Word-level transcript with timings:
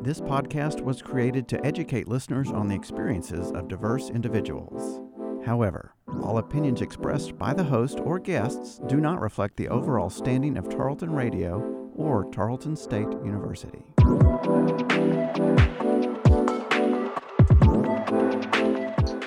This 0.00 0.20
podcast 0.20 0.80
was 0.80 1.02
created 1.02 1.48
to 1.48 1.66
educate 1.66 2.06
listeners 2.06 2.52
on 2.52 2.68
the 2.68 2.74
experiences 2.74 3.50
of 3.50 3.66
diverse 3.66 4.10
individuals. 4.10 5.00
However, 5.44 5.92
all 6.22 6.38
opinions 6.38 6.82
expressed 6.82 7.36
by 7.36 7.52
the 7.52 7.64
host 7.64 7.98
or 8.04 8.20
guests 8.20 8.80
do 8.86 8.98
not 8.98 9.20
reflect 9.20 9.56
the 9.56 9.68
overall 9.68 10.08
standing 10.08 10.56
of 10.56 10.68
Tarleton 10.68 11.12
Radio 11.12 11.60
or 11.96 12.30
Tarleton 12.30 12.76
State 12.76 13.08
University. 13.24 13.82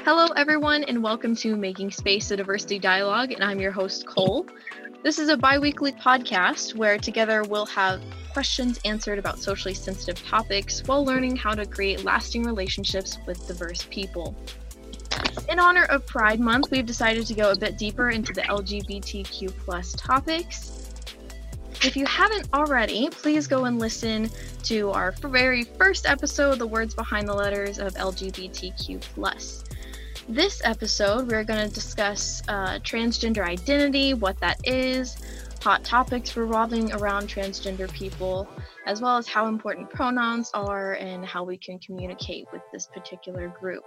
Hello, 0.05 0.27
everyone, 0.37 0.85
and 0.85 1.03
welcome 1.03 1.35
to 1.35 1.57
Making 1.57 1.91
Space 1.91 2.31
a 2.31 2.37
Diversity 2.37 2.79
Dialogue, 2.79 3.33
and 3.33 3.43
I'm 3.43 3.59
your 3.59 3.71
host, 3.71 4.07
Cole. 4.07 4.45
This 5.03 5.17
is 5.17 5.29
a 5.29 5.37
bi 5.37 5.57
weekly 5.57 5.93
podcast 5.93 6.75
where 6.75 6.99
together 6.99 7.41
we'll 7.41 7.65
have 7.65 8.03
questions 8.33 8.79
answered 8.85 9.17
about 9.17 9.39
socially 9.39 9.73
sensitive 9.73 10.23
topics 10.23 10.83
while 10.85 11.03
learning 11.03 11.37
how 11.37 11.55
to 11.55 11.65
create 11.65 12.03
lasting 12.03 12.43
relationships 12.43 13.17
with 13.25 13.47
diverse 13.47 13.87
people. 13.89 14.35
In 15.49 15.59
honor 15.59 15.85
of 15.85 16.05
Pride 16.05 16.39
Month, 16.39 16.69
we've 16.69 16.85
decided 16.85 17.25
to 17.25 17.33
go 17.33 17.49
a 17.49 17.55
bit 17.55 17.79
deeper 17.79 18.11
into 18.11 18.31
the 18.31 18.41
LGBTQ 18.41 19.51
plus 19.57 19.93
topics. 19.93 20.91
If 21.83 21.97
you 21.97 22.05
haven't 22.05 22.47
already, 22.53 23.09
please 23.09 23.47
go 23.47 23.65
and 23.65 23.79
listen 23.79 24.29
to 24.65 24.91
our 24.91 25.13
very 25.13 25.63
first 25.63 26.05
episode, 26.05 26.59
The 26.59 26.67
Words 26.67 26.93
Behind 26.93 27.27
the 27.27 27.33
Letters 27.33 27.79
of 27.79 27.95
LGBTQ 27.95 29.01
plus. 29.01 29.63
This 30.29 30.61
episode, 30.63 31.31
we're 31.31 31.43
going 31.43 31.67
to 31.67 31.73
discuss 31.73 32.43
uh, 32.47 32.79
transgender 32.79 33.43
identity, 33.43 34.13
what 34.13 34.39
that 34.39 34.59
is, 34.63 35.17
hot 35.63 35.83
topics 35.83 36.37
revolving 36.37 36.93
around 36.93 37.27
transgender 37.27 37.91
people, 37.91 38.47
as 38.85 39.01
well 39.01 39.17
as 39.17 39.27
how 39.27 39.47
important 39.47 39.89
pronouns 39.89 40.51
are 40.53 40.93
and 40.93 41.25
how 41.25 41.43
we 41.43 41.57
can 41.57 41.79
communicate 41.79 42.45
with 42.53 42.61
this 42.71 42.87
particular 42.87 43.47
group. 43.47 43.83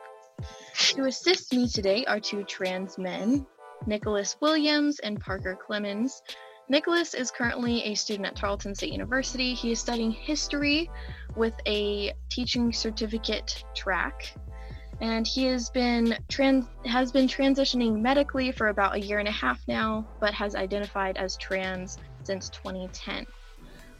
To 0.88 1.04
assist 1.04 1.52
me 1.52 1.68
today 1.68 2.04
are 2.06 2.18
two 2.18 2.42
trans 2.42 2.98
men, 2.98 3.46
Nicholas 3.86 4.36
Williams 4.40 4.98
and 4.98 5.20
Parker 5.20 5.56
Clemens. 5.64 6.20
Nicholas 6.68 7.14
is 7.14 7.30
currently 7.30 7.82
a 7.84 7.94
student 7.94 8.26
at 8.26 8.36
Tarleton 8.36 8.74
State 8.74 8.92
University. 8.92 9.54
He 9.54 9.70
is 9.70 9.78
studying 9.78 10.10
history 10.10 10.90
with 11.36 11.54
a 11.66 12.12
teaching 12.28 12.72
certificate 12.72 13.64
track 13.74 14.34
and 15.04 15.26
he 15.26 15.44
has 15.44 15.68
been 15.68 16.16
trans 16.30 16.64
has 16.86 17.12
been 17.12 17.26
transitioning 17.26 18.00
medically 18.00 18.50
for 18.52 18.68
about 18.68 18.94
a 18.94 19.00
year 19.00 19.18
and 19.18 19.28
a 19.28 19.32
half 19.32 19.60
now, 19.68 20.06
but 20.18 20.32
has 20.32 20.54
identified 20.54 21.18
as 21.18 21.36
trans 21.36 21.98
since 22.24 22.48
2010. 22.48 23.26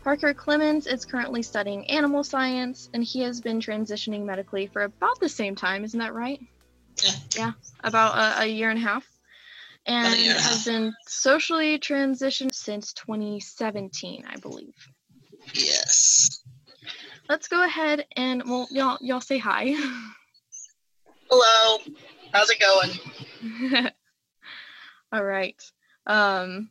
Parker 0.02 0.32
Clemens 0.32 0.86
is 0.86 1.05
currently 1.05 1.42
studying 1.42 1.86
animal 1.91 2.25
science, 2.25 2.88
and 2.94 3.05
he 3.05 3.20
has 3.20 3.42
been 3.42 3.60
transitioning 3.60 4.25
medically 4.25 4.66
for 4.66 4.82
about 4.82 5.20
the 5.20 5.28
same 5.28 5.55
time. 5.55 5.84
Isn't 5.84 6.00
that 6.00 6.14
right? 6.14 6.41
Yeah. 7.02 7.12
Yeah, 7.36 7.52
about 7.82 8.16
a, 8.16 8.44
a 8.44 8.47
year 8.47 8.70
and 8.70 8.78
a 8.78 8.82
half. 8.82 9.06
And 9.84 10.06
a 10.06 10.16
has 10.16 10.42
half. 10.42 10.64
been 10.64 10.94
socially 11.06 11.78
transitioned 11.78 12.55
since 12.55 12.94
2017, 12.94 14.25
I 14.27 14.36
believe. 14.38 14.75
Yes. 15.52 16.42
Let's 17.28 17.48
go 17.48 17.62
ahead 17.62 18.06
and 18.16 18.42
well, 18.47 18.69
y'all 18.70 18.97
y'all 19.02 19.20
say 19.20 19.36
hi. 19.36 19.75
Hello. 21.37 21.81
How's 22.33 22.49
it 22.49 22.61
going? 22.61 23.91
All 25.13 25.25
right. 25.25 25.61
Um, 26.07 26.71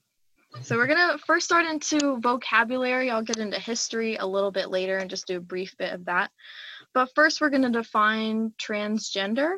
so 0.61 0.78
we're 0.78 0.88
gonna 0.88 1.17
first 1.17 1.44
start 1.44 1.66
into 1.66 2.17
vocabulary. 2.22 3.11
I'll 3.11 3.23
get 3.23 3.39
into 3.39 3.59
history 3.59 4.16
a 4.16 4.25
little 4.25 4.52
bit 4.52 4.69
later 4.69 4.95
and 4.95 5.09
just 5.09 5.28
do 5.28 5.36
a 5.36 5.41
brief 5.41 5.75
bit 5.78 5.91
of 5.91 6.06
that. 6.06 6.31
But 6.94 7.09
first, 7.14 7.41
we're 7.41 7.50
gonna 7.50 7.72
define 7.72 8.53
transgender, 8.58 9.56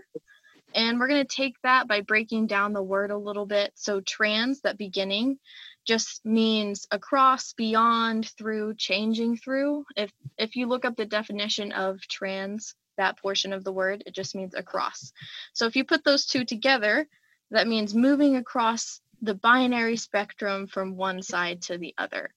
and 0.73 0.99
we're 0.99 1.07
gonna 1.07 1.23
take 1.23 1.53
that 1.61 1.87
by 1.87 2.01
breaking 2.01 2.47
down 2.47 2.73
the 2.73 2.81
word 2.81 3.11
a 3.11 3.17
little 3.17 3.45
bit. 3.45 3.73
So 3.75 4.01
trans, 4.01 4.61
that 4.61 4.79
beginning, 4.79 5.37
just 5.85 6.25
means 6.25 6.87
across, 6.89 7.53
beyond, 7.53 8.27
through, 8.39 8.73
changing 8.73 9.37
through. 9.37 9.85
If 9.95 10.11
if 10.39 10.55
you 10.55 10.65
look 10.65 10.83
up 10.83 10.95
the 10.95 11.05
definition 11.05 11.73
of 11.73 12.01
trans, 12.07 12.73
that 12.97 13.19
portion 13.19 13.53
of 13.53 13.63
the 13.63 13.71
word, 13.71 14.03
it 14.05 14.13
just 14.13 14.35
means 14.35 14.53
across. 14.53 15.13
So 15.53 15.65
if 15.65 15.75
you 15.75 15.83
put 15.83 16.03
those 16.03 16.25
two 16.25 16.45
together, 16.45 17.07
that 17.51 17.67
means 17.67 17.93
moving 17.93 18.35
across 18.35 19.01
the 19.21 19.33
binary 19.33 19.97
spectrum 19.97 20.67
from 20.67 20.97
one 20.97 21.21
side 21.21 21.61
to 21.63 21.77
the 21.77 21.93
other 21.97 22.29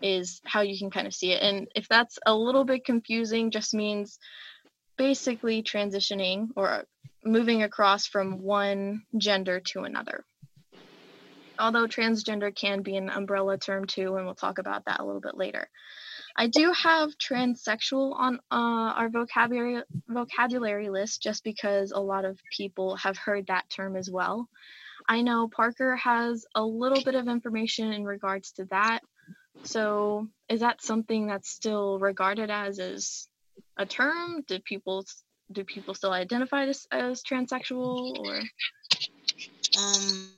is 0.00 0.40
how 0.44 0.62
you 0.62 0.78
can 0.78 0.90
kind 0.90 1.06
of 1.06 1.14
see 1.14 1.32
it. 1.32 1.42
And 1.42 1.68
if 1.74 1.88
that's 1.88 2.18
a 2.26 2.34
little 2.34 2.64
bit 2.64 2.84
confusing, 2.84 3.50
just 3.50 3.74
means 3.74 4.18
basically 4.96 5.62
transitioning 5.62 6.48
or 6.56 6.84
moving 7.24 7.62
across 7.62 8.06
from 8.06 8.42
one 8.42 9.02
gender 9.16 9.60
to 9.60 9.82
another. 9.82 10.24
Although 11.58 11.86
transgender 11.86 12.54
can 12.54 12.82
be 12.82 12.96
an 12.96 13.10
umbrella 13.10 13.58
term 13.58 13.86
too, 13.86 14.16
and 14.16 14.24
we'll 14.24 14.34
talk 14.34 14.58
about 14.58 14.86
that 14.86 15.00
a 15.00 15.04
little 15.04 15.20
bit 15.20 15.36
later. 15.36 15.68
I 16.36 16.46
do 16.46 16.72
have 16.72 17.10
transsexual 17.18 18.14
on 18.14 18.36
uh, 18.50 18.94
our 18.96 19.08
vocabulary 19.08 19.82
vocabulary 20.08 20.88
list 20.88 21.22
just 21.22 21.44
because 21.44 21.92
a 21.92 22.00
lot 22.00 22.24
of 22.24 22.38
people 22.56 22.96
have 22.96 23.16
heard 23.18 23.46
that 23.46 23.68
term 23.70 23.96
as 23.96 24.10
well. 24.10 24.48
I 25.08 25.22
know 25.22 25.48
Parker 25.48 25.96
has 25.96 26.46
a 26.54 26.62
little 26.64 27.02
bit 27.02 27.14
of 27.14 27.28
information 27.28 27.92
in 27.92 28.04
regards 28.04 28.52
to 28.52 28.64
that. 28.66 29.00
So, 29.64 30.28
is 30.48 30.60
that 30.60 30.82
something 30.82 31.26
that's 31.26 31.50
still 31.50 31.98
regarded 31.98 32.50
as 32.50 32.78
as 32.78 33.28
a 33.76 33.84
term? 33.84 34.42
Do 34.46 34.58
people 34.60 35.04
do 35.50 35.64
people 35.64 35.94
still 35.94 36.12
identify 36.12 36.64
as, 36.66 36.86
as 36.90 37.22
transsexual 37.22 38.18
or 38.18 38.42
Um, 39.78 40.28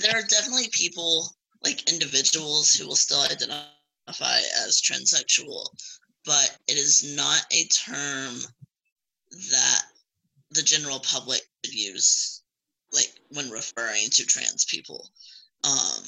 there 0.00 0.16
are 0.16 0.22
definitely 0.22 0.68
people, 0.72 1.28
like 1.62 1.92
individuals, 1.92 2.72
who 2.72 2.88
will 2.88 2.96
still 2.96 3.20
identify 3.22 3.62
as 4.08 4.80
transsexual, 4.80 5.66
but 6.24 6.56
it 6.68 6.76
is 6.76 7.14
not 7.16 7.44
a 7.52 7.64
term 7.66 8.36
that 9.30 9.82
the 10.50 10.62
general 10.62 11.00
public 11.00 11.40
would 11.64 11.74
use, 11.74 12.42
like 12.92 13.12
when 13.30 13.50
referring 13.50 14.08
to 14.10 14.26
trans 14.26 14.64
people. 14.64 15.08
Um, 15.64 16.02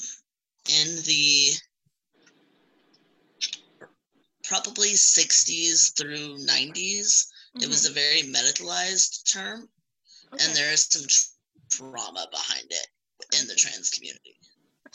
in 0.69 0.95
the 1.03 1.51
probably 4.43 4.89
60s 4.89 5.97
through 5.97 6.37
90s, 6.45 7.25
it 7.55 7.67
was 7.67 7.89
a 7.89 7.93
very 7.93 8.21
medicalized 8.23 9.31
term. 9.31 9.69
Okay. 10.33 10.43
and 10.43 10.55
there 10.55 10.73
is 10.73 10.87
some 10.89 11.07
trauma 11.69 12.27
behind 12.31 12.65
it 12.69 12.87
in 13.39 13.47
the 13.47 13.53
trans 13.53 13.91
community 13.91 14.35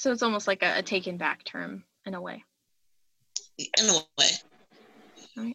so 0.00 0.10
it's 0.10 0.22
almost 0.22 0.48
like 0.48 0.62
a, 0.62 0.78
a 0.78 0.82
taken 0.82 1.18
back 1.18 1.44
term 1.44 1.84
in 2.06 2.14
a 2.14 2.20
way. 2.20 2.42
In 3.78 3.88
a 3.88 3.94
way. 4.18 5.54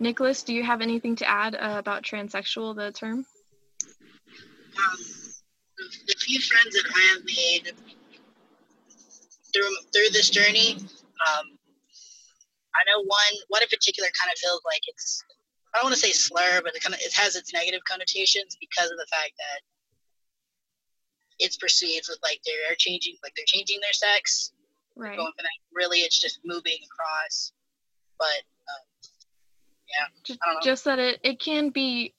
Nicholas, 0.00 0.42
do 0.42 0.52
you 0.52 0.64
have 0.64 0.80
anything 0.80 1.14
to 1.16 1.28
add 1.28 1.54
uh, 1.54 1.76
about 1.78 2.02
transsexual, 2.02 2.74
the 2.74 2.90
term? 2.90 3.24
um, 4.78 4.98
the 6.06 6.14
few 6.18 6.40
friends 6.40 6.74
that 6.74 6.84
I 6.94 7.02
have 7.14 7.24
made 7.24 7.72
through 9.52 9.76
through 9.92 10.10
this 10.12 10.30
journey, 10.30 10.76
um, 11.28 11.46
I 12.74 12.82
know 12.86 13.02
one 13.04 13.34
one 13.48 13.62
in 13.62 13.68
particular 13.68 14.08
kind 14.18 14.32
of 14.32 14.38
feels 14.38 14.62
like 14.64 14.82
it's 14.86 15.24
I 15.74 15.78
don't 15.78 15.86
want 15.86 15.94
to 15.94 16.00
say 16.00 16.12
slur, 16.12 16.60
but 16.62 16.74
it 16.74 16.82
kind 16.82 16.94
of 16.94 17.00
it 17.00 17.12
has 17.14 17.36
its 17.36 17.52
negative 17.52 17.82
connotations 17.88 18.56
because 18.60 18.90
of 18.90 18.96
the 18.96 19.06
fact 19.10 19.32
that 19.38 19.60
it's 21.38 21.56
perceived 21.56 22.06
with 22.08 22.18
like 22.22 22.40
they're 22.46 22.76
changing 22.78 23.16
like 23.22 23.34
they're 23.34 23.48
changing 23.48 23.78
their 23.80 23.92
sex, 23.92 24.52
Right. 24.96 25.16
going 25.16 25.32
for 25.36 25.42
that. 25.42 25.48
Really, 25.72 25.98
it's 25.98 26.20
just 26.20 26.40
moving 26.44 26.78
across. 26.84 27.52
But 28.18 28.42
um, 28.68 30.10
Just, 30.24 30.38
I 30.42 30.46
don't 30.46 30.54
know. 30.56 30.60
just 30.62 30.84
that 30.84 30.98
it, 30.98 31.20
it 31.22 31.40
can 31.40 31.70
be 31.70 32.14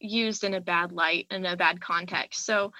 used 0.00 0.44
in 0.44 0.54
a 0.54 0.60
bad 0.60 0.92
light 0.92 1.26
in 1.30 1.44
a 1.46 1.56
bad 1.56 1.80
context. 1.80 2.44
So 2.44 2.72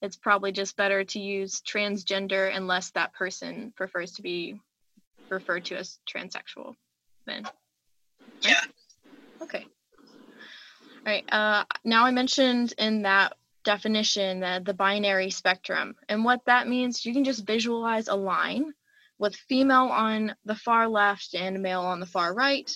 it's 0.00 0.16
probably 0.16 0.52
just 0.52 0.76
better 0.76 1.04
to 1.04 1.20
use 1.20 1.60
transgender 1.60 2.54
unless 2.54 2.90
that 2.90 3.12
person 3.14 3.72
prefers 3.76 4.12
to 4.12 4.22
be 4.22 4.60
referred 5.28 5.64
to 5.66 5.76
as 5.76 5.98
transsexual. 6.08 6.74
Then. 7.26 7.44
right? 7.44 7.52
Yeah. 8.42 8.60
Okay. 9.42 9.66
All 11.06 11.12
right. 11.12 11.24
Uh, 11.32 11.64
now 11.84 12.04
I 12.04 12.10
mentioned 12.10 12.74
in 12.78 13.02
that 13.02 13.34
definition 13.64 14.40
the 14.40 14.74
binary 14.74 15.30
spectrum, 15.30 15.94
and 16.08 16.24
what 16.24 16.44
that 16.46 16.68
means, 16.68 17.04
you 17.04 17.12
can 17.12 17.24
just 17.24 17.46
visualize 17.46 18.08
a 18.08 18.14
line 18.14 18.72
with 19.18 19.34
female 19.34 19.88
on 19.90 20.34
the 20.44 20.54
far 20.54 20.88
left 20.88 21.34
and 21.34 21.60
male 21.60 21.82
on 21.82 22.00
the 22.00 22.06
far 22.06 22.34
right, 22.34 22.70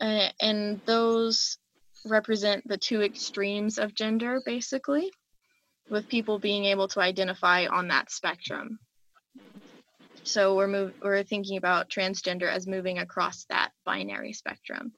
uh, 0.00 0.28
and 0.40 0.80
those 0.86 1.58
represent 2.06 2.66
the 2.66 2.78
two 2.78 3.02
extremes 3.02 3.78
of 3.78 3.94
gender, 3.94 4.40
basically, 4.46 5.10
with 5.90 6.08
people 6.08 6.38
being 6.38 6.64
able 6.64 6.88
to 6.88 7.00
identify 7.00 7.66
on 7.66 7.88
that 7.88 8.10
spectrum. 8.10 8.78
So 10.22 10.54
we're 10.54 10.68
move, 10.68 10.94
we're 11.02 11.22
thinking 11.24 11.56
about 11.56 11.90
transgender 11.90 12.50
as 12.50 12.66
moving 12.66 12.98
across 12.98 13.44
that 13.46 13.72
binary 13.84 14.32
spectrum. 14.32 14.92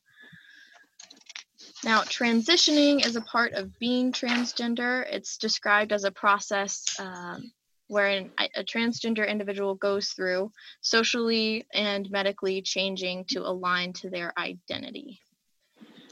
Now, 1.85 2.03
transitioning 2.03 3.05
is 3.05 3.17
a 3.17 3.21
part 3.21 3.55
of 3.55 3.79
being 3.79 4.13
transgender. 4.13 5.05
It's 5.11 5.37
described 5.37 5.93
as 5.93 6.05
a 6.05 6.13
process 6.13 6.85
um, 7.01 7.51
wherein 7.89 8.31
a 8.39 8.63
transgender 8.63 9.29
individual 9.29 9.75
goes 9.75 10.11
through 10.11 10.53
socially 10.81 11.67
and 11.75 12.09
medically 12.11 12.63
changing 12.63 13.25
to 13.31 13.41
align 13.41 13.93
to 13.95 14.11
their 14.11 14.33
identity. 14.39 15.21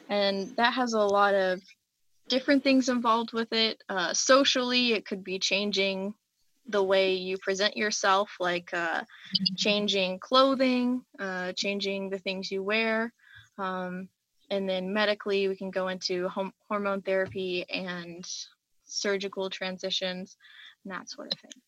And 0.08 0.54
that 0.56 0.74
has 0.74 0.92
a 0.92 1.00
lot 1.00 1.34
of 1.34 1.62
different 2.28 2.64
things 2.64 2.88
involved 2.88 3.32
with 3.32 3.52
it. 3.52 3.80
Uh, 3.88 4.12
socially, 4.12 4.92
it 4.92 5.06
could 5.06 5.22
be 5.22 5.38
changing 5.38 6.14
the 6.66 6.82
way 6.82 7.14
you 7.14 7.38
present 7.38 7.76
yourself, 7.76 8.30
like 8.40 8.74
uh, 8.74 9.02
changing 9.56 10.18
clothing, 10.18 11.02
uh, 11.18 11.52
changing 11.52 12.10
the 12.10 12.18
things 12.18 12.50
you 12.50 12.62
wear. 12.62 13.12
Um, 13.56 14.08
and 14.50 14.68
then 14.68 14.92
medically, 14.92 15.48
we 15.48 15.56
can 15.56 15.70
go 15.70 15.88
into 15.88 16.28
hormone 16.68 17.02
therapy 17.02 17.64
and 17.70 18.26
surgical 18.84 19.48
transitions 19.48 20.36
and 20.84 20.92
that 20.92 21.08
sort 21.08 21.32
of 21.32 21.38
thing. 21.38 21.62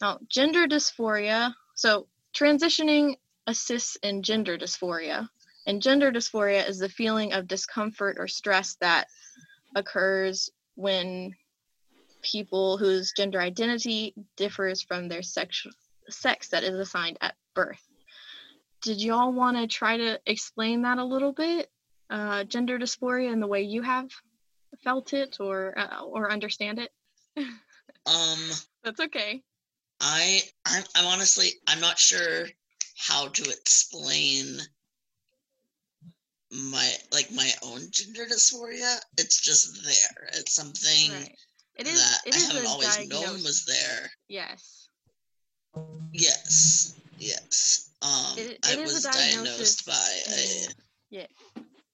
Now, 0.00 0.18
gender 0.28 0.66
dysphoria. 0.66 1.54
So, 1.74 2.06
transitioning 2.34 3.16
assists 3.46 3.96
in 3.96 4.22
gender 4.22 4.56
dysphoria. 4.56 5.28
And 5.66 5.82
gender 5.82 6.10
dysphoria 6.10 6.66
is 6.66 6.78
the 6.78 6.88
feeling 6.88 7.34
of 7.34 7.46
discomfort 7.46 8.16
or 8.18 8.28
stress 8.28 8.76
that 8.80 9.08
occurs 9.76 10.50
when 10.74 11.34
people 12.22 12.78
whose 12.78 13.12
gender 13.12 13.40
identity 13.40 14.14
differs 14.36 14.82
from 14.82 15.08
their 15.08 15.22
sex, 15.22 15.66
sex 16.08 16.48
that 16.48 16.64
is 16.64 16.74
assigned 16.74 17.18
at 17.20 17.34
birth. 17.54 17.82
Did 18.82 19.02
y'all 19.02 19.32
want 19.32 19.58
to 19.58 19.66
try 19.66 19.98
to 19.98 20.18
explain 20.24 20.82
that 20.82 20.98
a 20.98 21.04
little 21.04 21.32
bit? 21.32 21.70
Uh, 22.10 22.42
gender 22.44 22.76
dysphoria 22.76 23.32
and 23.32 23.40
the 23.40 23.46
way 23.46 23.62
you 23.62 23.82
have 23.82 24.10
felt 24.82 25.12
it 25.12 25.36
or 25.38 25.78
uh, 25.78 26.02
or 26.02 26.30
understand 26.30 26.80
it? 26.80 26.90
um, 27.36 28.38
that's 28.82 28.98
okay. 28.98 29.42
I 30.00 30.40
I'm, 30.66 30.82
I'm 30.96 31.06
honestly 31.06 31.50
I'm 31.68 31.80
not 31.80 31.98
sure 31.98 32.46
how 32.98 33.28
to 33.28 33.42
explain 33.50 34.58
my 36.50 36.90
like 37.12 37.30
my 37.32 37.50
own 37.62 37.80
gender 37.90 38.24
dysphoria. 38.24 38.98
It's 39.16 39.40
just 39.40 39.84
there. 39.84 40.28
It's 40.32 40.52
something 40.52 41.12
right. 41.12 41.36
it 41.76 41.86
is, 41.86 41.94
that 41.94 42.26
it 42.26 42.34
I 42.34 42.38
haven't 42.38 42.66
always 42.66 42.96
diagnosis. 42.96 43.26
known 43.26 43.42
was 43.42 43.64
there. 43.66 44.10
Yes. 44.28 44.88
Yes. 46.12 46.94
Yes. 47.18 47.90
Um, 48.02 48.38
it, 48.38 48.58
it 48.66 48.78
I 48.78 48.82
was 48.82 49.04
diagnosed 49.04 49.86
by 49.86 50.08
a. 50.32 50.66
Yeah. 51.10 51.26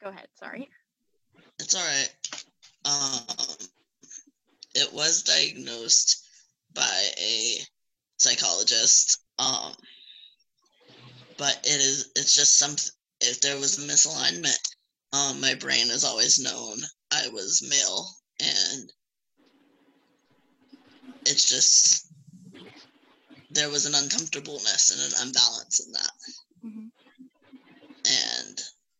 Go 0.06 0.12
ahead. 0.12 0.28
Sorry. 0.34 0.68
It's 1.58 1.74
all 1.74 1.82
right. 1.82 2.10
Um, 2.84 3.56
it 4.76 4.92
was 4.92 5.24
diagnosed 5.24 6.24
by 6.72 7.08
a 7.20 7.56
psychologist. 8.16 9.24
Um, 9.40 9.72
but 11.36 11.58
it 11.64 11.80
is. 11.80 12.12
It's 12.14 12.36
just 12.36 12.56
something 12.56 12.92
if 13.20 13.40
there 13.40 13.58
was 13.58 13.78
a 13.78 13.88
misalignment, 13.88 14.60
um, 15.12 15.40
my 15.40 15.54
brain 15.54 15.88
has 15.88 16.04
always 16.04 16.38
known 16.38 16.78
I 17.10 17.26
was 17.32 17.66
male, 17.68 18.06
and 18.38 18.92
it's 21.24 21.50
just 21.50 22.06
there 23.50 23.70
was 23.70 23.86
an 23.86 23.96
uncomfortableness 23.96 24.92
and 24.92 25.00
an 25.00 25.26
imbalance 25.26 25.84
in 25.84 25.90
that. 25.90 26.10
Mm-hmm. 26.64 26.86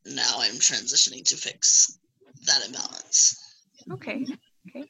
And 0.06 0.14
now 0.14 0.37
I'm 0.38 0.55
transitioning 0.55 1.25
to 1.25 1.37
fix 1.37 1.99
that 2.47 2.64
imbalance. 2.64 3.37
Okay. 3.93 4.25
Okay. 4.69 4.85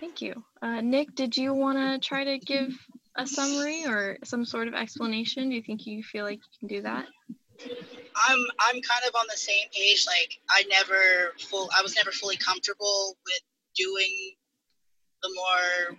Thank 0.00 0.22
you. 0.22 0.42
Uh, 0.62 0.80
Nick, 0.80 1.14
did 1.14 1.36
you 1.36 1.52
want 1.52 1.78
to 1.78 2.06
try 2.06 2.24
to 2.24 2.38
give 2.38 2.72
a 3.16 3.26
summary 3.26 3.84
or 3.84 4.18
some 4.24 4.44
sort 4.44 4.68
of 4.68 4.74
explanation? 4.74 5.48
Do 5.48 5.56
you 5.56 5.62
think 5.62 5.86
you 5.86 6.02
feel 6.02 6.24
like 6.24 6.38
you 6.38 6.58
can 6.60 6.68
do 6.68 6.82
that? 6.82 7.06
I'm 8.16 8.38
I'm 8.60 8.80
kind 8.82 9.04
of 9.06 9.14
on 9.14 9.26
the 9.28 9.36
same 9.36 9.66
page. 9.74 10.06
Like 10.06 10.38
I 10.50 10.64
never 10.68 11.34
full 11.38 11.68
I 11.76 11.82
was 11.82 11.94
never 11.96 12.10
fully 12.10 12.36
comfortable 12.36 13.16
with 13.24 13.42
doing 13.76 14.34
the 15.22 15.30
more 15.34 15.98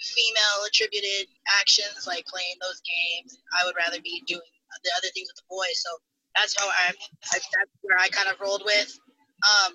female 0.00 0.66
attributed 0.66 1.28
actions 1.60 2.06
like 2.06 2.26
playing 2.26 2.56
those 2.60 2.80
games. 2.82 3.38
I 3.60 3.66
would 3.66 3.76
rather 3.76 4.00
be 4.02 4.22
doing 4.26 4.40
the 4.84 4.90
other 4.96 5.08
things 5.14 5.28
with 5.28 5.36
the 5.36 5.48
boys. 5.48 5.76
So 5.76 5.90
that's 6.34 6.58
how 6.58 6.68
I, 6.68 6.92
I 7.32 7.38
that's 7.38 7.72
where 7.82 7.98
I 7.98 8.08
kind 8.08 8.28
of 8.28 8.40
rolled 8.40 8.62
with. 8.64 8.98
Um, 9.42 9.74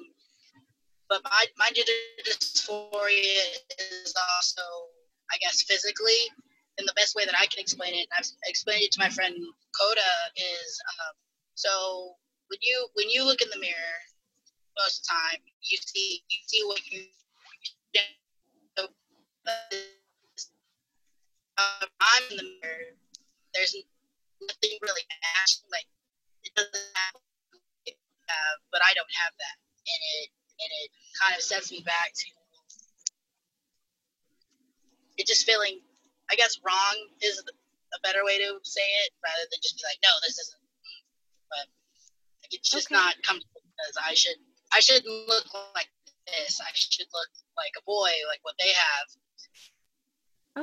but 1.09 1.21
my 1.23 1.45
my 1.57 1.69
gender 1.73 1.91
dysphoria 2.25 3.41
is 4.03 4.13
also 4.15 4.61
I 5.31 5.37
guess 5.41 5.63
physically 5.63 6.31
in 6.77 6.85
the 6.85 6.93
best 6.95 7.15
way 7.15 7.25
that 7.25 7.35
I 7.39 7.45
can 7.47 7.59
explain 7.59 7.93
it, 7.93 8.07
I've 8.17 8.29
explained 8.45 8.83
it 8.83 8.91
to 8.93 8.99
my 8.99 9.09
friend 9.09 9.33
Coda, 9.33 10.13
is 10.37 10.81
um, 10.93 11.15
so 11.55 12.15
when 12.49 12.59
you 12.61 12.87
when 12.93 13.09
you 13.09 13.25
look 13.25 13.41
in 13.41 13.49
the 13.49 13.59
mirror, 13.59 13.97
most 14.77 15.01
of 15.01 15.03
the 15.03 15.09
time 15.09 15.41
you 15.61 15.77
see 15.81 16.23
you 16.29 16.37
see 16.45 16.63
what 16.65 16.81
you. 16.91 17.01
Um, 21.57 21.89
I'm 21.99 22.23
in 22.29 22.37
the 22.37 22.43
mirror. 22.61 22.93
There's 23.55 23.73
nothing 24.39 24.77
really 24.83 25.01
matching. 25.09 25.65
Like 25.71 25.89
it 26.47 26.55
doesn't 26.55 26.91
have, 26.95 27.15
uh, 27.91 28.55
but 28.71 28.79
I 28.79 28.95
don't 28.95 29.11
have 29.27 29.33
that, 29.35 29.55
and 29.83 30.01
it 30.23 30.27
and 30.57 30.71
it 30.83 30.89
kind 31.19 31.35
of 31.35 31.43
sets 31.43 31.69
me 31.69 31.83
back 31.85 32.15
to 32.15 32.27
it 35.17 35.25
just 35.25 35.45
feeling 35.45 35.81
I 36.29 36.35
guess 36.35 36.59
wrong 36.63 36.95
is 37.21 37.41
a 37.41 37.99
better 38.03 38.23
way 38.23 38.37
to 38.37 38.59
say 38.63 38.85
it 39.07 39.11
rather 39.23 39.47
than 39.49 39.59
just 39.63 39.77
be 39.77 39.83
like, 39.87 39.97
no, 40.03 40.11
this 40.21 40.37
isn't. 40.37 40.63
But 41.49 41.65
it's 42.51 42.69
just 42.69 42.87
okay. 42.87 42.95
not 42.95 43.15
comfortable 43.23 43.63
because 43.63 43.95
I 43.97 44.13
should 44.13 44.35
I 44.71 44.79
shouldn't 44.79 45.27
look 45.27 45.47
like 45.73 45.89
this. 46.27 46.59
I 46.59 46.71
should 46.75 47.07
look 47.13 47.31
like 47.55 47.71
a 47.79 47.83
boy, 47.87 48.11
like 48.27 48.39
what 48.43 48.55
they 48.59 48.71
have. 48.75 49.07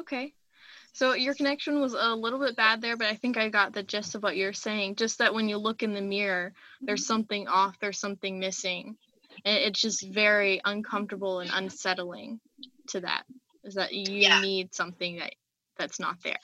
Okay. 0.01 0.35
So 0.95 1.15
your 1.15 1.35
connection 1.35 1.81
was 1.81 1.93
a 1.93 2.15
little 2.15 2.39
bit 2.39 2.55
bad 2.55 2.81
there, 2.81 2.97
but 2.97 3.09
I 3.09 3.17
think 3.17 3.37
I 3.37 3.49
got 3.49 3.73
the 3.73 3.83
gist 3.83 4.15
of 4.15 4.23
what 4.23 4.37
you're 4.37 4.53
saying. 4.53 4.95
Just 4.95 5.19
that 5.19 5.35
when 5.35 5.49
you 5.49 5.59
look 5.59 5.83
in 5.83 5.93
the 5.93 6.01
mirror, 6.01 6.53
there's 6.81 7.01
mm-hmm. 7.01 7.15
something 7.15 7.49
off, 7.49 7.75
there's 7.81 7.99
something 7.99 8.39
missing. 8.39 8.97
And 9.45 9.57
it's 9.57 9.81
just 9.81 10.07
very 10.07 10.61
uncomfortable 10.65 11.41
and 11.41 11.51
unsettling 11.53 12.39
to 12.91 13.01
that. 13.01 13.25
Is 13.65 13.75
that 13.75 13.93
you 13.93 14.05
yeah. 14.21 14.41
need 14.41 14.73
something 14.73 15.19
that 15.19 15.35
that's 15.77 15.99
not 15.99 16.23
there. 16.23 16.39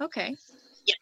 Okay. 0.00 0.36
Yeah. 0.86 0.94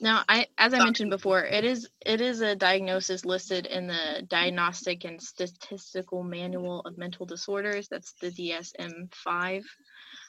Now, 0.00 0.22
I 0.28 0.46
as 0.56 0.72
I 0.72 0.78
mentioned 0.78 1.10
before, 1.10 1.44
it 1.44 1.64
is 1.64 1.88
it 2.04 2.20
is 2.20 2.42
a 2.42 2.54
diagnosis 2.54 3.24
listed 3.24 3.66
in 3.66 3.88
the 3.88 4.24
Diagnostic 4.28 5.04
and 5.04 5.20
Statistical 5.20 6.22
Manual 6.22 6.82
of 6.82 6.96
Mental 6.96 7.26
Disorders. 7.26 7.88
That's 7.88 8.12
the 8.20 8.30
DSM-5. 8.30 9.64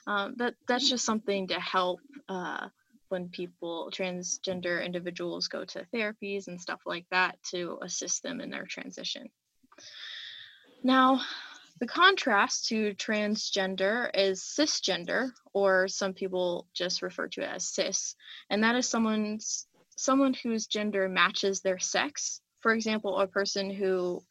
Um, 0.08 0.36
that 0.38 0.56
that's 0.68 0.90
just 0.90 1.06
something 1.06 1.48
to 1.48 1.60
help 1.60 2.00
uh, 2.30 2.70
when 3.10 3.28
people 3.28 3.92
transgender 3.94 4.84
individuals 4.84 5.50
go 5.50 5.66
to 5.66 5.86
therapies 5.94 6.48
and 6.48 6.60
stuff 6.60 6.80
like 6.86 7.06
that 7.12 7.38
to 7.52 7.78
assist 7.82 8.24
them 8.24 8.40
in 8.40 8.50
their 8.50 8.66
transition. 8.66 9.30
Now, 10.82 11.22
the 11.82 11.88
contrast 11.88 12.70
to 12.70 12.94
transgender 12.94 14.10
is 14.14 14.42
cisgender, 14.42 15.32
or 15.54 15.90
some 15.90 16.14
people 16.14 16.68
just 16.74 17.02
refer 17.02 17.28
to 17.28 17.42
it 17.42 17.50
as 17.50 17.68
cis, 17.68 18.16
and 18.50 18.64
that 18.64 18.78
is 18.78 18.88
someone's 18.88 19.68
someone 19.98 20.34
whose 20.34 20.68
gender 20.68 21.10
matches 21.10 21.60
their 21.60 21.80
sex. 21.80 22.40
For 22.62 22.74
example, 22.74 23.20
a 23.20 23.28
person 23.28 23.70
who 23.70 24.22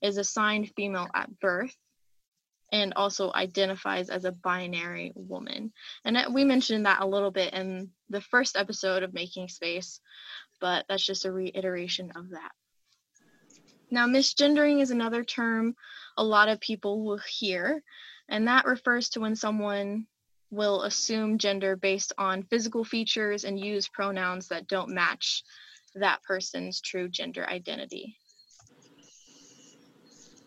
is 0.00 0.16
assigned 0.16 0.72
female 0.74 1.08
at 1.14 1.38
birth 1.38 1.76
and 2.72 2.94
also 2.96 3.30
identifies 3.34 4.08
as 4.08 4.24
a 4.24 4.32
binary 4.32 5.12
woman. 5.14 5.72
And 6.04 6.18
we 6.34 6.44
mentioned 6.44 6.86
that 6.86 7.02
a 7.02 7.06
little 7.06 7.30
bit 7.30 7.52
in 7.52 7.90
the 8.08 8.22
first 8.22 8.56
episode 8.56 9.02
of 9.02 9.12
Making 9.12 9.48
Space, 9.48 10.00
but 10.60 10.86
that's 10.88 11.04
just 11.04 11.26
a 11.26 11.32
reiteration 11.32 12.12
of 12.16 12.30
that. 12.30 12.50
Now, 13.90 14.06
misgendering 14.06 14.80
is 14.80 14.90
another 14.90 15.22
term 15.22 15.74
a 16.16 16.24
lot 16.24 16.48
of 16.48 16.60
people 16.60 17.04
will 17.04 17.20
hear, 17.28 17.82
and 18.28 18.48
that 18.48 18.64
refers 18.64 19.10
to 19.10 19.20
when 19.20 19.36
someone 19.36 20.06
will 20.50 20.82
assume 20.82 21.38
gender 21.38 21.76
based 21.76 22.12
on 22.16 22.42
physical 22.44 22.84
features 22.84 23.44
and 23.44 23.60
use 23.60 23.88
pronouns 23.88 24.48
that 24.48 24.66
don't 24.66 24.94
match 24.94 25.42
that 25.94 26.22
person's 26.22 26.80
true 26.80 27.08
gender 27.08 27.46
identity. 27.46 28.16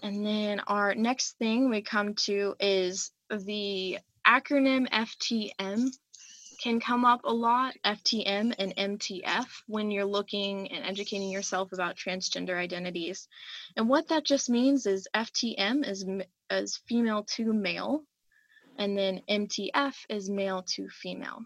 And 0.05 0.23
then 0.23 0.59
our 0.67 0.93
next 0.93 1.39
thing 1.39 1.67
we 1.67 1.81
come 1.81 2.13
to 2.25 2.53
is 2.59 3.11
the 3.31 3.97
acronym 4.23 4.87
FTM. 4.89 5.89
can 6.61 6.79
come 6.79 7.05
up 7.05 7.21
a 7.23 7.33
lot, 7.33 7.73
FTM 7.83 8.53
and 8.59 8.75
MTF, 8.75 9.47
when 9.65 9.89
you're 9.89 10.05
looking 10.05 10.71
and 10.71 10.85
educating 10.85 11.31
yourself 11.31 11.73
about 11.73 11.95
transgender 11.95 12.55
identities. 12.55 13.27
And 13.75 13.89
what 13.89 14.09
that 14.09 14.23
just 14.23 14.47
means 14.47 14.85
is 14.85 15.07
FTM 15.15 15.83
is, 15.83 16.05
is 16.51 16.77
female 16.87 17.23
to 17.35 17.51
male, 17.51 18.03
and 18.77 18.95
then 18.95 19.23
MTF 19.27 19.95
is 20.07 20.29
male 20.29 20.61
to 20.75 20.87
female. 20.87 21.39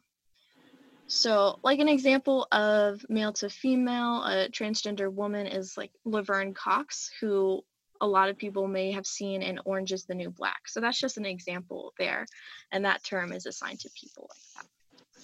So, 1.07 1.59
like 1.63 1.79
an 1.79 1.87
example 1.87 2.45
of 2.51 3.05
male 3.07 3.31
to 3.33 3.49
female, 3.49 4.21
a 4.25 4.49
transgender 4.49 5.09
woman 5.09 5.47
is 5.47 5.77
like 5.77 5.91
Laverne 6.03 6.53
Cox, 6.53 7.09
who 7.21 7.63
a 8.01 8.07
lot 8.07 8.29
of 8.29 8.37
people 8.37 8.67
may 8.67 8.91
have 8.91 9.05
seen 9.05 9.41
in 9.41 9.59
Orange 9.65 9.91
is 9.91 10.05
the 10.05 10.15
New 10.15 10.29
Black. 10.29 10.67
So, 10.67 10.79
that's 10.79 10.99
just 10.99 11.17
an 11.17 11.25
example 11.25 11.93
there. 11.97 12.25
And 12.71 12.85
that 12.85 13.03
term 13.03 13.31
is 13.31 13.45
assigned 13.45 13.79
to 13.81 13.89
people 13.99 14.29
like 14.29 14.63
that. 14.63 15.23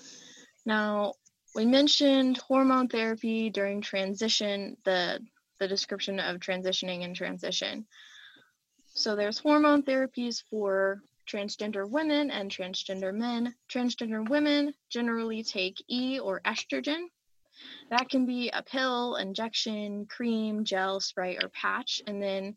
Now, 0.65 1.13
we 1.53 1.65
mentioned 1.65 2.38
hormone 2.38 2.88
therapy 2.88 3.50
during 3.50 3.82
transition, 3.82 4.77
the, 4.84 5.20
the 5.60 5.67
description 5.67 6.20
of 6.20 6.39
transitioning 6.39 7.03
and 7.05 7.15
transition. 7.15 7.86
So, 8.94 9.15
there's 9.15 9.39
hormone 9.39 9.84
therapies 9.84 10.44
for 10.50 11.01
transgender 11.27 11.89
women 11.89 12.32
and 12.32 12.51
transgender 12.51 13.13
men. 13.13 13.55
Transgender 13.70 14.27
women 14.27 14.74
generally 14.89 15.44
take 15.44 15.84
E 15.89 16.20
or 16.20 16.41
estrogen. 16.41 17.05
That 17.90 18.10
can 18.10 18.26
be 18.26 18.50
a 18.50 18.64
pill, 18.64 19.16
injection, 19.16 20.06
cream, 20.08 20.64
gel, 20.64 21.00
spray, 21.00 21.38
or 21.42 21.50
patch. 21.50 22.02
And 22.08 22.22
then 22.22 22.56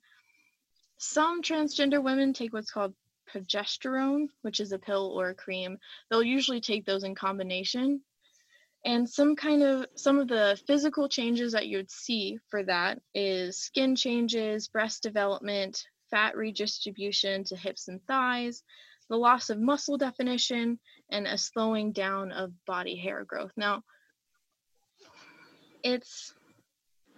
some 0.99 1.43
transgender 1.43 2.03
women 2.03 2.33
take 2.33 2.53
what's 2.53 2.71
called 2.71 2.95
progesterone, 3.33 4.29
which 4.43 4.61
is 4.61 4.73
a 4.73 4.79
pill 4.79 5.13
or 5.15 5.31
a 5.31 5.35
cream. 5.35 5.79
They'll 6.11 6.23
usually 6.23 6.61
take 6.61 6.85
those 6.85 7.05
in 7.05 7.15
combination. 7.15 8.03
And 8.85 9.09
some 9.09 9.37
kind 9.37 9.63
of 9.63 9.87
some 9.97 10.19
of 10.19 10.29
the 10.29 10.59
physical 10.67 11.09
changes 11.09 11.53
that 11.53 11.67
you'd 11.67 11.91
see 11.91 12.39
for 12.49 12.63
that 12.65 13.01
is 13.15 13.59
skin 13.59 13.97
changes, 13.97 14.69
breast 14.69 15.03
development, 15.03 15.85
fat 16.11 16.37
redistribution 16.37 17.45
to 17.45 17.57
hips 17.57 17.89
and 17.89 18.03
thighs, 18.07 18.63
the 19.09 19.17
loss 19.17 19.51
of 19.51 19.61
muscle 19.61 19.99
definition, 19.99 20.79
and 21.11 21.27
a 21.27 21.37
slowing 21.37 21.93
down 21.93 22.31
of 22.31 22.53
body 22.67 22.97
hair 22.97 23.25
growth. 23.25 23.53
Now, 23.57 23.83
it's 25.83 26.35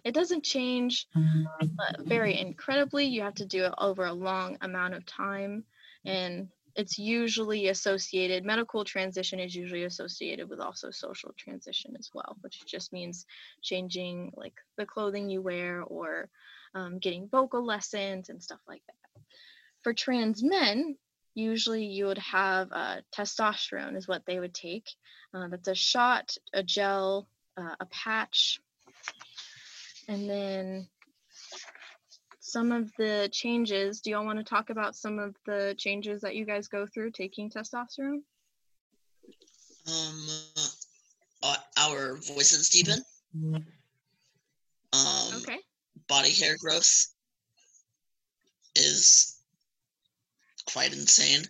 it 0.04 0.14
doesn't 0.14 0.44
change 0.44 1.06
uh, 1.16 2.02
very 2.04 2.38
incredibly. 2.38 3.04
You 3.06 3.22
have 3.22 3.34
to 3.34 3.46
do 3.46 3.64
it 3.64 3.74
over 3.78 4.06
a 4.06 4.12
long 4.12 4.56
amount 4.62 4.94
of 4.94 5.04
time, 5.04 5.64
and 6.04 6.48
it's 6.76 6.98
usually 6.98 7.68
associated. 7.68 8.44
Medical 8.44 8.84
transition 8.84 9.40
is 9.40 9.54
usually 9.54 9.84
associated 9.84 10.48
with 10.48 10.60
also 10.60 10.90
social 10.90 11.34
transition 11.36 11.94
as 11.98 12.10
well, 12.14 12.36
which 12.40 12.64
just 12.66 12.92
means 12.92 13.26
changing 13.62 14.32
like 14.36 14.54
the 14.78 14.86
clothing 14.86 15.28
you 15.28 15.42
wear 15.42 15.82
or 15.82 16.28
um, 16.74 16.98
getting 16.98 17.28
vocal 17.28 17.64
lessons 17.64 18.28
and 18.28 18.42
stuff 18.42 18.60
like 18.66 18.82
that. 18.86 19.22
For 19.82 19.92
trans 19.92 20.42
men, 20.42 20.96
usually 21.34 21.84
you 21.84 22.06
would 22.06 22.18
have 22.18 22.68
uh, 22.72 22.96
testosterone 23.14 23.96
is 23.96 24.08
what 24.08 24.24
they 24.26 24.38
would 24.38 24.54
take. 24.54 24.88
Uh, 25.34 25.48
that's 25.48 25.68
a 25.68 25.74
shot, 25.74 26.36
a 26.52 26.62
gel, 26.62 27.28
uh, 27.60 27.76
a 27.80 27.86
patch, 27.86 28.60
and 30.08 30.28
then 30.28 30.88
some 32.40 32.72
of 32.72 32.90
the 32.96 33.28
changes. 33.32 34.00
Do 34.00 34.10
y'all 34.10 34.24
want 34.24 34.38
to 34.38 34.44
talk 34.44 34.70
about 34.70 34.96
some 34.96 35.18
of 35.18 35.36
the 35.46 35.74
changes 35.78 36.22
that 36.22 36.34
you 36.34 36.44
guys 36.44 36.68
go 36.68 36.86
through 36.86 37.12
taking 37.12 37.50
testosterone? 37.50 38.22
Um, 39.86 40.28
uh, 41.42 41.56
our 41.78 42.16
voices 42.16 42.68
deepen. 42.70 43.02
Um, 44.92 45.36
okay 45.36 45.60
body 46.10 46.32
hair 46.32 46.56
growth 46.58 47.06
is 48.74 49.38
quite 50.72 50.92
insane. 50.92 51.44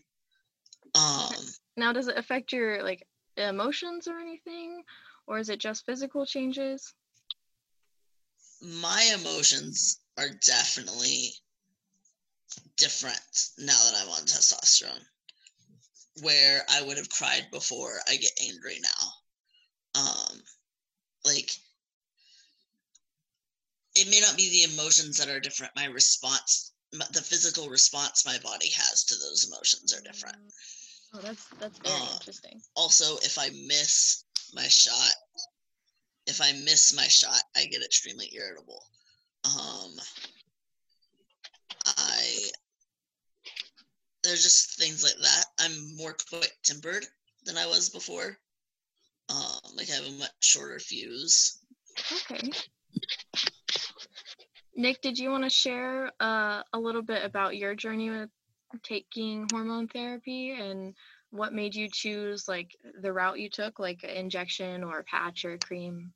Um, 0.95 1.35
now, 1.77 1.93
does 1.93 2.09
it 2.09 2.19
affect 2.19 2.53
your 2.53 2.83
like 2.83 3.07
emotions 3.37 4.07
or 4.07 4.19
anything, 4.19 4.83
or 5.27 5.39
is 5.39 5.49
it 5.49 5.59
just 5.59 5.87
physical 5.87 6.27
changes? 6.27 6.95
My 8.63 9.17
emotions 9.19 10.01
are 10.19 10.29
definitely 10.47 11.33
different 12.77 13.49
now 13.59 13.79
that 13.85 13.95
I'm 13.97 14.09
on 14.09 14.23
testosterone. 14.23 15.05
Where 16.23 16.65
I 16.69 16.83
would 16.83 16.99
have 16.99 17.09
cried 17.09 17.47
before, 17.51 18.01
I 18.09 18.17
get 18.17 18.33
angry 18.43 18.79
now. 18.83 20.03
Um, 20.03 20.43
like 21.25 21.51
it 23.95 24.09
may 24.09 24.21
not 24.21 24.37
be 24.37 24.51
the 24.51 24.73
emotions 24.75 25.17
that 25.19 25.29
are 25.29 25.41
different. 25.41 25.75
My 25.77 25.87
response, 25.87 26.73
the 26.93 27.23
physical 27.23 27.69
response 27.69 28.27
my 28.27 28.39
body 28.39 28.71
has 28.71 29.05
to 29.05 29.15
those 29.15 29.47
emotions 29.51 29.93
are 29.93 30.03
different. 30.03 30.37
Oh, 31.13 31.19
that's 31.23 31.47
that's 31.59 31.79
very 31.79 31.95
uh, 31.95 32.15
interesting. 32.15 32.61
Also, 32.77 33.17
if 33.19 33.39
I 33.39 33.51
miss 33.67 34.25
my 34.55 34.69
shot, 34.69 35.15
if 36.27 36.41
I 36.41 36.53
miss 36.53 36.95
my 36.95 37.09
shot, 37.09 37.43
I 37.57 37.65
get 37.67 37.83
extremely 37.83 38.31
irritable. 38.33 38.85
Um, 39.45 39.93
I 41.87 42.51
there's 44.23 44.43
just 44.43 44.79
things 44.79 45.03
like 45.03 45.17
that. 45.21 45.45
I'm 45.59 45.97
more 45.97 46.17
quick 46.29 46.53
tempered 46.63 47.07
than 47.45 47.57
I 47.57 47.67
was 47.67 47.89
before. 47.89 48.39
Um, 49.29 49.77
like 49.77 49.91
I 49.91 49.95
have 49.95 50.07
a 50.07 50.19
much 50.19 50.31
shorter 50.41 50.79
fuse. 50.79 51.59
Okay. 52.13 52.51
Nick, 54.77 55.01
did 55.03 55.19
you 55.19 55.31
want 55.31 55.45
to 55.45 55.51
share 55.51 56.11
uh, 56.21 56.63
a 56.73 56.79
little 56.79 57.03
bit 57.03 57.25
about 57.25 57.57
your 57.57 57.75
journey 57.75 58.11
with 58.11 58.31
taking 58.83 59.47
hormone 59.49 59.89
therapy 59.89 60.53
and 60.53 60.95
what 61.31 61.53
made 61.53 61.75
you 61.75 61.89
choose 61.89 62.49
like 62.49 62.77
the 63.01 63.13
route 63.13 63.39
you 63.39 63.49
took, 63.49 63.79
like 63.79 64.03
injection 64.03 64.83
or 64.83 65.05
patch 65.05 65.45
or 65.45 65.59
cream? 65.59 66.13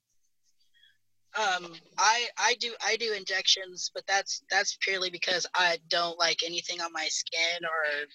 Um, 1.37 1.73
I 1.99 2.29
I 2.39 2.55
do 2.61 2.75
I 2.85 2.97
do 2.97 3.13
injections, 3.13 3.91
but 3.95 4.05
that's 4.07 4.43
that's 4.51 4.77
purely 4.81 5.11
because 5.11 5.47
I 5.55 5.79
don't 5.89 6.19
like 6.19 6.39
anything 6.45 6.81
on 6.81 6.93
my 6.93 7.07
skin 7.09 7.65
or 7.65 8.07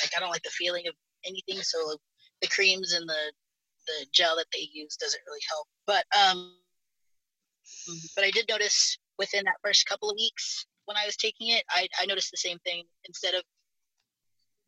like 0.00 0.10
I 0.16 0.20
don't 0.20 0.30
like 0.30 0.42
the 0.42 0.50
feeling 0.50 0.86
of 0.88 0.94
anything. 1.26 1.62
So 1.62 1.96
the 2.40 2.48
creams 2.48 2.94
and 2.94 3.08
the 3.08 3.32
the 3.86 4.06
gel 4.12 4.36
that 4.36 4.46
they 4.52 4.68
use 4.72 4.96
doesn't 4.96 5.22
really 5.26 5.40
help. 5.48 5.66
But 5.86 6.04
um, 6.18 6.54
but 8.14 8.24
I 8.24 8.30
did 8.30 8.48
notice 8.48 8.98
within 9.18 9.44
that 9.44 9.60
first 9.62 9.86
couple 9.86 10.10
of 10.10 10.16
weeks 10.16 10.66
when 10.86 10.96
I 10.96 11.06
was 11.06 11.16
taking 11.16 11.48
it, 11.48 11.64
I, 11.70 11.88
I 12.00 12.06
noticed 12.06 12.30
the 12.30 12.36
same 12.36 12.58
thing. 12.60 12.84
Instead 13.06 13.34
of 13.34 13.42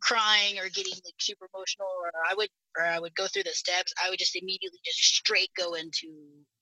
crying 0.00 0.58
or 0.58 0.68
getting 0.68 0.92
like 1.04 1.14
super 1.18 1.46
emotional, 1.54 1.88
or 2.00 2.10
I 2.30 2.34
would 2.34 2.48
or 2.78 2.84
I 2.84 2.98
would 2.98 3.14
go 3.14 3.26
through 3.26 3.44
the 3.44 3.50
steps, 3.50 3.92
I 4.04 4.10
would 4.10 4.18
just 4.18 4.36
immediately 4.36 4.78
just 4.84 4.98
straight 4.98 5.50
go 5.56 5.74
into 5.74 6.08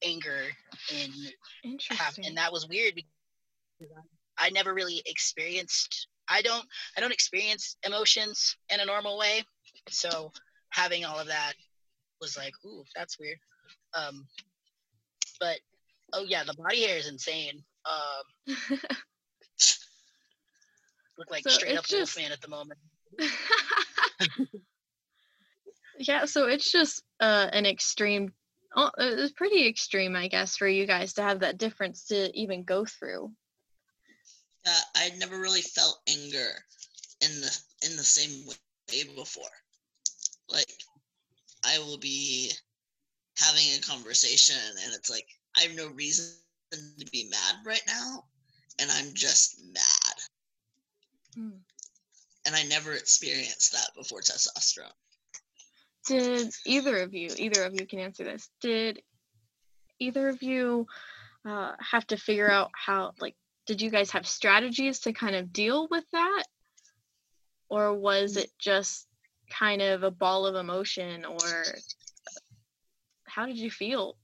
anger 0.04 0.42
and 0.94 1.12
have, 1.90 2.18
and 2.24 2.36
that 2.36 2.52
was 2.52 2.68
weird 2.68 2.94
because 2.94 3.10
I 4.38 4.50
never 4.50 4.72
really 4.72 5.02
experienced. 5.06 6.08
I 6.28 6.42
don't 6.42 6.64
I 6.96 7.00
don't 7.00 7.12
experience 7.12 7.76
emotions 7.84 8.56
in 8.72 8.80
a 8.80 8.84
normal 8.84 9.18
way, 9.18 9.44
so 9.88 10.32
having 10.70 11.04
all 11.04 11.18
of 11.18 11.26
that 11.26 11.52
was 12.20 12.36
like, 12.36 12.54
ooh, 12.64 12.84
that's 12.94 13.18
weird. 13.18 13.38
Um, 13.94 14.26
but 15.40 15.58
oh 16.12 16.24
yeah, 16.24 16.44
the 16.44 16.54
body 16.54 16.82
hair 16.84 16.96
is 16.96 17.08
insane. 17.08 17.62
Um, 17.84 18.56
look 21.22 21.30
like 21.30 21.44
so 21.44 21.50
straight 21.50 21.78
up 21.78 21.84
just... 21.84 22.16
Wolfman 22.16 22.32
at 22.32 22.40
the 22.40 22.48
moment. 22.48 22.80
yeah, 25.98 26.24
so 26.24 26.48
it's 26.48 26.70
just 26.70 27.02
uh, 27.20 27.48
an 27.52 27.66
extreme. 27.66 28.32
Oh, 28.74 28.90
it's 28.98 29.32
pretty 29.32 29.68
extreme, 29.68 30.16
I 30.16 30.28
guess, 30.28 30.56
for 30.56 30.66
you 30.66 30.86
guys 30.86 31.12
to 31.14 31.22
have 31.22 31.40
that 31.40 31.58
difference 31.58 32.06
to 32.06 32.36
even 32.36 32.64
go 32.64 32.84
through. 32.84 33.30
Yeah, 34.64 34.78
I 34.96 35.10
never 35.18 35.38
really 35.38 35.60
felt 35.60 36.00
anger 36.08 36.48
in 37.20 37.40
the 37.40 37.58
in 37.86 37.96
the 37.96 38.02
same 38.02 38.46
way 38.46 39.14
before. 39.14 39.44
Like, 40.48 40.72
I 41.64 41.78
will 41.78 41.98
be 41.98 42.50
having 43.38 43.64
a 43.76 43.80
conversation, 43.80 44.56
and 44.84 44.94
it's 44.94 45.10
like 45.10 45.26
I 45.56 45.62
have 45.62 45.76
no 45.76 45.88
reason 45.88 46.26
to 46.72 47.06
be 47.12 47.28
mad 47.30 47.56
right 47.64 47.82
now, 47.86 48.24
and 48.80 48.90
I'm 48.90 49.12
just 49.14 49.60
mad. 49.72 50.01
Mm. 51.38 51.58
And 52.44 52.54
I 52.54 52.64
never 52.64 52.92
experienced 52.92 53.72
that 53.72 53.90
before 53.96 54.20
testosterone. 54.20 54.92
Did 56.06 56.50
either 56.66 56.98
of 56.98 57.14
you, 57.14 57.30
either 57.36 57.62
of 57.64 57.74
you 57.78 57.86
can 57.86 58.00
answer 58.00 58.24
this, 58.24 58.50
did 58.60 59.02
either 60.00 60.28
of 60.28 60.42
you 60.42 60.86
uh, 61.46 61.72
have 61.78 62.06
to 62.08 62.16
figure 62.16 62.50
out 62.50 62.70
how, 62.74 63.12
like, 63.20 63.36
did 63.66 63.80
you 63.80 63.90
guys 63.90 64.10
have 64.10 64.26
strategies 64.26 65.00
to 65.00 65.12
kind 65.12 65.36
of 65.36 65.52
deal 65.52 65.86
with 65.88 66.04
that? 66.12 66.44
Or 67.68 67.94
was 67.94 68.36
it 68.36 68.50
just 68.58 69.06
kind 69.48 69.80
of 69.80 70.02
a 70.02 70.10
ball 70.10 70.46
of 70.46 70.56
emotion 70.56 71.24
or 71.24 71.64
how 73.26 73.46
did 73.46 73.56
you 73.56 73.70
feel 73.70 74.16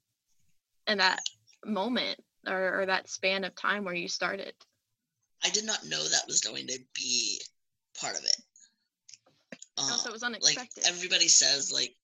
in 0.87 0.99
that 0.99 1.21
moment 1.65 2.19
or, 2.47 2.81
or 2.81 2.87
that 2.87 3.09
span 3.09 3.45
of 3.45 3.55
time 3.55 3.85
where 3.85 3.95
you 3.95 4.09
started? 4.09 4.53
I 5.45 5.51
did 5.51 5.65
not 5.65 5.87
know 5.87 6.03
that 6.03 6.27
was 6.27 6.41
going 6.41 6.67
to 6.67 6.79
be 6.95 7.41
part 8.01 8.19
of 8.19 8.25
it. 8.25 8.37
Um, 9.79 9.87
oh, 9.91 10.01
so 10.03 10.11
it 10.11 10.13
was 10.13 10.23
unexpected. 10.23 10.83
Like 10.83 10.93
everybody 10.93 11.29
says, 11.29 11.73
like, 11.73 11.95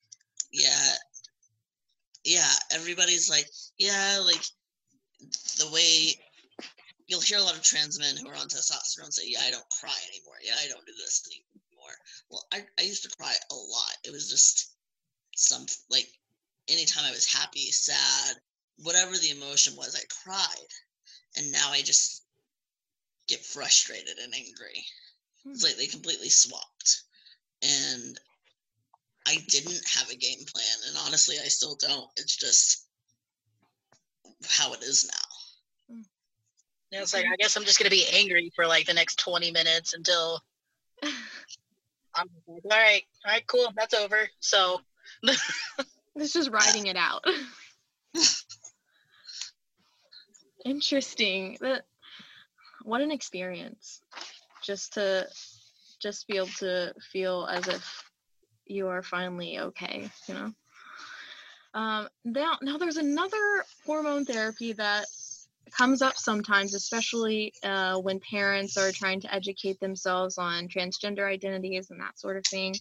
yeah, 0.52 0.90
yeah. 2.24 2.52
Everybody's 2.72 3.28
like, 3.28 3.46
yeah, 3.78 4.20
like 4.24 4.42
the 5.58 5.70
way 5.72 6.14
you'll 7.06 7.20
hear 7.20 7.38
a 7.38 7.42
lot 7.42 7.56
of 7.56 7.62
trans 7.62 7.98
men 7.98 8.16
who 8.16 8.28
are 8.28 8.36
on 8.36 8.48
testosterone 8.48 9.12
say, 9.12 9.24
yeah, 9.26 9.40
I 9.46 9.50
don't 9.50 9.68
cry 9.80 9.96
anymore. 10.12 10.36
Yeah, 10.42 10.54
I 10.62 10.68
don't 10.68 10.86
do 10.86 10.92
this 10.92 11.22
anymore. 11.30 11.94
Well, 12.30 12.44
I, 12.52 12.62
I 12.78 12.82
used 12.82 13.02
to 13.02 13.16
cry 13.16 13.34
a 13.50 13.54
lot. 13.54 13.96
It 14.04 14.12
was 14.12 14.30
just 14.30 14.74
some 15.36 15.66
like 15.90 16.06
anytime 16.68 17.04
I 17.04 17.10
was 17.10 17.26
happy, 17.26 17.70
sad, 17.70 18.36
whatever 18.78 19.12
the 19.12 19.30
emotion 19.30 19.74
was, 19.76 19.96
I 19.96 20.04
cried. 20.24 20.68
And 21.36 21.50
now 21.50 21.70
I 21.70 21.82
just 21.82 22.23
get 23.28 23.44
frustrated 23.44 24.18
and 24.22 24.34
angry. 24.34 24.84
It's 25.46 25.62
hmm. 25.62 25.66
like 25.66 25.76
they 25.76 25.86
completely 25.86 26.28
swapped. 26.28 27.02
And 27.62 28.18
I 29.26 29.36
didn't 29.48 29.82
have 29.96 30.10
a 30.10 30.16
game 30.16 30.44
plan. 30.52 30.76
And 30.88 30.96
honestly, 31.06 31.36
I 31.42 31.48
still 31.48 31.76
don't. 31.76 32.08
It's 32.16 32.36
just 32.36 32.86
how 34.48 34.72
it 34.74 34.82
is 34.82 35.06
now. 35.06 35.94
Hmm. 35.94 36.02
Yeah, 36.90 37.02
it's 37.02 37.14
like, 37.14 37.24
I 37.24 37.36
guess 37.36 37.56
I'm 37.56 37.64
just 37.64 37.78
going 37.78 37.90
to 37.90 37.96
be 37.96 38.06
angry 38.12 38.52
for 38.54 38.66
like 38.66 38.86
the 38.86 38.94
next 38.94 39.18
20 39.18 39.50
minutes 39.50 39.94
until 39.94 40.42
I'm 41.02 42.28
like, 42.46 42.62
all 42.64 42.70
right, 42.70 43.02
all 43.24 43.32
right, 43.32 43.46
cool, 43.46 43.72
that's 43.76 43.94
over. 43.94 44.28
So 44.40 44.80
it's 46.16 46.32
just 46.32 46.50
writing 46.50 46.86
it 46.86 46.96
out. 46.96 47.24
Interesting. 50.64 51.58
That 51.60 51.84
what 52.84 53.00
an 53.00 53.10
experience. 53.10 54.00
Just 54.62 54.94
to 54.94 55.26
just 56.00 56.28
be 56.28 56.36
able 56.36 56.46
to 56.58 56.94
feel 57.12 57.46
as 57.50 57.66
if 57.66 58.10
you 58.66 58.88
are 58.88 59.02
finally 59.02 59.58
okay, 59.58 60.08
you 60.28 60.34
know. 60.34 60.52
Um, 61.74 62.08
now, 62.24 62.56
now 62.62 62.78
there's 62.78 62.98
another 62.98 63.64
hormone 63.84 64.24
therapy 64.24 64.72
that 64.74 65.06
comes 65.76 66.02
up 66.02 66.16
sometimes, 66.16 66.74
especially 66.74 67.52
uh, 67.64 67.98
when 67.98 68.20
parents 68.20 68.76
are 68.76 68.92
trying 68.92 69.20
to 69.22 69.34
educate 69.34 69.80
themselves 69.80 70.38
on 70.38 70.68
transgender 70.68 71.28
identities 71.28 71.90
and 71.90 72.00
that 72.00 72.18
sort 72.18 72.36
of 72.36 72.44
thing. 72.44 72.74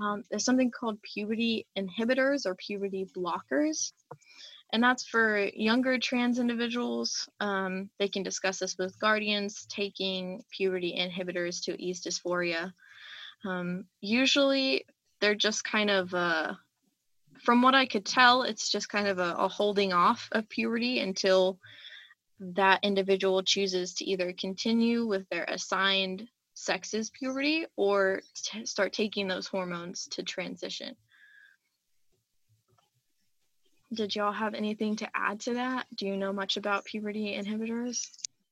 Um, 0.00 0.24
there's 0.30 0.44
something 0.44 0.70
called 0.70 1.02
puberty 1.02 1.66
inhibitors 1.76 2.46
or 2.46 2.54
puberty 2.54 3.06
blockers, 3.16 3.92
and 4.74 4.82
that's 4.82 5.06
for 5.06 5.38
younger 5.54 6.00
trans 6.00 6.40
individuals. 6.40 7.28
Um, 7.38 7.90
they 8.00 8.08
can 8.08 8.24
discuss 8.24 8.58
this 8.58 8.76
with 8.76 8.98
guardians 8.98 9.66
taking 9.70 10.42
puberty 10.50 10.92
inhibitors 10.98 11.62
to 11.66 11.80
ease 11.80 12.02
dysphoria. 12.02 12.72
Um, 13.44 13.84
usually, 14.00 14.84
they're 15.20 15.36
just 15.36 15.62
kind 15.62 15.90
of 15.90 16.12
uh, 16.12 16.54
from 17.44 17.62
what 17.62 17.76
I 17.76 17.86
could 17.86 18.04
tell, 18.04 18.42
it's 18.42 18.68
just 18.68 18.88
kind 18.88 19.06
of 19.06 19.20
a, 19.20 19.36
a 19.38 19.46
holding 19.46 19.92
off 19.92 20.28
of 20.32 20.48
puberty 20.48 20.98
until 20.98 21.60
that 22.40 22.80
individual 22.82 23.44
chooses 23.44 23.94
to 23.94 24.04
either 24.04 24.34
continue 24.36 25.06
with 25.06 25.24
their 25.28 25.44
assigned 25.44 26.26
sex's 26.54 27.10
puberty 27.10 27.64
or 27.76 28.22
t- 28.42 28.66
start 28.66 28.92
taking 28.92 29.28
those 29.28 29.46
hormones 29.46 30.08
to 30.08 30.24
transition. 30.24 30.96
Did 33.94 34.14
y'all 34.14 34.32
have 34.32 34.54
anything 34.54 34.96
to 34.96 35.08
add 35.14 35.40
to 35.40 35.54
that? 35.54 35.86
Do 35.96 36.06
you 36.06 36.16
know 36.16 36.32
much 36.32 36.56
about 36.56 36.84
puberty 36.84 37.36
inhibitors? 37.40 38.08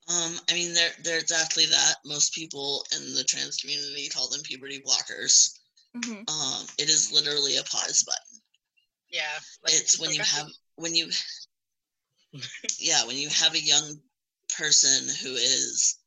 Um, 0.08 0.32
I 0.50 0.54
mean, 0.54 0.75
they're 0.75 0.90
they're 1.04 1.18
exactly 1.18 1.66
that. 1.66 1.94
Most 2.05 2.35
people 2.35 2.85
in 2.96 3.14
the 3.14 3.24
trans 3.24 3.57
community 3.57 4.09
call 4.09 4.28
them 4.28 4.40
puberty 4.42 4.81
blockers. 4.81 5.59
Mm-hmm. 5.96 6.28
Um, 6.28 6.66
it 6.78 6.88
is 6.88 7.12
literally 7.12 7.57
a 7.59 7.62
pause 7.64 8.02
button. 8.02 8.40
Yeah, 9.11 9.38
like 9.62 9.74
it's 9.74 10.00
when 10.00 10.12
you 10.12 10.22
have 10.22 10.48
when 10.76 10.94
you 10.94 11.11
yeah, 12.78 13.07
when 13.07 13.16
you 13.16 13.28
have 13.28 13.55
a 13.55 13.61
young 13.61 14.00
person 14.57 15.09
who 15.22 15.35
is 15.35 15.98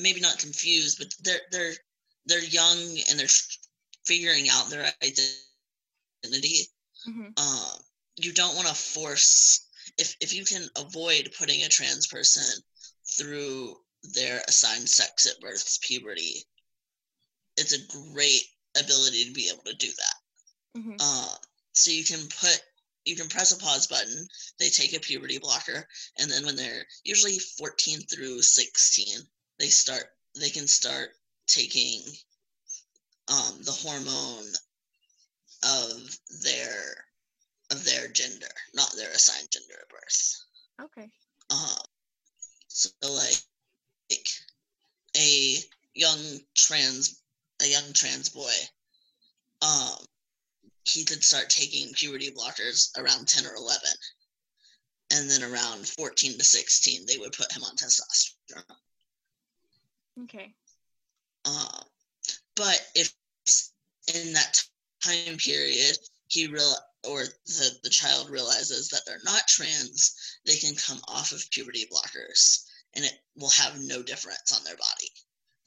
maybe 0.00 0.20
not 0.20 0.38
confused, 0.38 0.98
but 0.98 1.14
they're 1.22 1.40
they're 1.52 1.72
they're 2.26 2.44
young 2.44 2.78
and 3.08 3.18
they're 3.18 3.26
figuring 4.04 4.48
out 4.50 4.70
their 4.70 4.86
identity. 5.02 5.36
Mm-hmm. 7.08 7.28
Uh, 7.36 7.74
you 8.16 8.32
don't 8.32 8.56
want 8.56 8.68
to 8.68 8.74
force 8.74 9.66
if 9.98 10.16
if 10.20 10.34
you 10.34 10.44
can 10.44 10.68
avoid 10.76 11.34
putting 11.38 11.62
a 11.62 11.68
trans 11.68 12.06
person 12.06 12.62
through 13.16 13.76
their 14.14 14.40
assigned 14.48 14.88
sex 14.88 15.26
at 15.26 15.40
birth, 15.40 15.78
puberty. 15.82 16.44
It's 17.56 17.72
a 17.72 18.12
great 18.12 18.42
ability 18.78 19.24
to 19.24 19.32
be 19.32 19.48
able 19.48 19.64
to 19.64 19.74
do 19.74 19.88
that. 19.88 20.80
Mm-hmm. 20.80 20.96
Uh, 21.00 21.34
so 21.72 21.90
you 21.90 22.04
can 22.04 22.20
put 22.40 22.60
you 23.04 23.16
can 23.16 23.28
press 23.28 23.52
a 23.52 23.58
pause 23.58 23.86
button. 23.86 24.28
They 24.58 24.68
take 24.68 24.94
a 24.94 25.00
puberty 25.00 25.38
blocker, 25.38 25.86
and 26.18 26.30
then 26.30 26.44
when 26.44 26.56
they're 26.56 26.86
usually 27.04 27.38
14 27.38 28.00
through 28.02 28.42
16, 28.42 29.18
they 29.58 29.68
start 29.68 30.04
they 30.38 30.50
can 30.50 30.68
start 30.68 31.10
taking 31.46 32.02
um, 33.28 33.58
the 33.62 33.72
hormone 33.72 34.46
of 35.62 36.18
their 36.42 37.04
of 37.70 37.84
their 37.84 38.08
gender, 38.08 38.48
not 38.74 38.92
their 38.96 39.10
assigned 39.10 39.48
gender 39.50 39.74
at 39.80 39.88
birth. 39.88 40.36
Okay. 40.82 41.10
Um, 41.50 41.84
so 42.68 42.90
like, 43.02 43.36
like 44.10 44.28
a 45.16 45.56
young 45.94 46.18
trans 46.54 47.20
a 47.62 47.66
young 47.66 47.92
trans 47.92 48.28
boy 48.30 48.52
um 49.62 50.06
he 50.84 51.04
could 51.04 51.22
start 51.22 51.48
taking 51.48 51.92
puberty 51.94 52.30
blockers 52.30 52.96
around 52.98 53.28
10 53.28 53.46
or 53.46 53.54
11. 53.54 53.80
And 55.12 55.30
then 55.30 55.42
around 55.42 55.86
14 55.86 56.38
to 56.38 56.44
16, 56.44 57.06
they 57.06 57.18
would 57.18 57.32
put 57.32 57.52
him 57.52 57.62
on 57.64 57.76
testosterone. 57.76 58.76
Okay. 60.24 60.54
Uh, 61.44 61.80
but 62.54 62.80
if 62.94 63.12
in 64.14 64.32
that 64.32 64.62
time 65.02 65.36
period 65.36 65.96
he 66.28 66.46
real 66.46 66.74
or 67.08 67.24
the, 67.46 67.70
the 67.82 67.90
child 67.90 68.30
realizes 68.30 68.88
that 68.88 69.02
they're 69.06 69.18
not 69.24 69.48
trans, 69.48 70.38
they 70.46 70.56
can 70.56 70.74
come 70.74 71.00
off 71.08 71.32
of 71.32 71.42
puberty 71.50 71.86
blockers 71.92 72.64
and 72.94 73.04
it 73.04 73.14
will 73.36 73.50
have 73.50 73.80
no 73.80 74.02
difference 74.02 74.56
on 74.56 74.62
their 74.64 74.76
body. 74.76 75.10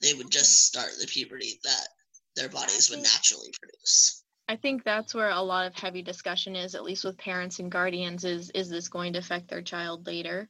They 0.01 0.13
would 0.13 0.29
just 0.29 0.67
start 0.67 0.91
the 0.99 1.07
puberty 1.07 1.59
that 1.63 1.87
their 2.35 2.49
bodies 2.49 2.89
would 2.89 3.01
naturally 3.01 3.51
produce. 3.59 4.23
I 4.47 4.57
think 4.57 4.83
that's 4.83 5.13
where 5.13 5.29
a 5.29 5.41
lot 5.41 5.67
of 5.67 5.75
heavy 5.75 6.01
discussion 6.01 6.55
is, 6.55 6.75
at 6.75 6.83
least 6.83 7.05
with 7.05 7.17
parents 7.17 7.59
and 7.59 7.71
guardians, 7.71 8.25
is 8.25 8.49
is 8.53 8.69
this 8.69 8.89
going 8.89 9.13
to 9.13 9.19
affect 9.19 9.49
their 9.49 9.61
child 9.61 10.05
later? 10.05 10.49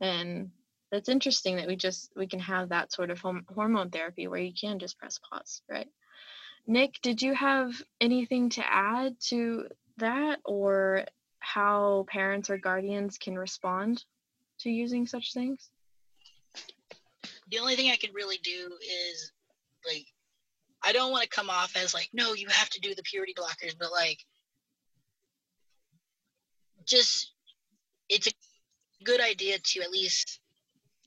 And 0.00 0.50
that's 0.90 1.10
interesting 1.10 1.56
that 1.56 1.66
we 1.66 1.76
just 1.76 2.10
we 2.16 2.26
can 2.26 2.40
have 2.40 2.70
that 2.70 2.92
sort 2.92 3.10
of 3.10 3.22
hormone 3.54 3.90
therapy 3.90 4.26
where 4.26 4.40
you 4.40 4.54
can 4.58 4.78
just 4.78 4.98
press 4.98 5.20
pause, 5.30 5.62
right? 5.70 5.88
Nick, 6.70 7.00
did 7.02 7.20
you 7.20 7.34
have 7.34 7.82
anything 8.00 8.48
to 8.48 8.62
add 8.64 9.16
to 9.18 9.66
that 9.96 10.38
or 10.44 11.04
how 11.40 12.06
parents 12.06 12.48
or 12.48 12.58
guardians 12.58 13.18
can 13.18 13.36
respond 13.36 14.04
to 14.60 14.70
using 14.70 15.04
such 15.04 15.34
things? 15.34 15.68
The 17.50 17.58
only 17.58 17.74
thing 17.74 17.90
I 17.90 17.96
can 17.96 18.14
really 18.14 18.38
do 18.44 18.70
is 18.80 19.32
like 19.84 20.06
I 20.80 20.92
don't 20.92 21.10
want 21.10 21.24
to 21.24 21.28
come 21.28 21.50
off 21.50 21.74
as 21.74 21.92
like, 21.92 22.08
no, 22.12 22.34
you 22.34 22.46
have 22.48 22.70
to 22.70 22.80
do 22.80 22.94
the 22.94 23.02
puberty 23.02 23.34
blockers, 23.36 23.74
but 23.76 23.90
like, 23.90 24.24
just 26.86 27.32
it's 28.08 28.28
a 28.28 28.32
good 29.02 29.20
idea 29.20 29.58
to 29.58 29.80
at 29.80 29.90
least 29.90 30.38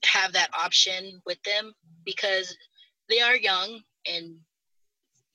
have 0.04 0.34
that 0.34 0.50
option 0.52 1.22
with 1.24 1.42
them 1.42 1.72
because 2.04 2.54
they 3.08 3.22
are 3.22 3.34
young 3.34 3.80
and 4.06 4.36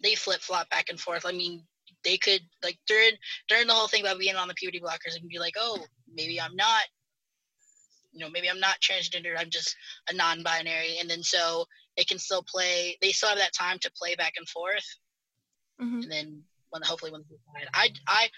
they 0.02 0.16
flip 0.16 0.42
flop 0.42 0.70
back 0.70 0.90
and 0.90 1.00
forth. 1.00 1.26
I 1.26 1.32
mean, 1.32 1.64
they 2.04 2.18
could 2.18 2.42
like 2.64 2.78
during 2.88 3.12
during 3.48 3.68
the 3.68 3.74
whole 3.74 3.88
thing 3.88 4.02
about 4.02 4.20
being 4.20 4.36
on 4.36 4.48
the 4.48 4.54
puberty 4.54 4.80
blockers 4.80 5.16
and 5.20 5.28
be 5.30 5.40
like, 5.40 5.56
oh, 5.58 5.80
maybe 6.14 6.40
I'm 6.40 6.56
not, 6.56 6.84
you 8.12 8.20
know, 8.20 8.30
maybe 8.30 8.50
I'm 8.50 8.60
not 8.60 8.80
transgender. 8.82 9.36
I'm 9.38 9.50
just 9.50 9.76
a 10.10 10.14
non-binary, 10.14 10.98
and 11.00 11.10
then 11.10 11.24
so 11.24 11.66
they 11.98 12.04
can 12.04 12.20
still 12.20 12.44
play. 12.44 12.98
They 13.02 13.12
still 13.12 13.30
have 13.30 13.38
that 13.38 13.54
time 13.54 13.78
to 13.80 13.92
play 13.92 14.16
back 14.16 14.34
and 14.38 14.48
forth, 14.48 14.86
mm-hmm. 15.82 16.02
and 16.02 16.12
then 16.12 16.44
when 16.70 16.82
hopefully 16.84 17.12
when 17.12 17.24
I 17.74 17.90
I 18.08 18.30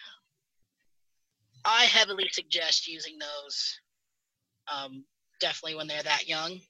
I 1.65 1.83
heavily 1.83 2.29
suggest 2.31 2.87
using 2.87 3.17
those. 3.19 3.79
Um, 4.71 5.03
definitely 5.41 5.75
when 5.75 5.87
they're 5.87 6.03
that 6.03 6.29
young. 6.29 6.61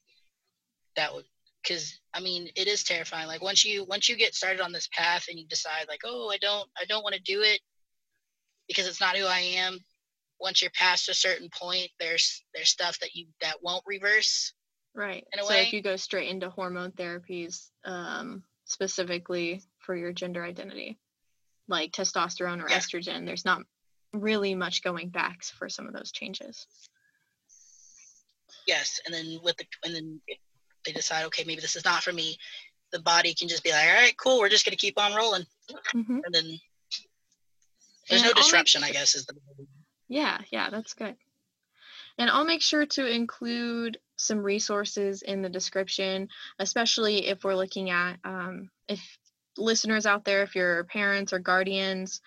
That 0.96 1.14
would 1.14 1.26
because 1.62 2.00
I 2.14 2.20
mean 2.20 2.50
it 2.56 2.68
is 2.68 2.84
terrifying. 2.84 3.28
Like 3.28 3.42
once 3.42 3.64
you 3.66 3.86
once 3.86 4.10
you 4.10 4.16
get 4.16 4.36
started 4.36 4.62
on 4.62 4.72
this 4.72 4.90
path 4.94 5.26
and 5.30 5.40
you 5.40 5.46
decide 5.48 5.86
like, 5.88 6.02
oh, 6.06 6.30
I 6.30 6.38
don't 6.38 6.70
I 6.80 6.86
don't 6.86 7.04
want 7.04 7.16
to 7.16 7.22
do 7.22 7.42
it 7.42 7.60
because 8.68 8.88
it's 8.88 9.02
not 9.02 9.18
who 9.18 9.26
I 9.26 9.40
am. 9.40 9.80
Once 10.40 10.62
you're 10.62 10.72
past 10.72 11.10
a 11.10 11.14
certain 11.14 11.50
point, 11.58 11.90
there's 12.00 12.44
there's 12.54 12.70
stuff 12.70 13.00
that 13.00 13.16
you 13.16 13.28
that 13.42 13.62
won't 13.62 13.84
reverse. 13.86 14.54
Right. 14.94 15.26
So 15.42 15.50
way. 15.50 15.68
if 15.68 15.74
you 15.74 15.82
go 15.82 15.96
straight 15.96 16.30
into 16.30 16.50
hormone 16.50 16.92
therapies, 16.92 17.70
um, 17.86 18.44
specifically 18.66 19.62
for 19.80 19.96
your 19.96 20.12
gender 20.12 20.44
identity, 20.44 21.00
like 21.68 21.92
testosterone 21.92 22.62
or 22.62 22.70
Yeah. 22.70 22.80
estrogen, 22.80 23.26
there's 23.26 23.46
not 23.46 23.62
really 24.14 24.56
much 24.56 24.84
going 24.84 25.10
back 25.10 25.44
for 25.44 25.70
some 25.70 25.88
of 25.88 25.94
those 25.94 26.12
changes. 26.12 26.68
Yes, 28.68 29.00
and 29.06 29.14
then 29.14 29.40
with 29.44 29.58
the 29.58 29.66
and 29.84 29.96
then 29.96 30.22
they 30.86 30.92
decide, 30.92 31.26
okay, 31.26 31.44
maybe 31.46 31.62
this 31.62 31.76
is 31.76 31.86
not 31.86 32.04
for 32.04 32.14
me. 32.14 32.38
The 32.92 33.02
body 33.02 33.34
can 33.34 33.48
just 33.48 33.64
be 33.64 33.72
like, 33.72 33.88
all 33.88 33.94
right, 33.94 34.18
cool, 34.18 34.40
we're 34.40 34.50
just 34.50 34.66
gonna 34.66 34.78
keep 34.78 35.00
on 35.00 35.16
rolling, 35.16 35.46
hmm 35.92 36.20
and 36.26 36.34
then 36.34 36.60
there's 38.10 38.22
And 38.22 38.24
no 38.24 38.30
I'll 38.30 38.36
make 38.36 38.44
disruption. 38.44 38.84
I 38.84 38.92
guess 38.92 39.16
is 39.16 39.26
the 39.26 39.36
Yeah, 40.10 40.40
yeah, 40.52 40.70
that's 40.70 40.94
good. 40.94 41.16
And 42.18 42.30
I'll 42.30 42.46
make 42.46 42.62
sure 42.62 42.86
to 42.86 43.08
include 43.08 43.98
some 44.18 44.40
resources 44.40 45.22
in 45.22 45.42
the 45.42 45.50
description, 45.50 46.28
especially 46.60 47.28
if 47.28 47.44
we're 47.44 47.56
looking 47.56 47.90
at 47.90 48.18
um, 48.24 48.70
if 48.88 49.00
listeners 49.58 50.06
out 50.06 50.26
there, 50.26 50.44
if 50.44 50.56
you're 50.56 50.84
parents 50.86 51.34
or 51.34 51.40
guardians 51.40 52.22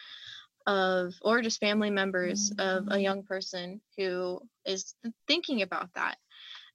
of, 0.66 1.12
or 1.22 1.42
just 1.42 1.60
family 1.60 1.90
members 1.90 2.50
of 2.58 2.88
a 2.90 2.98
young 2.98 3.22
person 3.22 3.80
who 3.96 4.40
is 4.64 4.94
thinking 5.26 5.62
about 5.62 5.90
that, 5.94 6.16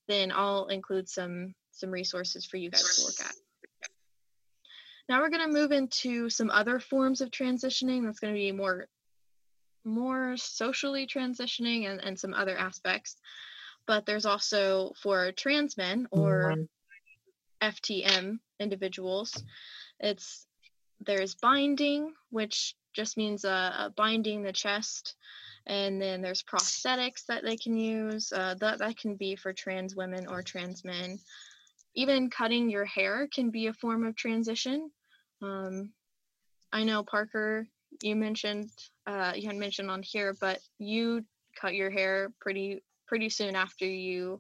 then 0.08 0.32
I'll 0.32 0.68
include 0.68 1.10
some 1.10 1.56
some 1.80 1.92
resources 1.92 2.46
for 2.46 2.58
you 2.58 2.70
guys 2.70 2.98
to 2.98 3.06
look 3.06 3.20
at. 3.22 3.36
Now 5.08 5.22
we're 5.22 5.30
going 5.30 5.48
to 5.48 5.60
move 5.60 5.72
into 5.72 6.30
some 6.30 6.52
other 6.52 6.80
forms 6.80 7.22
of 7.22 7.32
transitioning 7.32 8.06
that's 8.06 8.20
going 8.20 8.34
to 8.34 8.40
be 8.40 8.52
more 8.52 8.88
more 9.86 10.36
socially 10.38 11.08
transitioning 11.08 11.90
and, 11.90 12.02
and 12.02 12.20
some 12.20 12.34
other 12.34 12.56
aspects. 12.56 13.16
But 13.88 14.06
there's 14.06 14.26
also 14.26 14.92
for 15.02 15.32
trans 15.32 15.78
men 15.78 16.08
or 16.12 16.56
FTM 17.62 18.40
individuals, 18.60 19.44
it's 20.00 20.46
there's 21.06 21.36
binding, 21.36 22.14
which 22.30 22.76
just 22.94 23.18
means 23.18 23.46
uh, 23.46 23.72
uh, 23.78 23.90
binding 23.90 24.44
the 24.44 24.52
chest, 24.52 25.16
and 25.66 26.02
then 26.02 26.22
there's 26.22 26.44
prosthetics 26.44 27.26
that 27.28 27.44
they 27.44 27.56
can 27.56 27.78
use. 27.78 28.32
Uh, 28.32 28.56
that 28.60 28.80
that 28.80 28.98
can 28.98 29.16
be 29.16 29.36
for 29.36 29.54
trans 29.54 29.96
women 29.96 30.28
or 30.28 30.42
trans 30.42 30.84
men. 30.84 31.20
Even 31.96 32.30
cutting 32.30 32.70
your 32.70 32.86
hair 32.86 33.28
can 33.34 33.50
be 33.50 33.68
a 33.68 33.74
form 33.74 34.06
of 34.06 34.16
transition. 34.16 34.92
Um, 35.42 35.92
I 36.72 36.84
know 36.84 37.04
Parker, 37.04 37.68
you 38.02 38.16
mentioned 38.16 38.70
uh, 39.08 39.34
you 39.36 39.48
had 39.48 39.58
mentioned 39.58 39.90
on 39.90 40.04
here, 40.04 40.36
but 40.40 40.60
you 40.78 41.26
cut 41.60 41.74
your 41.74 41.90
hair 41.90 42.32
pretty 42.40 42.84
pretty 43.08 43.30
soon 43.30 43.56
after 43.56 43.86
you 43.86 44.40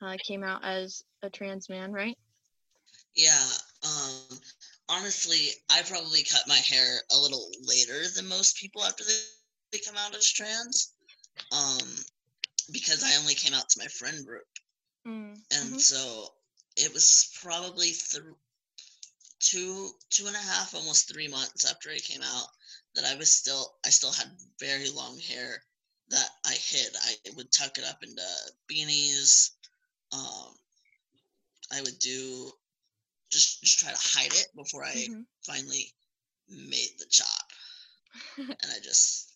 uh, 0.00 0.16
came 0.24 0.44
out 0.44 0.64
as 0.64 1.02
a 1.22 1.30
trans 1.30 1.68
man, 1.68 1.92
right? 1.92 2.16
Yeah. 3.16 3.44
Um, 3.82 4.38
honestly, 4.88 5.48
I 5.70 5.82
probably 5.82 6.22
cut 6.22 6.42
my 6.46 6.56
hair 6.56 6.98
a 7.12 7.18
little 7.18 7.50
later 7.62 8.08
than 8.14 8.28
most 8.28 8.56
people 8.56 8.82
after 8.84 9.04
they, 9.04 9.78
come 9.84 9.96
out 9.98 10.14
as 10.14 10.30
trans. 10.30 10.92
Um, 11.50 11.88
because 12.72 13.02
I 13.04 13.18
only 13.20 13.34
came 13.34 13.52
out 13.52 13.68
to 13.70 13.80
my 13.80 13.88
friend 13.88 14.24
group. 14.24 14.46
Mm, 15.06 15.34
And 15.50 15.74
mhm. 15.74 15.80
so 15.80 16.28
it 16.76 16.92
was 16.92 17.30
probably 17.42 17.88
th- 17.92 18.22
two, 19.40 19.90
two 20.10 20.26
and 20.26 20.36
a 20.36 20.38
half, 20.38 20.74
almost 20.74 21.08
three 21.12 21.28
months 21.28 21.64
after 21.70 21.90
it 21.90 22.02
came 22.04 22.22
out 22.22 22.46
that 22.94 23.04
I 23.04 23.14
was 23.16 23.32
still, 23.32 23.74
I 23.84 23.90
still 23.90 24.12
had 24.12 24.30
very 24.60 24.90
long 24.90 25.18
hair 25.18 25.62
that 26.08 26.28
I 26.46 26.52
hid. 26.52 26.94
I 26.96 27.30
would 27.36 27.50
tuck 27.52 27.78
it 27.78 27.84
up 27.84 28.02
into 28.02 28.22
beanies. 28.70 29.50
Um, 30.12 30.54
I 31.72 31.80
would 31.82 31.98
do 31.98 32.52
just 33.30 33.62
just 33.62 33.78
try 33.80 33.90
to 33.90 33.98
hide 33.98 34.32
it 34.32 34.48
before 34.54 34.84
I 34.84 34.94
Mhm. 35.08 35.26
finally 35.44 35.92
made 36.48 36.98
the 36.98 37.06
chop. 37.06 37.52
and 38.36 38.56
I 38.70 38.78
just 38.80 39.32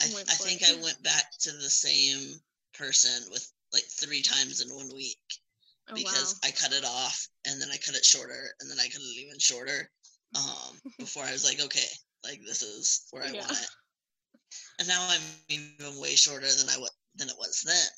I, 0.00 0.04
I 0.04 0.34
think 0.34 0.62
it. 0.62 0.70
I 0.70 0.82
went 0.82 1.02
back 1.02 1.30
to 1.40 1.52
the 1.52 1.70
same 1.70 2.42
person 2.74 3.30
with 3.30 3.50
like 3.72 3.84
three 3.84 4.22
times 4.22 4.60
in 4.60 4.74
one 4.74 4.92
week 4.94 5.40
Oh, 5.90 5.96
because 5.96 6.00
wow. 6.00 6.34
I 6.44 6.50
cut 6.50 6.72
it 6.72 6.84
off 6.84 7.28
and 7.46 7.60
then 7.60 7.70
I 7.72 7.76
cut 7.78 7.94
it 7.96 8.04
shorter 8.04 8.54
and 8.60 8.70
then 8.70 8.78
I 8.80 8.88
cut 8.88 9.00
it 9.02 9.20
even 9.20 9.38
shorter 9.38 9.90
um 10.34 10.80
before 10.98 11.24
I 11.24 11.32
was 11.32 11.44
like 11.44 11.60
okay 11.60 11.88
like 12.24 12.40
this 12.46 12.62
is 12.62 13.06
where 13.10 13.24
I 13.24 13.32
Yeah. 13.32 13.40
want 13.40 13.52
it 13.52 13.68
and 14.78 14.88
now 14.88 15.06
I'm 15.10 15.20
even 15.48 15.98
way 16.00 16.14
shorter 16.16 16.46
than 16.54 16.68
I 16.68 16.78
wa- 16.78 16.88
than 17.16 17.28
it 17.28 17.36
was 17.38 17.62
then 17.66 17.88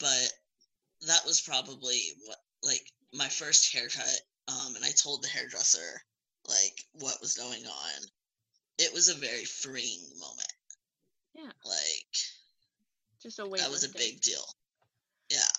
but 0.00 0.32
that 1.06 1.24
was 1.26 1.40
probably 1.40 2.00
what 2.26 2.38
like 2.62 2.92
my 3.12 3.28
first 3.28 3.72
haircut 3.72 4.20
um 4.48 4.74
and 4.76 4.84
I 4.84 4.90
told 4.92 5.22
the 5.22 5.28
hairdresser 5.28 6.02
like 6.48 6.84
what 6.92 7.20
was 7.20 7.34
going 7.36 7.66
on 7.66 8.02
it 8.78 8.92
was 8.94 9.08
a 9.08 9.14
very 9.14 9.44
freeing 9.44 10.02
moment 10.18 10.52
Yeah. 11.34 11.52
like 11.64 12.14
Just 13.22 13.38
a 13.38 13.46
way. 13.46 13.58
that 13.58 13.70
was 13.70 13.84
a 13.84 13.88
big 13.96 14.20
deal 14.20 14.44
yeah 15.30 15.50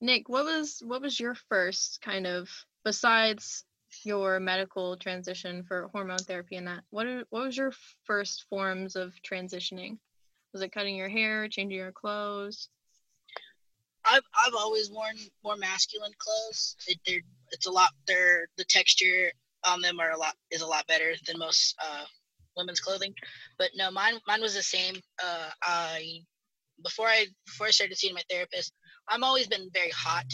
Nick, 0.00 0.28
what 0.28 0.44
was 0.44 0.80
what 0.84 1.02
was 1.02 1.18
your 1.18 1.34
first 1.34 2.00
kind 2.02 2.26
of 2.26 2.48
besides 2.84 3.64
your 4.04 4.38
medical 4.38 4.96
transition 4.96 5.64
for 5.64 5.88
hormone 5.92 6.18
therapy 6.18 6.56
and 6.56 6.66
that? 6.68 6.84
What 6.90 7.06
what 7.30 7.44
was 7.44 7.56
your 7.56 7.72
first 8.04 8.46
forms 8.48 8.96
of 8.96 9.12
transitioning? 9.28 9.98
Was 10.52 10.62
it 10.62 10.72
cutting 10.72 10.96
your 10.96 11.08
hair, 11.08 11.48
changing 11.48 11.78
your 11.78 11.92
clothes? 11.92 12.68
I've 14.04 14.22
I've 14.34 14.54
always 14.54 14.90
worn 14.90 15.16
more 15.42 15.56
masculine 15.56 16.12
clothes. 16.18 16.76
It, 16.86 16.98
they're 17.06 17.20
it's 17.50 17.66
a 17.66 17.70
lot. 17.70 17.90
They're 18.06 18.46
the 18.56 18.64
texture 18.64 19.32
on 19.66 19.80
them 19.80 19.98
are 19.98 20.12
a 20.12 20.18
lot 20.18 20.34
is 20.50 20.62
a 20.62 20.66
lot 20.66 20.86
better 20.86 21.14
than 21.26 21.38
most 21.38 21.74
uh, 21.84 22.04
women's 22.56 22.80
clothing. 22.80 23.14
But 23.58 23.70
no, 23.76 23.90
mine 23.90 24.18
mine 24.26 24.40
was 24.40 24.54
the 24.54 24.62
same. 24.62 24.94
Uh, 25.22 25.50
I 25.62 26.20
before 26.82 27.08
I 27.08 27.26
before 27.46 27.66
I 27.66 27.70
started 27.70 27.98
seeing 27.98 28.14
my 28.14 28.22
therapist, 28.30 28.72
I'm 29.08 29.24
always 29.24 29.46
been 29.46 29.70
very 29.72 29.90
hot, 29.90 30.26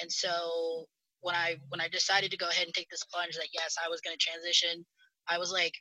and 0.00 0.10
so 0.10 0.86
when 1.20 1.34
I 1.34 1.56
when 1.68 1.80
I 1.80 1.88
decided 1.88 2.30
to 2.30 2.36
go 2.36 2.48
ahead 2.48 2.66
and 2.66 2.74
take 2.74 2.88
this 2.90 3.04
plunge, 3.04 3.34
that 3.36 3.48
yes, 3.52 3.76
I 3.84 3.88
was 3.88 4.00
going 4.00 4.16
to 4.16 4.24
transition, 4.24 4.84
I 5.28 5.38
was 5.38 5.52
like, 5.52 5.74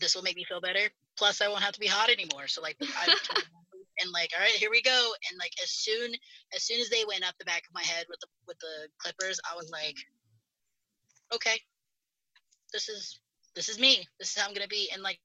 this 0.00 0.14
will 0.14 0.22
make 0.22 0.36
me 0.36 0.44
feel 0.44 0.60
better. 0.60 0.90
Plus, 1.16 1.40
I 1.40 1.48
won't 1.48 1.62
have 1.62 1.74
to 1.74 1.80
be 1.80 1.86
hot 1.86 2.10
anymore. 2.10 2.48
So 2.48 2.60
like, 2.60 2.76
I 2.80 3.06
and 4.00 4.10
like, 4.12 4.30
all 4.36 4.42
right, 4.42 4.52
here 4.52 4.70
we 4.70 4.82
go. 4.82 5.12
And 5.30 5.38
like, 5.38 5.52
as 5.62 5.70
soon 5.70 6.12
as 6.54 6.64
soon 6.64 6.80
as 6.80 6.88
they 6.88 7.04
went 7.06 7.26
up 7.26 7.34
the 7.38 7.44
back 7.44 7.62
of 7.68 7.74
my 7.74 7.82
head 7.82 8.06
with 8.08 8.20
the 8.20 8.26
with 8.46 8.58
the 8.58 8.88
clippers, 8.98 9.38
I 9.50 9.56
was 9.56 9.70
like, 9.70 9.96
okay, 11.34 11.60
this 12.72 12.88
is 12.88 13.20
this 13.54 13.68
is 13.68 13.78
me. 13.78 14.06
This 14.18 14.30
is 14.30 14.40
how 14.40 14.48
I'm 14.48 14.54
gonna 14.54 14.68
be. 14.68 14.90
And 14.92 15.02
like 15.02 15.20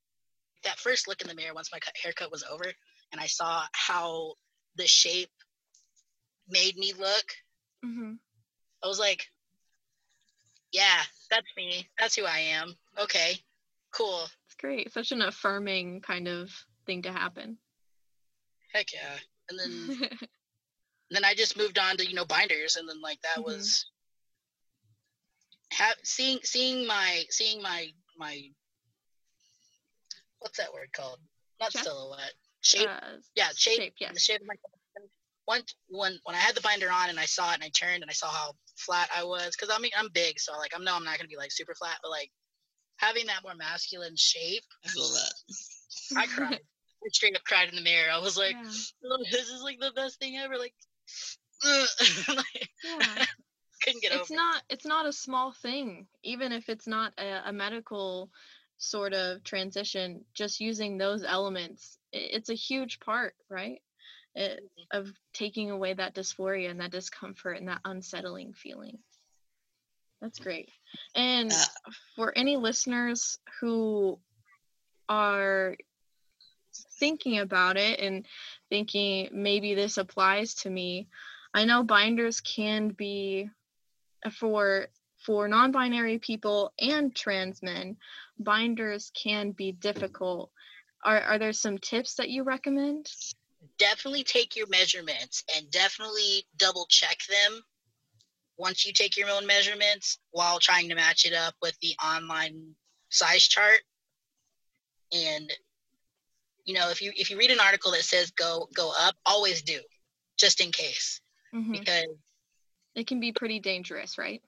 that 0.64 0.80
first 0.80 1.08
look 1.08 1.22
in 1.22 1.28
the 1.28 1.36
mirror 1.36 1.54
once 1.54 1.72
my 1.72 1.80
cut, 1.80 1.96
haircut 2.02 2.32
was 2.32 2.44
over, 2.44 2.66
and 3.12 3.22
I 3.22 3.28
saw 3.28 3.64
how 3.74 4.34
the 4.76 4.88
shape 4.88 5.32
made 6.50 6.78
me 6.78 6.94
look, 6.94 7.26
Mm-hmm. 7.86 8.14
I 8.84 8.88
was 8.88 9.00
like, 9.00 9.26
yeah, 10.72 11.02
that's 11.32 11.48
me. 11.56 11.88
That's 11.98 12.16
who 12.16 12.26
I 12.26 12.40
am. 12.40 12.76
Okay, 13.02 13.38
cool. 13.92 14.24
It's 14.48 14.56
great. 14.60 14.92
Such 14.94 15.12
an 15.12 15.22
affirming 15.22 16.02
kind 16.02 16.28
of 16.28 16.50
thing 16.86 17.02
to 17.04 17.12
happen. 17.12 17.58
Heck 18.74 18.92
yeah. 18.94 19.16
And 19.50 19.60
then 19.60 20.10
then 21.10 21.26
I 21.26 21.34
just 21.34 21.58
moved 21.58 21.80
on 21.80 21.98
to 21.98 22.06
you 22.08 22.14
know 22.16 22.26
binders, 22.26 22.76
and 22.76 22.88
then 22.88 23.02
like 23.02 23.22
that 23.22 23.38
Mhm. 23.40 23.46
was 23.46 23.86
have 25.72 25.96
seeing 26.04 26.40
seeing 26.44 26.86
my 26.86 27.24
seeing 27.30 27.62
my 27.62 27.88
my 28.18 28.42
what's 30.40 30.58
that 30.58 30.74
word 30.74 30.90
called? 30.94 31.20
Not 31.60 31.72
silhouette. 31.72 32.34
Shape. 32.62 32.88
Uh, 32.90 33.18
yeah, 33.36 33.50
shape. 33.56 33.78
shape, 33.78 33.94
yeah. 34.00 34.12
The 34.14 34.20
shape 34.20 34.42
of 34.42 34.48
my 34.48 34.56
once 35.50 35.74
when 35.88 36.14
when 36.26 36.36
I 36.36 36.40
had 36.40 36.56
the 36.56 36.62
binder 36.62 36.92
on 36.92 37.10
and 37.10 37.20
I 37.20 37.26
saw 37.26 37.50
it 37.52 37.56
and 37.56 37.64
I 37.64 37.70
turned 37.70 38.04
and 38.04 38.10
I 38.10 38.14
saw 38.14 38.30
how 38.30 38.52
flat 38.78 39.10
I 39.16 39.24
was 39.24 39.50
because 39.56 39.74
I 39.76 39.80
mean 39.82 39.92
I'm 39.98 40.10
big 40.14 40.40
so 40.40 40.54
like 40.56 40.72
I 40.76 40.80
know 40.84 40.96
I'm 40.96 41.04
not 41.04 41.18
gonna 41.18 41.28
be 41.28 41.38
like 41.38 41.52
super 41.52 41.74
flat 41.74 41.98
but 42.04 42.12
like 42.12 42.30
having 42.98 43.26
that 43.26 43.42
more 43.44 43.56
masculine 43.56 44.16
shape 44.16 44.64
I 44.86 44.90
feel 44.90 45.10
that. 45.10 45.34
I 46.18 46.28
cried 46.28 46.60
I 47.04 47.08
straight 47.12 47.36
up 47.36 47.44
cried 47.46 47.70
in 47.70 47.76
the 47.76 47.82
mirror 47.82 48.12
I 48.14 48.20
was 48.20 48.38
like 48.38 48.56
yeah. 48.62 48.72
"Oh, 49.12 49.24
this 49.32 49.50
is 49.50 49.64
like 49.64 49.80
the 49.80 49.92
best 49.96 50.20
thing 50.20 50.38
ever 50.38 50.58
like, 50.58 50.76
like 51.66 52.70
yeah. 52.84 53.26
couldn't 53.84 54.02
get 54.04 54.12
it's 54.12 54.30
over 54.30 54.34
it. 54.34 54.36
not 54.36 54.64
it's 54.70 54.86
not 54.86 55.08
a 55.08 55.14
small 55.14 55.52
thing 55.64 56.06
even 56.24 56.52
if 56.52 56.70
it's 56.70 56.88
not 56.88 57.12
a, 57.18 57.50
a 57.50 57.52
medical 57.54 58.30
sort 58.78 59.14
of 59.14 59.44
transition 59.44 60.24
just 60.36 60.60
using 60.62 60.98
those 60.98 61.24
elements 61.24 61.98
i- 62.14 62.18
it's 62.38 62.50
a 62.50 62.54
huge 62.54 63.00
part 63.00 63.34
right 63.50 63.80
it, 64.36 64.62
of 64.92 65.12
taking 65.34 65.72
away 65.72 65.94
that 65.94 66.16
dysphoria 66.16 66.70
and 66.70 66.80
that 66.80 66.92
discomfort 66.92 67.58
and 67.58 67.68
that 67.68 67.82
unsettling 67.86 68.54
feeling 68.54 69.00
That's 70.22 70.40
great. 70.40 70.70
And 71.16 71.52
Uh, 71.52 71.66
for 72.16 72.38
any 72.38 72.58
listeners 72.58 73.40
who 73.60 74.20
are 75.08 75.76
thinking 77.00 77.40
about 77.40 77.78
it 77.78 78.00
and 78.00 78.26
thinking 78.70 79.30
maybe 79.32 79.74
this 79.74 79.98
applies 79.98 80.54
to 80.56 80.70
me, 80.70 81.08
I 81.54 81.66
know 81.66 81.84
binders 81.84 82.42
can 82.42 82.90
be 82.90 83.50
for 84.32 84.88
for 85.26 85.48
non-binary 85.48 86.20
people 86.20 86.74
and 86.80 87.14
trans 87.16 87.62
men, 87.62 87.98
binders 88.38 89.12
can 89.14 89.52
be 89.52 89.72
difficult. 89.72 90.52
Are 91.04 91.22
are 91.22 91.40
there 91.40 91.54
some 91.54 91.78
tips 91.78 92.16
that 92.16 92.30
you 92.30 92.44
recommend? 92.44 93.08
Definitely 93.80 94.24
take 94.24 94.56
your 94.56 94.68
measurements 94.68 95.44
and 95.56 95.72
definitely 95.72 96.46
double 96.58 96.86
check 96.90 97.18
them 97.30 97.62
once 98.58 98.86
you 98.86 98.92
take 98.94 99.16
your 99.18 99.30
own 99.30 99.48
measurements 99.48 100.20
while 100.32 100.60
trying 100.60 100.90
to 100.90 100.96
match 100.96 101.26
it 101.26 101.34
up 101.34 101.56
with 101.62 101.78
the 101.82 101.96
online 102.04 102.76
size 103.10 103.44
chart. 103.48 103.80
And 105.14 105.52
you 106.66 106.76
know, 106.76 106.90
if 106.90 107.02
you 107.02 107.12
if 107.16 107.32
you 107.32 107.38
read 107.38 107.52
an 107.52 107.60
article 107.60 107.92
that 107.94 108.04
says 108.04 108.32
go 108.32 108.68
go 108.76 108.92
up, 109.00 109.16
always 109.26 109.62
do, 109.64 109.80
just 110.38 110.62
in 110.62 110.72
case. 110.72 111.22
Mhm. 111.54 111.72
Because 111.72 112.06
It 112.96 113.08
can 113.08 113.20
be 113.20 113.32
pretty 113.32 113.60
dangerous, 113.60 114.18
right? 114.18 114.44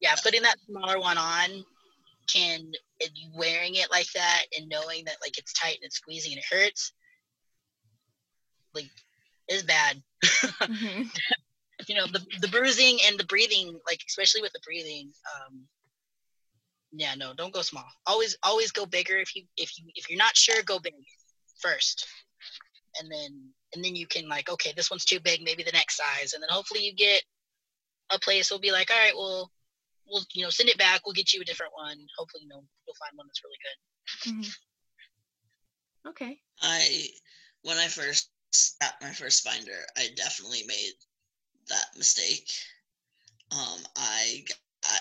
yeah, 0.00 0.14
putting 0.16 0.42
that 0.42 0.58
smaller 0.66 0.98
one 0.98 1.16
on 1.16 1.64
can 2.26 2.60
and 3.00 3.10
you 3.14 3.30
wearing 3.34 3.76
it 3.76 3.90
like 3.90 4.10
that 4.12 4.44
and 4.56 4.68
knowing 4.68 5.04
that 5.04 5.16
like 5.22 5.38
it's 5.38 5.52
tight 5.52 5.76
and 5.76 5.84
it's 5.84 5.96
squeezing 5.96 6.32
and 6.32 6.40
it 6.40 6.44
hurts, 6.50 6.92
like 8.74 8.90
is 9.48 9.62
bad. 9.62 10.02
Mhm. 10.62 11.10
you 11.88 11.94
know, 11.96 12.06
the 12.06 12.24
the 12.40 12.48
bruising 12.48 12.98
and 13.06 13.18
the 13.18 13.24
breathing, 13.24 13.78
like 13.86 14.00
especially 14.08 14.40
with 14.42 14.52
the 14.52 14.60
breathing, 14.64 15.12
um 15.34 15.66
yeah, 16.96 17.14
no, 17.16 17.34
don't 17.34 17.52
go 17.52 17.62
small. 17.62 17.86
Always 18.06 18.36
always 18.42 18.70
go 18.70 18.86
bigger 18.86 19.16
if 19.16 19.34
you 19.34 19.44
if 19.56 19.76
you 19.78 19.84
if 19.94 20.08
you're 20.08 20.18
not 20.18 20.36
sure, 20.36 20.62
go 20.62 20.78
big 20.78 20.94
first. 21.60 22.06
And 23.00 23.10
then 23.10 23.50
and 23.74 23.84
then 23.84 23.96
you 23.96 24.06
can 24.06 24.28
like, 24.28 24.48
okay, 24.48 24.72
this 24.76 24.90
one's 24.90 25.04
too 25.04 25.18
big, 25.20 25.42
maybe 25.42 25.64
the 25.64 25.72
next 25.72 25.96
size. 25.96 26.32
And 26.32 26.42
then 26.42 26.48
hopefully 26.50 26.84
you 26.84 26.94
get 26.94 27.22
a 28.10 28.18
place 28.18 28.50
will 28.50 28.60
be 28.60 28.70
like, 28.70 28.90
all 28.90 28.96
right, 28.96 29.16
well, 29.16 29.50
we'll 30.06 30.24
you 30.32 30.44
know 30.44 30.50
send 30.50 30.68
it 30.68 30.78
back. 30.78 31.00
We'll 31.04 31.14
get 31.14 31.32
you 31.32 31.40
a 31.42 31.44
different 31.44 31.72
one. 31.74 31.96
Hopefully, 32.16 32.44
you 32.44 32.48
know 32.48 32.62
you'll 32.86 32.94
find 32.96 33.12
one 33.16 33.26
that's 33.26 33.42
really 33.44 33.58
good. 33.64 34.46
Mhm. 34.46 34.56
Okay. 36.10 36.38
I 36.62 37.06
when 37.62 37.78
I 37.78 37.88
first 37.88 38.30
got 38.80 38.94
my 39.00 39.10
first 39.10 39.44
binder, 39.44 39.80
I 39.96 40.08
definitely 40.16 40.62
made 40.66 40.92
that 41.68 41.86
mistake. 41.96 42.50
Um, 43.52 43.80
I 43.96 44.44
got 44.48 45.00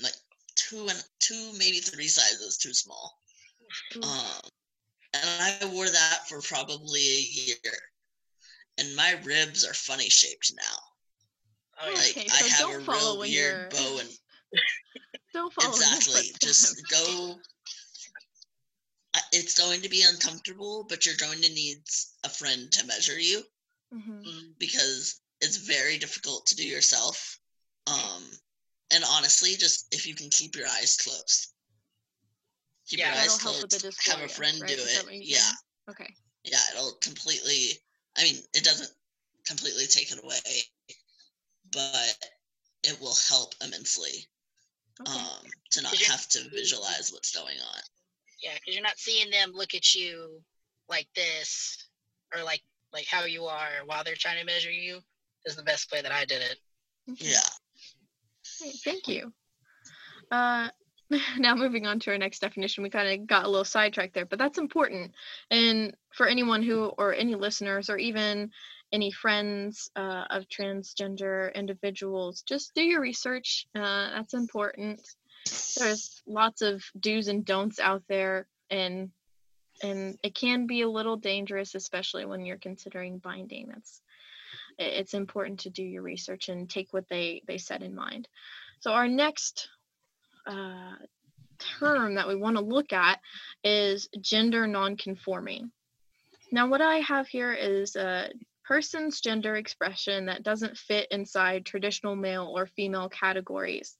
like 0.00 0.14
two 0.56 0.88
and 0.88 1.02
two, 1.20 1.52
maybe 1.58 1.78
three 1.78 2.08
sizes 2.08 2.56
too 2.58 2.72
small. 2.72 3.18
Um, 4.02 4.50
and 5.14 5.24
I 5.62 5.66
wore 5.72 5.88
that 5.88 6.20
for 6.28 6.40
probably 6.40 7.00
a 7.00 7.20
year. 7.20 7.72
And 8.78 8.96
my 8.96 9.16
ribs 9.24 9.64
are 9.66 9.74
funny 9.74 10.08
shaped 10.08 10.52
now. 10.56 10.78
Oh, 11.82 11.88
yeah. 11.88 11.94
Like 11.94 12.10
Okay, 12.16 12.26
I 12.32 12.48
have 12.48 12.58
don't 12.60 12.88
a 12.88 12.90
real 12.90 13.18
weird 13.18 13.30
you're- 13.30 13.68
bow 13.70 13.98
and 14.00 14.08
Don't 15.34 15.52
follow 15.54 15.70
exactly 15.70 16.30
just 16.42 16.82
go 16.90 17.36
it's 19.32 19.58
going 19.58 19.82
to 19.82 19.88
be 19.88 20.02
uncomfortable 20.02 20.84
but 20.88 21.04
you're 21.06 21.16
going 21.16 21.40
to 21.40 21.52
need 21.54 21.78
a 22.24 22.28
friend 22.28 22.70
to 22.72 22.86
measure 22.86 23.18
you 23.18 23.42
Mhm. 23.92 24.24
Mm, 24.26 24.58
because 24.58 25.20
it's 25.40 25.56
very 25.56 25.98
difficult 25.98 26.46
to 26.46 26.56
do 26.56 26.64
yourself 26.64 27.38
um 27.86 28.22
and 28.92 29.04
honestly 29.10 29.56
just 29.56 29.86
if 29.92 30.06
you 30.06 30.14
can 30.14 30.30
keep 30.30 30.54
your 30.56 30.68
eyes 30.68 30.96
closed 30.96 31.48
keep 32.88 33.00
Yeah, 33.00 33.08
your 33.12 33.16
eyes 33.22 33.38
help 33.38 33.60
with 33.60 33.70
the 33.70 33.78
closed 33.80 34.08
have 34.08 34.20
a 34.20 34.28
friend 34.28 34.58
right? 34.60 34.70
do 34.70 34.74
Is 34.74 34.84
it 34.86 35.06
yeah 35.20 35.38
saying? 35.38 35.56
Okay. 35.90 36.14
yeah 36.44 36.60
it'll 36.74 36.92
completely 37.00 37.78
i 38.16 38.22
mean 38.22 38.36
it 38.54 38.64
doesn't 38.64 38.90
completely 39.44 39.86
take 39.86 40.12
it 40.12 40.22
away 40.22 40.62
but 41.72 42.16
it 42.84 43.00
will 43.00 43.16
help 43.28 43.54
immensely 43.64 44.28
Okay. 45.00 45.18
um 45.18 45.46
to 45.70 45.82
not 45.82 45.96
have 45.96 46.28
to 46.28 46.48
visualize 46.50 47.10
what's 47.12 47.34
going 47.34 47.58
on 47.58 47.82
yeah, 48.42 48.54
because 48.54 48.74
you're 48.74 48.82
not 48.82 48.98
seeing 48.98 49.30
them 49.30 49.52
look 49.54 49.74
at 49.74 49.94
you 49.94 50.40
like 50.88 51.08
this 51.14 51.88
or 52.34 52.42
like 52.42 52.62
like 52.92 53.06
how 53.06 53.24
you 53.24 53.44
are 53.44 53.70
while 53.86 54.04
they're 54.04 54.14
trying 54.14 54.38
to 54.38 54.44
measure 54.44 54.70
you. 54.70 55.00
Is 55.44 55.56
the 55.56 55.62
best 55.62 55.90
way 55.90 56.00
that 56.02 56.12
I 56.12 56.24
did 56.24 56.40
it. 56.40 56.58
Yeah 57.18 57.40
Great, 58.60 58.74
Thank 58.84 59.08
you. 59.08 59.32
Uh, 60.30 60.68
now 61.38 61.54
moving 61.54 61.86
on 61.86 62.00
to 62.00 62.10
our 62.10 62.18
next 62.18 62.40
definition, 62.40 62.82
we 62.82 62.90
kind 62.90 63.20
of 63.20 63.26
got 63.26 63.44
a 63.44 63.48
little 63.48 63.64
sidetracked 63.64 64.14
there, 64.14 64.26
but 64.26 64.38
that's 64.38 64.58
important. 64.58 65.12
And 65.50 65.94
for 66.14 66.26
anyone 66.26 66.62
who, 66.62 66.86
or 66.98 67.14
any 67.14 67.34
listeners, 67.34 67.90
or 67.90 67.98
even 67.98 68.50
any 68.92 69.10
friends 69.10 69.90
uh, 69.96 70.24
of 70.30 70.44
transgender 70.48 71.54
individuals, 71.54 72.42
just 72.42 72.74
do 72.74 72.82
your 72.82 73.00
research. 73.00 73.66
Uh, 73.74 74.10
that's 74.14 74.34
important. 74.34 75.00
There's 75.78 76.22
lots 76.26 76.62
of 76.62 76.82
do's 76.98 77.28
and 77.28 77.44
don'ts 77.44 77.80
out 77.80 78.02
there, 78.08 78.46
and 78.70 79.10
and 79.82 80.18
it 80.22 80.34
can 80.34 80.66
be 80.66 80.82
a 80.82 80.88
little 80.88 81.16
dangerous, 81.16 81.74
especially 81.74 82.24
when 82.24 82.44
you're 82.44 82.58
considering 82.58 83.18
binding. 83.18 83.68
That's 83.68 84.00
it's 84.78 85.14
important 85.14 85.60
to 85.60 85.70
do 85.70 85.82
your 85.82 86.02
research 86.02 86.48
and 86.48 86.68
take 86.68 86.92
what 86.92 87.08
they 87.08 87.42
they 87.46 87.58
said 87.58 87.82
in 87.82 87.94
mind. 87.94 88.28
So 88.80 88.92
our 88.92 89.08
next 89.08 89.68
uh, 90.46 90.94
term 91.78 92.16
that 92.16 92.28
we 92.28 92.36
want 92.36 92.56
to 92.56 92.62
look 92.62 92.92
at 92.92 93.20
is 93.62 94.08
gender 94.20 94.66
nonconforming. 94.66 95.70
Now, 96.50 96.68
what 96.68 96.80
I 96.80 96.96
have 96.96 97.28
here 97.28 97.52
is 97.52 97.96
a 97.96 98.30
person's 98.64 99.20
gender 99.20 99.56
expression 99.56 100.26
that 100.26 100.42
doesn't 100.42 100.76
fit 100.76 101.08
inside 101.10 101.64
traditional 101.64 102.16
male 102.16 102.52
or 102.54 102.66
female 102.66 103.08
categories. 103.08 103.96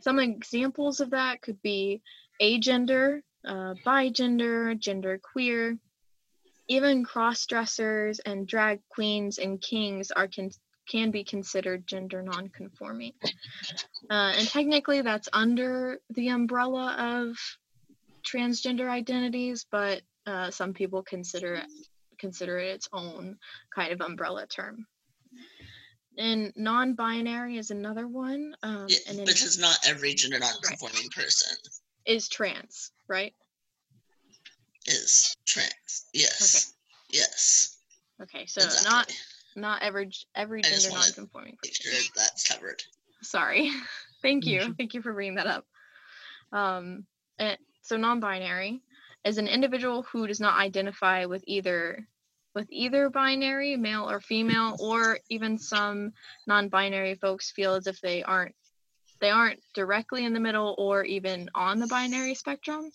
Some 0.00 0.18
examples 0.18 1.00
of 1.00 1.10
that 1.10 1.42
could 1.42 1.60
be 1.62 2.02
agender, 2.40 3.20
uh, 3.46 3.74
bigender, 3.84 4.78
gender 4.78 5.20
queer. 5.22 5.78
even 6.68 7.04
cross-dressers 7.04 8.20
and 8.20 8.46
drag 8.46 8.80
queens 8.88 9.38
and 9.38 9.60
kings 9.60 10.12
are 10.12 10.28
con- 10.28 10.50
can 10.88 11.10
be 11.10 11.24
considered 11.24 11.86
gender 11.86 12.22
nonconforming. 12.22 13.12
Uh, 14.08 14.32
and 14.36 14.48
technically 14.48 15.02
that's 15.02 15.28
under 15.32 15.98
the 16.10 16.28
umbrella 16.28 16.94
of 16.98 17.36
transgender 18.24 18.88
identities, 18.88 19.66
but 19.70 20.02
uh, 20.26 20.50
some 20.50 20.72
people 20.72 21.02
consider 21.02 21.54
it, 21.54 21.66
consider 22.18 22.58
it 22.58 22.74
its 22.74 22.88
own 22.92 23.36
kind 23.74 23.92
of 23.92 24.00
umbrella 24.00 24.46
term. 24.46 24.86
And 26.18 26.52
non-binary 26.56 27.56
is 27.56 27.70
another 27.70 28.06
one. 28.08 28.54
Um, 28.62 28.86
Yeah, 28.88 28.98
and 29.08 29.18
then 29.18 29.26
because 29.26 29.58
not 29.58 29.78
every 29.86 30.14
gender 30.14 30.38
non-conforming 30.38 31.08
person 31.14 31.56
is 32.04 32.28
trans, 32.28 32.92
right? 33.08 33.32
is 34.86 35.36
trans. 35.46 36.06
Yes. 36.12 36.74
Yes. 37.10 37.76
Okay, 38.22 38.46
so 38.46 38.62
exactly. 38.62 38.90
not 38.90 39.12
not 39.56 39.82
every 39.82 40.10
every 40.34 40.62
gender 40.62 40.90
wanted- 40.90 41.16
non-conforming. 41.16 41.58
Make 41.62 41.74
sure 41.74 41.92
that's 42.16 42.46
covered. 42.46 42.82
Sorry. 43.22 43.70
Thank 44.22 44.46
you. 44.46 44.74
Thank 44.74 44.94
you 44.94 45.02
for 45.02 45.12
bringing 45.12 45.36
that 45.36 45.46
up. 45.46 45.66
Um, 46.52 47.06
eh, 47.38 47.56
so 47.82 47.96
non-binary 47.96 48.82
is 49.24 49.38
an 49.38 49.48
individual 49.48 50.02
who 50.02 50.26
does 50.26 50.40
not 50.40 50.58
identify 50.58 51.24
with 51.26 51.42
either 51.46 52.06
with 52.54 52.66
either 52.70 53.10
binary, 53.10 53.76
male 53.76 54.08
or 54.08 54.20
female, 54.20 54.76
or 54.80 55.18
even 55.28 55.58
some 55.58 56.12
non-binary 56.46 57.14
folks 57.16 57.50
feel 57.50 57.74
as 57.74 57.86
if 57.86 58.00
they 58.00 58.22
aren't 58.22 58.54
they 59.20 59.30
aren't 59.30 59.60
directly 59.74 60.24
in 60.24 60.32
the 60.32 60.40
middle 60.40 60.74
or 60.78 61.04
even 61.04 61.50
on 61.54 61.78
the 61.78 61.86
binary 61.86 62.34
spectrum. 62.34 62.90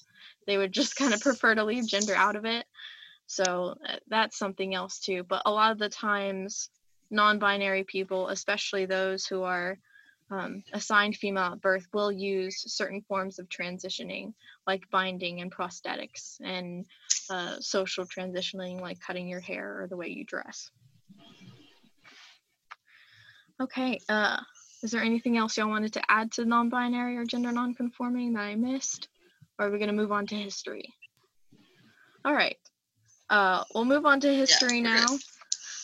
They 0.47 0.57
would 0.57 0.71
just 0.71 0.95
kind 0.97 1.13
of 1.13 1.21
prefer 1.21 1.55
to 1.55 1.63
leave 1.63 1.87
gender 1.87 2.15
out 2.15 2.35
of 2.35 2.45
it. 2.45 2.65
So 3.27 3.75
uh, 3.87 3.97
that's 4.07 4.37
something 4.37 4.73
else 4.73 4.99
too. 4.99 5.23
But 5.23 5.43
a 5.45 5.51
lot 5.51 5.71
of 5.71 5.77
the 5.77 5.89
times, 5.89 6.69
non-binary 7.11 7.83
people, 7.83 8.29
especially 8.29 8.85
those 8.85 9.25
who 9.25 9.43
are 9.43 9.77
um, 10.31 10.63
assigned 10.73 11.15
female 11.15 11.53
at 11.53 11.61
birth 11.61 11.87
will 11.93 12.11
use 12.11 12.63
certain 12.73 13.01
forms 13.01 13.39
of 13.39 13.47
transitioning 13.47 14.33
like 14.65 14.89
binding 14.89 15.41
and 15.41 15.53
prosthetics 15.53 16.37
and 16.43 16.85
uh, 17.29 17.55
social 17.59 18.05
transitioning 18.05 18.81
like 18.81 18.99
cutting 18.99 19.27
your 19.27 19.39
hair 19.39 19.81
or 19.81 19.87
the 19.87 19.97
way 19.97 20.07
you 20.07 20.25
dress. 20.25 20.69
Okay 23.61 23.99
uh, 24.09 24.37
is 24.83 24.91
there 24.91 25.01
anything 25.01 25.37
else 25.37 25.57
y'all 25.57 25.69
wanted 25.69 25.93
to 25.93 26.01
add 26.09 26.31
to 26.33 26.45
non-binary 26.45 27.17
or 27.17 27.25
gender 27.25 27.51
non-conforming 27.51 28.33
that 28.33 28.41
i 28.41 28.55
missed? 28.55 29.07
Or 29.57 29.67
are 29.67 29.71
we 29.71 29.77
going 29.77 29.87
to 29.87 29.95
move 29.95 30.11
on 30.11 30.27
to 30.27 30.35
history? 30.35 30.93
All 32.25 32.33
right 32.33 32.57
uh, 33.29 33.63
we'll 33.73 33.85
move 33.85 34.05
on 34.05 34.19
to 34.21 34.33
history 34.33 34.81
we're 34.81 34.95
now. 34.95 35.05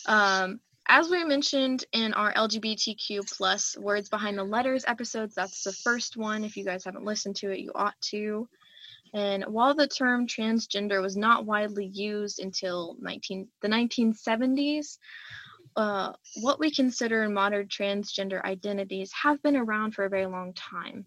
um, 0.06 0.60
as 0.88 1.08
we 1.08 1.24
mentioned 1.24 1.84
in 1.92 2.12
our 2.14 2.32
LGBTQ 2.34 3.30
plus 3.36 3.76
words 3.78 4.08
behind 4.08 4.36
the 4.36 4.44
letters 4.44 4.84
episodes, 4.86 5.34
that's 5.34 5.62
the 5.62 5.72
first 5.72 6.16
one. 6.16 6.44
If 6.44 6.56
you 6.56 6.64
guys 6.64 6.84
haven't 6.84 7.04
listened 7.04 7.36
to 7.36 7.50
it, 7.50 7.60
you 7.60 7.72
ought 7.74 8.00
to. 8.10 8.48
And 9.14 9.44
while 9.44 9.74
the 9.74 9.86
term 9.86 10.26
transgender 10.26 11.02
was 11.02 11.16
not 11.16 11.44
widely 11.44 11.86
used 11.86 12.40
until 12.40 12.96
19, 13.00 13.48
the 13.60 13.68
1970s, 13.68 14.98
uh, 15.76 16.12
what 16.40 16.58
we 16.58 16.70
consider 16.70 17.22
in 17.24 17.34
modern 17.34 17.68
transgender 17.68 18.42
identities 18.44 19.12
have 19.12 19.42
been 19.42 19.56
around 19.56 19.92
for 19.94 20.04
a 20.04 20.10
very 20.10 20.26
long 20.26 20.52
time. 20.54 21.06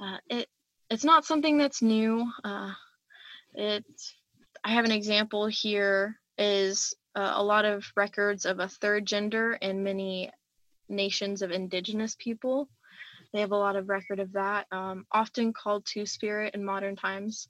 Uh, 0.00 0.18
it 0.28 0.48
it's 0.90 1.04
not 1.04 1.24
something 1.24 1.56
that's 1.56 1.80
new. 1.80 2.30
Uh, 2.44 2.72
it 3.54 3.84
I 4.64 4.70
have 4.70 4.84
an 4.84 4.92
example 4.92 5.46
here 5.46 6.18
is 6.38 6.94
uh, 7.14 7.32
a 7.36 7.42
lot 7.42 7.64
of 7.64 7.84
records 7.96 8.46
of 8.46 8.58
a 8.58 8.68
third 8.68 9.06
gender 9.06 9.52
in 9.54 9.82
many 9.82 10.30
nations 10.88 11.42
of 11.42 11.50
indigenous 11.50 12.16
people. 12.18 12.68
They 13.32 13.40
have 13.40 13.52
a 13.52 13.56
lot 13.56 13.76
of 13.76 13.88
record 13.88 14.20
of 14.20 14.32
that, 14.32 14.66
um, 14.70 15.06
often 15.10 15.52
called 15.52 15.86
two 15.86 16.06
spirit 16.06 16.54
in 16.54 16.64
modern 16.64 16.96
times. 16.96 17.48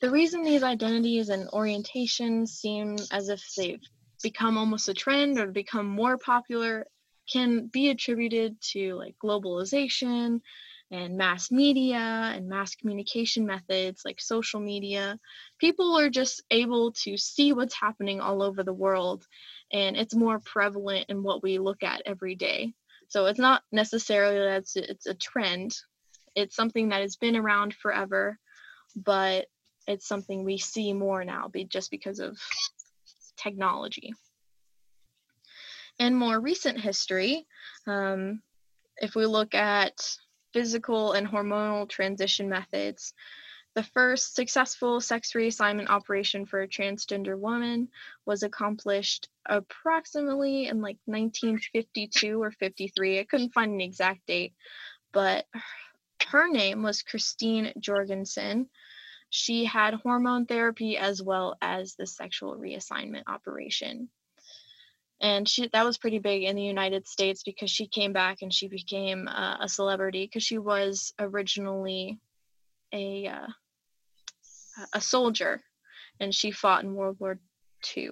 The 0.00 0.10
reason 0.10 0.42
these 0.42 0.62
identities 0.62 1.28
and 1.28 1.48
orientations 1.48 2.48
seem 2.48 2.96
as 3.10 3.28
if 3.28 3.42
they've 3.56 3.82
become 4.22 4.56
almost 4.56 4.88
a 4.88 4.94
trend 4.94 5.38
or 5.38 5.46
become 5.46 5.86
more 5.86 6.18
popular 6.18 6.86
can 7.30 7.66
be 7.66 7.90
attributed 7.90 8.60
to 8.60 8.94
like 8.94 9.16
globalization 9.22 10.40
and 10.90 11.16
mass 11.16 11.50
media 11.50 11.98
and 12.34 12.48
mass 12.48 12.74
communication 12.74 13.46
methods 13.46 14.02
like 14.04 14.20
social 14.20 14.60
media, 14.60 15.18
people 15.58 15.98
are 15.98 16.08
just 16.08 16.42
able 16.50 16.92
to 16.92 17.16
see 17.16 17.52
what's 17.52 17.74
happening 17.74 18.20
all 18.20 18.42
over 18.42 18.62
the 18.62 18.72
world 18.72 19.26
and 19.72 19.96
it's 19.96 20.14
more 20.14 20.40
prevalent 20.40 21.06
in 21.08 21.22
what 21.22 21.42
we 21.42 21.58
look 21.58 21.82
at 21.82 22.02
every 22.06 22.34
day. 22.34 22.72
So 23.08 23.26
it's 23.26 23.38
not 23.38 23.62
necessarily 23.72 24.38
that 24.38 24.58
it's, 24.58 24.76
it's 24.76 25.06
a 25.06 25.14
trend. 25.14 25.76
It's 26.34 26.56
something 26.56 26.90
that 26.90 27.02
has 27.02 27.16
been 27.16 27.36
around 27.36 27.74
forever, 27.74 28.38
but 28.96 29.46
it's 29.86 30.06
something 30.06 30.44
we 30.44 30.58
see 30.58 30.92
more 30.92 31.24
now 31.24 31.48
be 31.48 31.64
just 31.64 31.90
because 31.90 32.18
of 32.18 32.38
technology. 33.36 34.12
In 35.98 36.14
more 36.14 36.38
recent 36.38 36.78
history, 36.80 37.46
um, 37.86 38.42
if 38.98 39.14
we 39.14 39.26
look 39.26 39.54
at 39.54 39.94
physical 40.52 41.12
and 41.12 41.26
hormonal 41.26 41.88
transition 41.88 42.48
methods. 42.48 43.14
The 43.74 43.82
first 43.82 44.34
successful 44.34 45.00
sex 45.00 45.32
reassignment 45.32 45.88
operation 45.88 46.46
for 46.46 46.62
a 46.62 46.68
transgender 46.68 47.38
woman 47.38 47.88
was 48.26 48.42
accomplished 48.42 49.28
approximately 49.46 50.66
in 50.66 50.80
like 50.80 50.98
1952 51.04 52.42
or 52.42 52.50
53. 52.50 53.20
I 53.20 53.24
couldn't 53.24 53.52
find 53.52 53.72
an 53.72 53.80
exact 53.80 54.26
date, 54.26 54.54
but 55.12 55.46
her 56.26 56.48
name 56.48 56.82
was 56.82 57.02
Christine 57.02 57.72
Jorgensen. 57.78 58.68
She 59.30 59.64
had 59.64 59.94
hormone 59.94 60.46
therapy 60.46 60.96
as 60.96 61.22
well 61.22 61.56
as 61.60 61.94
the 61.94 62.06
sexual 62.06 62.56
reassignment 62.56 63.24
operation 63.26 64.08
and 65.20 65.48
she 65.48 65.68
that 65.68 65.84
was 65.84 65.98
pretty 65.98 66.18
big 66.18 66.44
in 66.44 66.56
the 66.56 66.62
United 66.62 67.06
States 67.08 67.42
because 67.42 67.70
she 67.70 67.86
came 67.86 68.12
back 68.12 68.38
and 68.42 68.52
she 68.52 68.68
became 68.68 69.28
uh, 69.28 69.56
a 69.60 69.68
celebrity 69.68 70.24
because 70.24 70.44
she 70.44 70.58
was 70.58 71.12
originally 71.18 72.18
a 72.92 73.26
uh, 73.26 73.46
a 74.92 75.00
soldier 75.00 75.62
and 76.20 76.34
she 76.34 76.50
fought 76.50 76.84
in 76.84 76.94
World 76.94 77.16
War 77.18 77.38
II. 77.96 78.10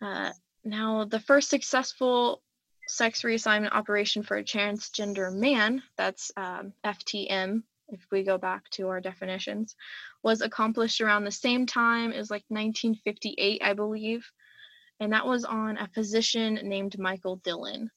Uh, 0.00 0.30
now, 0.64 1.04
the 1.04 1.20
first 1.20 1.50
successful 1.50 2.42
sex 2.86 3.22
reassignment 3.22 3.72
operation 3.72 4.22
for 4.22 4.36
a 4.36 4.44
transgender 4.44 5.32
man, 5.32 5.82
that's 5.96 6.32
um, 6.36 6.72
FTM, 6.84 7.62
if 7.88 8.00
we 8.10 8.22
go 8.22 8.36
back 8.36 8.68
to 8.70 8.88
our 8.88 9.00
definitions, 9.00 9.74
was 10.22 10.40
accomplished 10.40 11.00
around 11.00 11.24
the 11.24 11.30
same 11.30 11.66
time. 11.66 12.12
It 12.12 12.18
was 12.18 12.30
like 12.30 12.44
1958, 12.48 13.62
I 13.62 13.72
believe 13.74 14.30
and 15.00 15.12
that 15.14 15.26
was 15.26 15.44
on 15.44 15.78
a 15.78 15.88
physician 15.88 16.60
named 16.62 16.98
Michael 16.98 17.36
Dillon. 17.36 17.90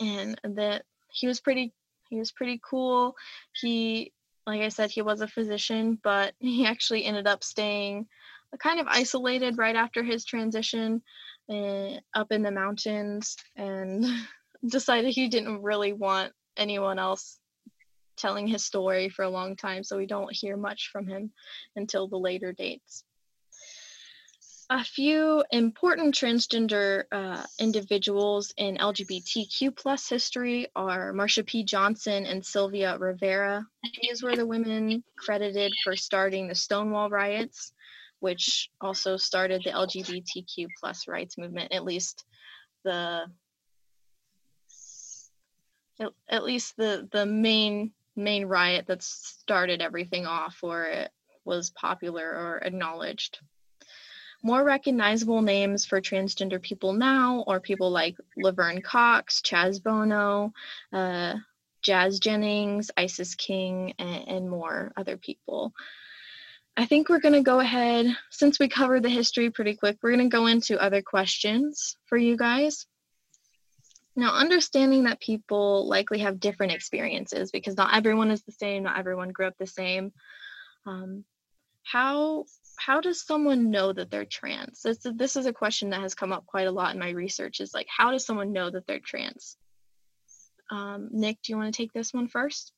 And 0.00 0.40
that 0.42 0.84
he 1.12 1.26
was 1.26 1.40
pretty 1.40 1.72
he 2.08 2.18
was 2.18 2.32
pretty 2.32 2.60
cool. 2.68 3.14
He 3.52 4.12
like 4.46 4.62
I 4.62 4.68
said, 4.68 4.90
he 4.90 5.02
was 5.02 5.20
a 5.20 5.28
physician, 5.28 5.98
but 6.02 6.34
he 6.40 6.66
actually 6.66 7.04
ended 7.04 7.26
up 7.26 7.44
staying 7.44 8.06
kind 8.60 8.78
of 8.78 8.86
isolated 8.88 9.58
right 9.58 9.74
after 9.74 10.04
his 10.04 10.24
transition 10.24 11.02
uh, 11.50 11.88
up 12.14 12.30
in 12.30 12.42
the 12.42 12.52
mountains 12.52 13.36
and 13.56 14.06
decided 14.68 15.12
he 15.12 15.28
didn't 15.28 15.60
really 15.60 15.92
want 15.92 16.32
anyone 16.56 17.00
else 17.00 17.40
telling 18.16 18.46
his 18.46 18.64
story 18.64 19.08
for 19.08 19.24
a 19.24 19.30
long 19.30 19.56
time, 19.56 19.82
so 19.82 19.96
we 19.96 20.06
don't 20.06 20.32
hear 20.32 20.56
much 20.56 20.90
from 20.92 21.04
him 21.04 21.32
until 21.74 22.06
the 22.06 22.16
later 22.16 22.52
dates 22.52 23.02
a 24.70 24.82
few 24.82 25.44
important 25.50 26.14
transgender 26.14 27.04
uh, 27.12 27.42
individuals 27.58 28.54
in 28.56 28.76
LGBTQ 28.76 29.76
plus 29.76 30.08
history 30.08 30.68
are 30.74 31.12
Marsha 31.12 31.44
P. 31.44 31.64
Johnson 31.64 32.24
and 32.24 32.44
Sylvia 32.44 32.96
Rivera. 32.98 33.66
These 34.02 34.22
were 34.22 34.36
the 34.36 34.46
women 34.46 35.04
credited 35.18 35.72
for 35.82 35.96
starting 35.96 36.48
the 36.48 36.54
Stonewall 36.54 37.10
riots, 37.10 37.72
which 38.20 38.70
also 38.80 39.16
started 39.16 39.62
the 39.64 39.70
LGBTQ 39.70 40.68
plus 40.80 41.06
rights 41.06 41.36
movement, 41.36 41.72
at 41.72 41.84
least 41.84 42.24
the 42.84 43.26
at, 46.00 46.08
at 46.28 46.44
least 46.44 46.76
the 46.76 47.08
the 47.12 47.26
main 47.26 47.92
main 48.16 48.46
riot 48.46 48.86
that 48.86 49.02
started 49.02 49.82
everything 49.82 50.26
off 50.26 50.58
or 50.62 50.84
it 50.84 51.10
was 51.44 51.70
popular 51.70 52.24
or 52.24 52.58
acknowledged. 52.58 53.40
More 54.44 54.62
recognizable 54.62 55.40
names 55.40 55.86
for 55.86 56.02
transgender 56.02 56.60
people 56.60 56.92
now 56.92 57.44
are 57.46 57.60
people 57.60 57.90
like 57.90 58.14
Laverne 58.36 58.82
Cox, 58.82 59.40
Chaz 59.40 59.82
Bono, 59.82 60.52
uh, 60.92 61.36
Jazz 61.80 62.18
Jennings, 62.18 62.90
Isis 62.94 63.34
King, 63.34 63.94
and, 63.98 64.28
and 64.28 64.50
more 64.50 64.92
other 64.98 65.16
people. 65.16 65.72
I 66.76 66.84
think 66.84 67.08
we're 67.08 67.20
going 67.20 67.32
to 67.32 67.40
go 67.40 67.58
ahead, 67.58 68.14
since 68.28 68.58
we 68.58 68.68
covered 68.68 69.02
the 69.02 69.08
history 69.08 69.48
pretty 69.48 69.76
quick, 69.76 69.96
we're 70.02 70.14
going 70.14 70.28
to 70.28 70.36
go 70.36 70.46
into 70.46 70.78
other 70.78 71.00
questions 71.00 71.96
for 72.04 72.18
you 72.18 72.36
guys. 72.36 72.84
Now, 74.14 74.34
understanding 74.34 75.04
that 75.04 75.20
people 75.20 75.88
likely 75.88 76.18
have 76.18 76.38
different 76.38 76.72
experiences 76.72 77.50
because 77.50 77.78
not 77.78 77.96
everyone 77.96 78.30
is 78.30 78.42
the 78.42 78.52
same, 78.52 78.82
not 78.82 78.98
everyone 78.98 79.30
grew 79.30 79.46
up 79.46 79.56
the 79.58 79.66
same. 79.66 80.12
Um, 80.84 81.24
how 81.82 82.44
how 82.76 83.00
does 83.00 83.24
someone 83.24 83.70
know 83.70 83.92
that 83.92 84.10
they're 84.10 84.24
trans? 84.24 84.82
This, 84.82 84.98
this 85.14 85.36
is 85.36 85.46
a 85.46 85.52
question 85.52 85.90
that 85.90 86.00
has 86.00 86.14
come 86.14 86.32
up 86.32 86.46
quite 86.46 86.66
a 86.66 86.72
lot 86.72 86.92
in 86.94 87.00
my 87.00 87.10
research 87.10 87.60
is 87.60 87.74
like, 87.74 87.86
how 87.88 88.10
does 88.10 88.26
someone 88.26 88.52
know 88.52 88.70
that 88.70 88.86
they're 88.86 89.00
trans? 89.00 89.56
Um, 90.70 91.08
Nick, 91.12 91.38
do 91.42 91.52
you 91.52 91.56
want 91.56 91.72
to 91.72 91.76
take 91.76 91.92
this 91.92 92.12
one 92.12 92.28
first? 92.28 92.72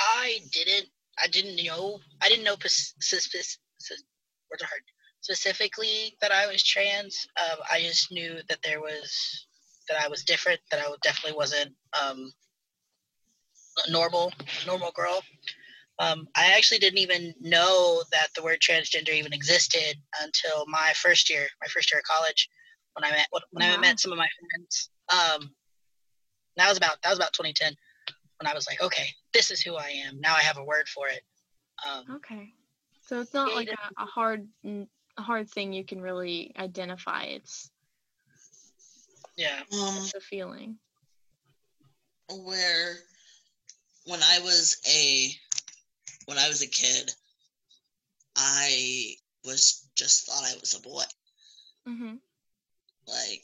I 0.00 0.38
didn't, 0.52 0.88
I 1.22 1.28
didn't 1.28 1.64
know, 1.64 1.98
I 2.22 2.28
didn't 2.28 2.44
know 2.44 2.56
specifically 5.20 6.16
that 6.20 6.32
I 6.32 6.46
was 6.46 6.62
trans. 6.62 7.26
Um, 7.38 7.58
I 7.70 7.80
just 7.80 8.10
knew 8.12 8.38
that 8.48 8.62
there 8.62 8.80
was, 8.80 9.46
that 9.88 10.02
I 10.02 10.08
was 10.08 10.24
different, 10.24 10.60
that 10.70 10.80
I 10.80 10.90
definitely 11.02 11.36
wasn't 11.36 11.74
um, 12.00 12.32
normal, 13.90 14.32
normal 14.66 14.92
girl. 14.92 15.22
Um, 16.00 16.28
I 16.36 16.52
actually 16.56 16.78
didn't 16.78 17.00
even 17.00 17.34
know 17.40 18.02
that 18.12 18.28
the 18.36 18.42
word 18.42 18.60
transgender 18.60 19.10
even 19.10 19.32
existed 19.32 19.96
until 20.22 20.64
my 20.68 20.92
first 20.94 21.28
year, 21.28 21.48
my 21.60 21.66
first 21.68 21.90
year 21.92 21.98
of 21.98 22.04
college, 22.04 22.48
when 22.94 23.04
I 23.04 23.16
met 23.16 23.26
when 23.50 23.68
wow. 23.68 23.76
I 23.76 23.80
met 23.80 24.00
some 24.00 24.12
of 24.12 24.18
my 24.18 24.28
friends. 24.38 24.90
Um, 25.12 25.50
that 26.56 26.68
was 26.68 26.78
about 26.78 27.02
that 27.02 27.10
was 27.10 27.18
about 27.18 27.32
2010 27.32 27.74
when 28.40 28.50
I 28.50 28.54
was 28.54 28.66
like, 28.68 28.80
okay, 28.80 29.08
this 29.32 29.50
is 29.50 29.60
who 29.60 29.76
I 29.76 29.88
am. 30.06 30.20
Now 30.20 30.34
I 30.34 30.40
have 30.40 30.58
a 30.58 30.64
word 30.64 30.88
for 30.88 31.08
it. 31.08 31.22
Um, 31.88 32.16
okay, 32.16 32.52
so 33.02 33.20
it's 33.20 33.34
not 33.34 33.54
like 33.54 33.68
a, 33.68 34.02
a 34.02 34.06
hard 34.06 34.46
a 34.64 35.22
hard 35.22 35.50
thing 35.50 35.72
you 35.72 35.84
can 35.84 36.00
really 36.00 36.52
identify. 36.58 37.24
It's 37.24 37.70
yeah, 39.36 39.60
um, 39.72 39.96
it's 39.98 40.14
a 40.14 40.20
feeling. 40.20 40.78
Where 42.28 42.96
when 44.04 44.22
I 44.22 44.40
was 44.40 44.78
a 44.88 45.30
when 46.28 46.36
I 46.36 46.46
was 46.48 46.60
a 46.60 46.66
kid, 46.68 47.10
I 48.36 49.14
was 49.44 49.88
just 49.96 50.26
thought 50.26 50.44
I 50.44 50.60
was 50.60 50.74
a 50.74 50.82
boy. 50.82 51.02
Mm-hmm. 51.88 52.16
Like 53.08 53.42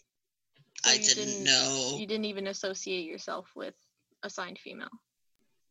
so 0.84 0.90
I 0.90 0.98
didn't, 0.98 1.24
didn't 1.24 1.44
know. 1.44 1.96
You 1.98 2.06
didn't 2.06 2.26
even 2.26 2.46
associate 2.46 3.06
yourself 3.06 3.46
with 3.56 3.74
assigned 4.22 4.58
female. 4.58 4.92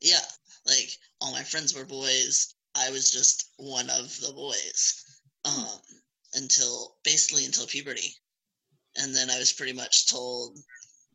Yeah, 0.01 0.25
like 0.65 0.89
all 1.21 1.31
my 1.31 1.43
friends 1.43 1.75
were 1.75 1.85
boys. 1.85 2.55
I 2.75 2.89
was 2.89 3.11
just 3.11 3.51
one 3.57 3.91
of 3.91 4.19
the 4.19 4.33
boys. 4.33 5.03
um, 5.45 5.79
until 6.35 6.95
basically 7.03 7.45
until 7.45 7.67
puberty. 7.67 8.13
And 8.97 9.13
then 9.15 9.29
I 9.29 9.39
was 9.39 9.53
pretty 9.53 9.73
much 9.73 10.07
told, 10.09 10.57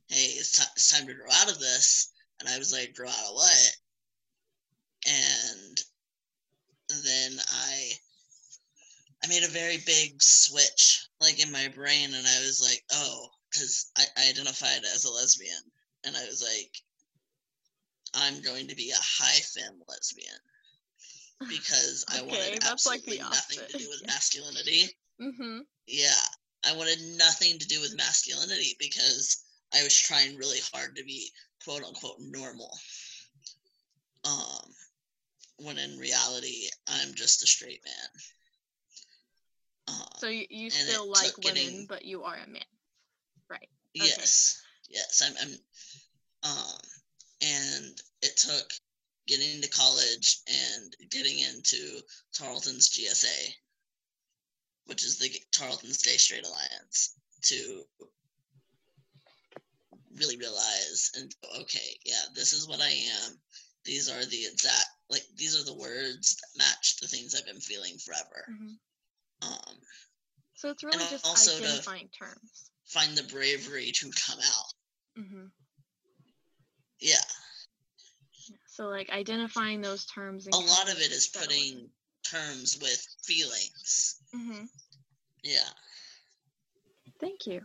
hey, 0.09 0.33
it's, 0.37 0.59
t- 0.59 0.73
it's 0.75 0.91
time 0.91 1.07
to 1.07 1.15
grow 1.15 1.31
out 1.33 1.51
of 1.51 1.59
this. 1.59 2.13
And 2.41 2.49
I 2.49 2.59
was 2.59 2.73
like, 2.73 2.95
grow 2.95 3.09
out 3.09 3.29
of 3.29 3.35
what? 3.35 3.77
And 5.07 5.58
then 7.05 7.41
I 7.51 7.91
I 9.25 9.29
made 9.29 9.45
a 9.45 9.49
very 9.49 9.79
big 9.79 10.23
switch 10.23 11.07
like 11.21 11.43
in 11.43 11.51
my 11.51 11.69
brain 11.75 12.15
and 12.15 12.27
I 12.27 12.41
was 12.41 12.61
like, 12.63 12.83
oh, 12.93 13.29
because 13.51 13.91
I, 13.97 14.05
I 14.17 14.31
identified 14.31 14.85
as 14.95 15.05
a 15.05 15.13
lesbian. 15.13 15.63
And 16.05 16.17
I 16.17 16.25
was 16.27 16.43
like, 16.43 16.77
I'm 18.15 18.41
going 18.43 18.69
to 18.69 18.77
be 18.77 18.91
a 18.91 18.97
high 18.97 19.41
femme 19.41 19.83
lesbian 19.89 20.39
because 21.49 22.05
I 22.09 22.23
wanted 22.23 22.61
that's 22.63 22.87
like 22.87 23.01
absolutely 23.01 23.19
nothing 23.19 23.59
to 23.69 23.79
do 23.79 23.89
with 23.89 24.01
Yeah. 24.03 24.07
masculinity. 24.13 24.85
Mm-hmm. 25.21 25.59
Yeah, 25.87 26.25
I 26.65 26.77
wanted 26.77 26.99
nothing 27.17 27.59
to 27.59 27.67
do 27.67 27.81
with 27.81 27.97
masculinity 27.97 28.77
because 28.79 29.45
I 29.75 29.83
was 29.83 29.99
trying 29.99 30.37
really 30.37 30.61
hard 30.73 30.97
to 30.97 31.05
be 31.05 31.31
quote 31.65 31.83
unquote 31.85 32.21
normal. 32.21 32.71
Um, 34.25 34.73
when 35.59 35.79
in 35.79 35.99
reality, 35.99 36.69
I'm 36.87 37.15
just 37.15 37.43
a 37.43 37.47
straight 37.47 37.83
man. 37.85 38.11
Um, 39.89 40.09
So 40.19 40.29
you, 40.29 40.47
you 40.51 40.71
still 40.71 41.11
like 41.11 41.37
women, 41.39 41.55
getting- 41.55 41.87
but 41.87 42.05
you 42.05 42.23
are 42.25 42.37
a 42.37 42.47
man. 42.47 42.63
okay. 43.51 43.69
Yes, 43.95 44.63
yes, 44.89 45.23
I'm, 45.25 45.35
I'm. 45.41 45.59
Um, 46.45 46.81
and 47.43 48.01
it 48.23 48.37
took 48.37 48.73
getting 49.27 49.61
to 49.61 49.69
college 49.69 50.39
and 50.47 50.97
getting 51.11 51.39
into 51.41 52.01
Tarleton's 52.33 52.89
GSA, 52.91 53.55
which 54.87 55.05
is 55.05 55.19
the 55.19 55.31
Tarleton's 55.53 56.03
Gay 56.03 56.17
Straight 56.17 56.45
Alliance, 56.47 57.15
to 57.43 57.83
really 60.17 60.37
realize 60.37 61.11
and 61.17 61.35
okay, 61.61 61.99
yeah, 62.05 62.23
this 62.35 62.53
is 62.53 62.69
what 62.69 62.81
I 62.81 62.91
am. 62.91 63.39
These 63.85 64.09
are 64.11 64.25
the 64.25 64.45
exact 64.47 64.87
like 65.11 65.25
these 65.37 65.59
are 65.59 65.65
the 65.65 65.75
words 65.79 66.37
that 66.37 66.59
match 66.65 66.97
the 67.01 67.07
things 67.09 67.35
I've 67.35 67.47
been 67.47 67.61
feeling 67.61 67.97
forever. 67.99 68.45
hmm 68.47 68.75
Um, 69.43 69.77
So 70.55 70.71
it's 70.71 70.83
really 70.85 71.05
just 71.11 71.27
also 71.27 71.59
to- 71.59 71.65
identifying 71.65 72.09
terms. 72.19 72.71
find 72.87 73.17
the 73.17 73.23
bravery 73.25 73.93
to 73.93 74.11
come 74.11 74.39
out. 74.41 74.73
hmm 75.17 75.47
Yeah. 77.01 77.17
So 78.69 78.89
like 78.89 79.11
identifying 79.11 79.81
those 79.81 80.05
terms. 80.07 80.47
And 80.47 80.55
a 80.55 80.59
lot 80.59 80.91
of 80.91 80.99
it 80.99 81.11
is 81.13 81.27
putting 81.29 81.91
terms 82.23 82.79
with 82.81 83.07
feelings. 83.25 84.17
hmm 84.33 84.65
Yeah. 85.43 85.69
Thank 87.21 87.47
you. 87.47 87.61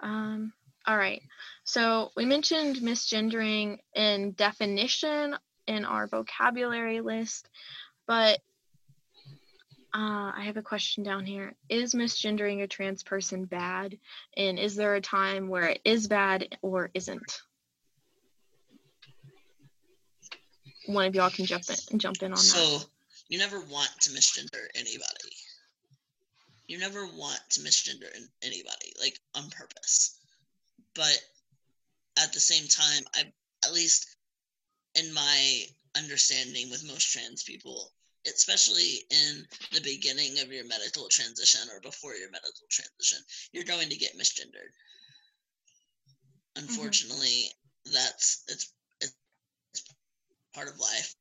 Um, 0.00 0.52
all 0.86 0.96
right. 0.96 1.22
So 1.64 2.10
we 2.16 2.24
mentioned 2.24 2.76
misgendering 2.76 3.78
in 3.94 4.32
definition 4.32 5.36
in 5.70 5.84
our 5.84 6.08
vocabulary 6.08 7.00
list, 7.00 7.48
but 8.06 8.40
uh, 9.94 10.32
I 10.36 10.42
have 10.46 10.56
a 10.56 10.62
question 10.62 11.04
down 11.04 11.24
here. 11.24 11.54
Is 11.68 11.94
misgendering 11.94 12.62
a 12.62 12.66
trans 12.66 13.02
person 13.02 13.44
bad? 13.44 13.96
And 14.36 14.58
is 14.58 14.74
there 14.74 14.94
a 14.94 15.00
time 15.00 15.48
where 15.48 15.68
it 15.68 15.80
is 15.84 16.08
bad 16.08 16.56
or 16.60 16.90
isn't? 16.92 17.40
One 20.86 21.06
of 21.06 21.14
y'all 21.14 21.30
can 21.30 21.46
jump 21.46 21.64
in 21.68 21.98
jump 21.98 22.22
in 22.22 22.32
on 22.32 22.36
that. 22.36 22.42
So 22.42 22.78
you 23.28 23.38
never 23.38 23.60
want 23.60 23.90
to 24.00 24.10
misgender 24.10 24.66
anybody. 24.74 25.36
You 26.66 26.78
never 26.78 27.06
want 27.06 27.40
to 27.50 27.60
misgender 27.60 28.08
anybody, 28.42 28.92
like 29.00 29.18
on 29.36 29.50
purpose. 29.50 30.18
But 30.94 31.18
at 32.20 32.32
the 32.32 32.40
same 32.40 32.66
time, 32.66 33.04
I 33.14 33.32
at 33.64 33.72
least 33.72 34.16
in 34.94 35.12
my 35.14 35.64
understanding 35.96 36.70
with 36.70 36.86
most 36.86 37.12
trans 37.12 37.42
people, 37.42 37.92
especially 38.26 39.04
in 39.10 39.46
the 39.72 39.80
beginning 39.80 40.38
of 40.40 40.52
your 40.52 40.66
medical 40.66 41.08
transition 41.08 41.68
or 41.72 41.80
before 41.80 42.14
your 42.14 42.30
medical 42.30 42.66
transition, 42.70 43.18
you're 43.52 43.64
going 43.64 43.88
to 43.88 43.96
get 43.96 44.16
misgendered. 44.18 44.72
Mm-hmm. 46.56 46.68
Unfortunately, 46.68 47.44
that's 47.92 48.44
it's 48.48 48.72
it's 49.00 49.14
part 50.54 50.68
of 50.68 50.78
life. 50.78 51.14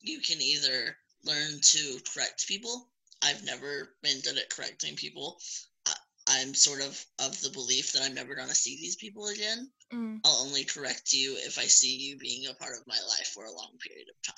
You 0.00 0.20
can 0.20 0.40
either 0.40 0.96
learn 1.24 1.60
to 1.60 2.00
correct 2.12 2.46
people. 2.48 2.88
I've 3.22 3.44
never 3.44 3.94
been 4.02 4.20
good 4.20 4.38
at 4.38 4.50
correcting 4.50 4.96
people. 4.96 5.38
I, 5.86 5.92
I'm 6.28 6.54
sort 6.54 6.80
of 6.80 7.04
of 7.18 7.40
the 7.42 7.50
belief 7.50 7.92
that 7.92 8.02
I'm 8.02 8.14
never 8.14 8.34
going 8.34 8.48
to 8.48 8.54
see 8.54 8.76
these 8.76 8.96
people 8.96 9.28
again. 9.28 9.70
Mm, 9.92 10.20
I'll 10.24 10.42
only 10.46 10.64
correct 10.64 11.12
you 11.12 11.36
if 11.38 11.58
I 11.58 11.64
see 11.64 11.96
you 11.96 12.16
being 12.16 12.46
a 12.46 12.54
part 12.54 12.76
of 12.76 12.86
my 12.86 12.98
life 13.08 13.28
for 13.28 13.44
a 13.44 13.52
long 13.52 13.72
period 13.80 14.08
of 14.08 14.22
time. 14.22 14.34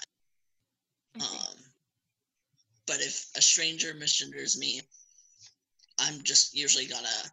Um, 1.21 1.57
but 2.87 3.01
if 3.01 3.27
a 3.37 3.43
stranger 3.43 3.93
misgenders 3.95 4.57
me, 4.57 4.81
I'm 5.99 6.23
just 6.23 6.55
usually 6.55 6.87
gonna 6.87 7.33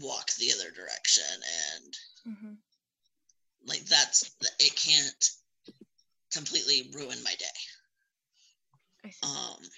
walk 0.00 0.32
the 0.32 0.52
other 0.52 0.70
direction, 0.70 1.24
and 1.74 1.98
Mhm. 2.26 2.56
like 3.64 3.84
that's 3.86 4.30
it 4.58 4.74
can't 4.74 5.30
completely 6.32 6.90
ruin 6.92 7.22
my 7.22 7.34
day. 7.36 7.46
Um, 9.22 9.70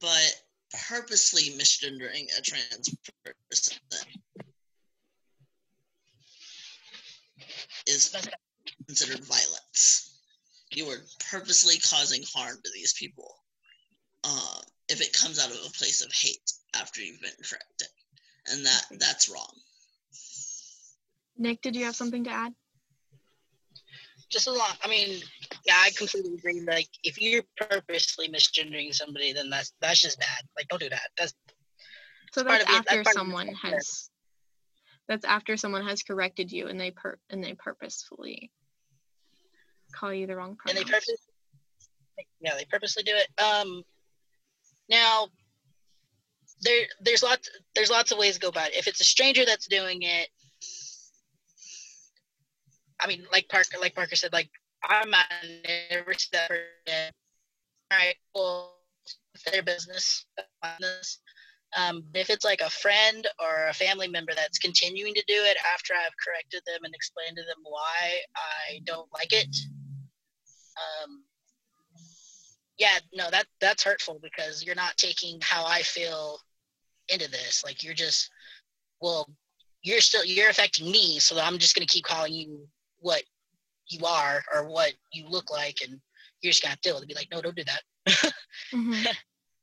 but 0.00 0.42
purposely 0.88 1.50
misgendering 1.50 2.26
a 2.36 2.42
trans 2.42 2.88
person 3.24 3.78
is 7.86 8.14
considered 8.86 9.24
violence. 9.24 10.18
You 10.72 10.86
are 10.90 10.98
purposely 11.30 11.78
causing 11.78 12.22
harm 12.34 12.56
to 12.62 12.70
these 12.74 12.92
people. 12.92 13.34
Um, 14.24 14.62
if 14.88 15.00
it 15.00 15.12
comes 15.12 15.38
out 15.38 15.50
of 15.50 15.56
a 15.66 15.70
place 15.70 16.04
of 16.04 16.12
hate 16.12 16.52
after 16.74 17.00
you've 17.00 17.20
been 17.20 17.30
corrected, 17.48 17.88
and 18.52 18.64
that 18.66 18.82
that's 18.98 19.28
wrong. 19.28 19.52
Nick, 21.38 21.62
did 21.62 21.74
you 21.76 21.84
have 21.86 21.96
something 21.96 22.24
to 22.24 22.30
add? 22.30 22.54
just 24.30 24.46
as 24.46 24.56
long 24.56 24.68
i 24.84 24.88
mean 24.88 25.20
yeah 25.66 25.74
i 25.78 25.90
completely 25.96 26.32
agree 26.34 26.60
like 26.60 26.88
if 27.02 27.20
you're 27.20 27.42
purposely 27.56 28.28
misgendering 28.28 28.94
somebody 28.94 29.32
then 29.32 29.50
that's 29.50 29.72
that's 29.80 30.00
just 30.00 30.20
bad 30.20 30.42
like 30.56 30.68
don't 30.68 30.80
do 30.80 30.88
that 30.88 31.08
that's 31.18 31.34
So 32.32 32.44
part 32.44 32.60
that's 32.60 32.70
of 32.70 32.70
it- 32.70 32.72
that's 32.86 32.86
after 32.90 33.02
part 33.02 33.14
someone 33.14 33.46
process. 33.48 33.72
has 33.74 34.09
that's 35.10 35.24
after 35.24 35.56
someone 35.56 35.84
has 35.84 36.04
corrected 36.04 36.52
you 36.52 36.68
and 36.68 36.80
they 36.80 36.92
per 36.92 37.18
and 37.30 37.42
they 37.42 37.52
purposefully 37.54 38.52
call 39.92 40.14
you 40.14 40.24
the 40.28 40.36
wrong 40.36 40.56
and 40.68 40.78
they 40.78 40.84
purposely 40.84 41.16
yeah 42.40 42.54
they 42.56 42.64
purposely 42.70 43.02
do 43.02 43.12
it. 43.12 43.42
Um 43.42 43.82
now 44.88 45.26
there 46.62 46.86
there's 47.00 47.24
lots 47.24 47.50
there's 47.74 47.90
lots 47.90 48.12
of 48.12 48.18
ways 48.18 48.34
to 48.34 48.40
go 48.40 48.48
about 48.48 48.68
it. 48.68 48.76
If 48.76 48.86
it's 48.86 49.00
a 49.00 49.04
stranger 49.04 49.44
that's 49.44 49.66
doing 49.66 50.02
it 50.02 50.28
i 53.02 53.06
mean 53.08 53.24
like 53.32 53.48
parker 53.48 53.78
like 53.80 53.94
parker 53.94 54.14
said 54.14 54.32
like 54.32 54.50
i'm 54.84 55.10
not 55.10 55.24
never 55.90 56.12
see 56.12 56.28
that 56.32 56.48
person. 56.48 57.12
All 57.90 57.98
right 57.98 58.14
well 58.34 58.76
their 59.50 59.62
business. 59.62 60.26
Business. 60.62 61.18
Um 61.76 62.02
if 62.14 62.30
it's 62.30 62.44
like 62.44 62.60
a 62.60 62.70
friend 62.70 63.26
or 63.38 63.68
a 63.68 63.72
family 63.72 64.08
member 64.08 64.32
that's 64.34 64.58
continuing 64.58 65.14
to 65.14 65.24
do 65.26 65.34
it 65.36 65.56
after 65.74 65.94
i've 65.94 66.16
corrected 66.24 66.62
them 66.66 66.84
and 66.84 66.94
explained 66.94 67.36
to 67.36 67.42
them 67.42 67.62
why 67.62 68.20
i 68.36 68.80
don't 68.84 69.08
like 69.12 69.32
it 69.32 69.56
um 70.76 71.22
yeah 72.78 72.98
no 73.14 73.30
that 73.30 73.46
that's 73.60 73.84
hurtful 73.84 74.18
because 74.22 74.64
you're 74.64 74.74
not 74.74 74.96
taking 74.96 75.38
how 75.42 75.64
i 75.66 75.82
feel 75.82 76.40
into 77.10 77.30
this. 77.30 77.62
Like 77.64 77.82
you're 77.82 77.94
just 77.94 78.30
well 79.00 79.28
you're 79.82 80.00
still 80.00 80.24
you're 80.24 80.50
affecting 80.50 80.90
me 80.90 81.18
so 81.18 81.38
i'm 81.40 81.58
just 81.58 81.74
going 81.74 81.86
to 81.86 81.92
keep 81.92 82.04
calling 82.04 82.32
you 82.32 82.66
what 82.98 83.22
you 83.88 84.04
are 84.06 84.42
or 84.54 84.68
what 84.68 84.92
you 85.12 85.26
look 85.28 85.50
like 85.50 85.78
and 85.82 86.00
you're 86.42 86.50
just 86.52 86.62
to 86.62 86.68
have 86.68 86.80
to 86.82 86.88
deal 86.90 86.94
with 86.94 87.04
it. 87.04 87.08
Be 87.08 87.14
like 87.14 87.28
no 87.32 87.40
don't 87.42 87.56
do 87.56 87.64
that. 87.64 88.32
Mhm. 88.72 89.06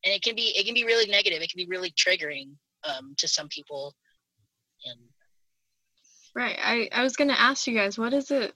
And 0.07 0.15
it 0.15 0.23
can 0.23 0.35
be 0.35 0.53
it 0.55 0.65
can 0.65 0.73
be 0.73 0.85
really 0.85 1.09
negative 1.11 1.41
it 1.41 1.49
can 1.51 1.57
be 1.57 1.67
really 1.67 1.91
triggering 1.91 2.55
um, 2.87 3.13
to 3.17 3.27
some 3.27 3.49
people 3.49 3.93
and 4.85 4.99
Right. 6.35 6.57
I, 6.61 6.89
I 6.93 7.03
was 7.03 7.15
gonna 7.15 7.33
ask 7.33 7.67
you 7.67 7.73
guys, 7.73 7.97
what 7.97 8.13
is 8.13 8.29
it? 8.31 8.53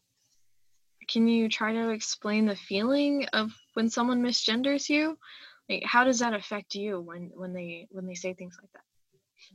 Can 1.07 1.27
you 1.27 1.49
try 1.49 1.73
to 1.73 1.89
explain 1.89 2.45
the 2.45 2.55
feeling 2.55 3.25
of 3.33 3.51
when 3.73 3.89
someone 3.89 4.21
misgenders 4.21 4.87
you? 4.87 5.17
Like 5.67 5.83
how 5.83 6.03
does 6.03 6.19
that 6.19 6.33
affect 6.33 6.75
you 6.75 7.01
when 7.01 7.31
when 7.33 7.53
they 7.53 7.87
when 7.91 8.05
they 8.05 8.13
say 8.13 8.33
things 8.33 8.57
like 8.61 8.71
that? 8.73 8.83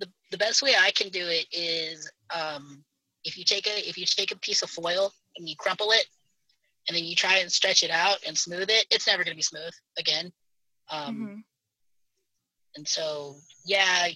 the, 0.01 0.09
the 0.31 0.39
best 0.39 0.63
way 0.63 0.75
I 0.79 0.91
can 0.91 1.09
do 1.09 1.27
it 1.27 1.47
is 1.53 2.11
um, 2.35 2.85
if 3.25 3.39
you 3.39 3.45
take 3.45 3.67
a 3.67 3.89
if 3.89 3.97
you 3.97 4.05
take 4.07 4.33
a 4.33 4.39
piece 4.39 4.63
of 4.63 4.71
foil 4.71 5.13
and 5.37 5.49
you 5.49 5.57
crumple 5.57 5.91
it, 5.93 6.07
and 6.89 6.97
then 6.97 7.05
you 7.05 7.15
try 7.15 7.39
and 7.39 7.51
stretch 7.51 7.83
it 7.83 7.91
out 7.91 8.19
and 8.27 8.37
smooth 8.37 8.71
it, 8.71 8.87
it's 8.91 9.07
never 9.07 9.25
going 9.25 9.35
to 9.35 9.37
be 9.37 9.43
smooth 9.43 9.73
again. 9.99 10.33
Um, 10.91 11.31
Mhm. 11.31 11.45
And 12.77 12.87
so, 12.87 13.37
yeah, 13.65 14.09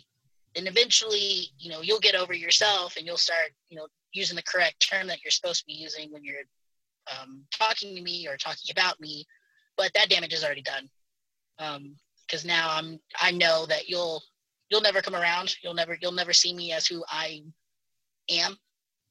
and 0.57 0.69
eventually, 0.69 1.49
you 1.59 1.71
know, 1.71 1.81
you'll 1.81 2.01
get 2.01 2.15
over 2.15 2.35
yourself 2.35 2.97
and 2.97 3.07
you'll 3.07 3.17
start, 3.17 3.51
you 3.69 3.77
know, 3.77 3.87
using 4.13 4.37
the 4.37 4.43
correct 4.43 4.87
term 4.87 5.07
that 5.07 5.23
you're 5.23 5.31
supposed 5.31 5.61
to 5.61 5.67
be 5.67 5.73
using 5.73 6.13
when 6.13 6.25
you're 6.25 6.43
um, 7.21 7.43
talking 7.53 7.95
to 7.95 8.03
me 8.03 8.27
or 8.29 8.37
talking 8.37 8.71
about 8.71 9.01
me. 9.01 9.25
But 9.77 9.93
that 9.95 10.11
damage 10.11 10.35
is 10.35 10.45
already 10.45 10.63
done. 10.63 10.91
Because 12.27 12.45
now 12.45 12.69
I'm, 12.71 13.01
I 13.21 13.31
know 13.31 13.67
that 13.67 13.89
you'll, 13.89 14.23
you'll 14.71 14.81
never 14.83 15.01
come 15.01 15.15
around. 15.15 15.57
You'll 15.63 15.75
never, 15.75 15.97
you'll 16.01 16.13
never 16.13 16.33
see 16.33 16.53
me 16.53 16.73
as 16.73 16.87
who 16.87 17.05
I 17.09 17.43
am. 18.31 18.57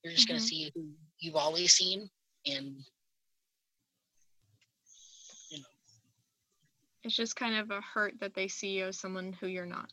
You're 0.03 0.13
just 0.13 0.27
gonna 0.27 0.39
Mhm. 0.39 0.43
see 0.43 0.71
who 0.73 0.85
you've 1.19 1.35
always 1.35 1.73
seen, 1.73 2.09
and 2.45 2.77
It's 7.03 7.15
just 7.15 7.35
kind 7.35 7.55
of 7.55 7.71
a 7.71 7.81
hurt 7.81 8.15
that 8.19 8.33
they 8.35 8.47
see 8.47 8.69
you 8.69 8.87
as 8.87 8.99
someone 8.99 9.33
who 9.39 9.47
you're 9.47 9.65
not. 9.65 9.89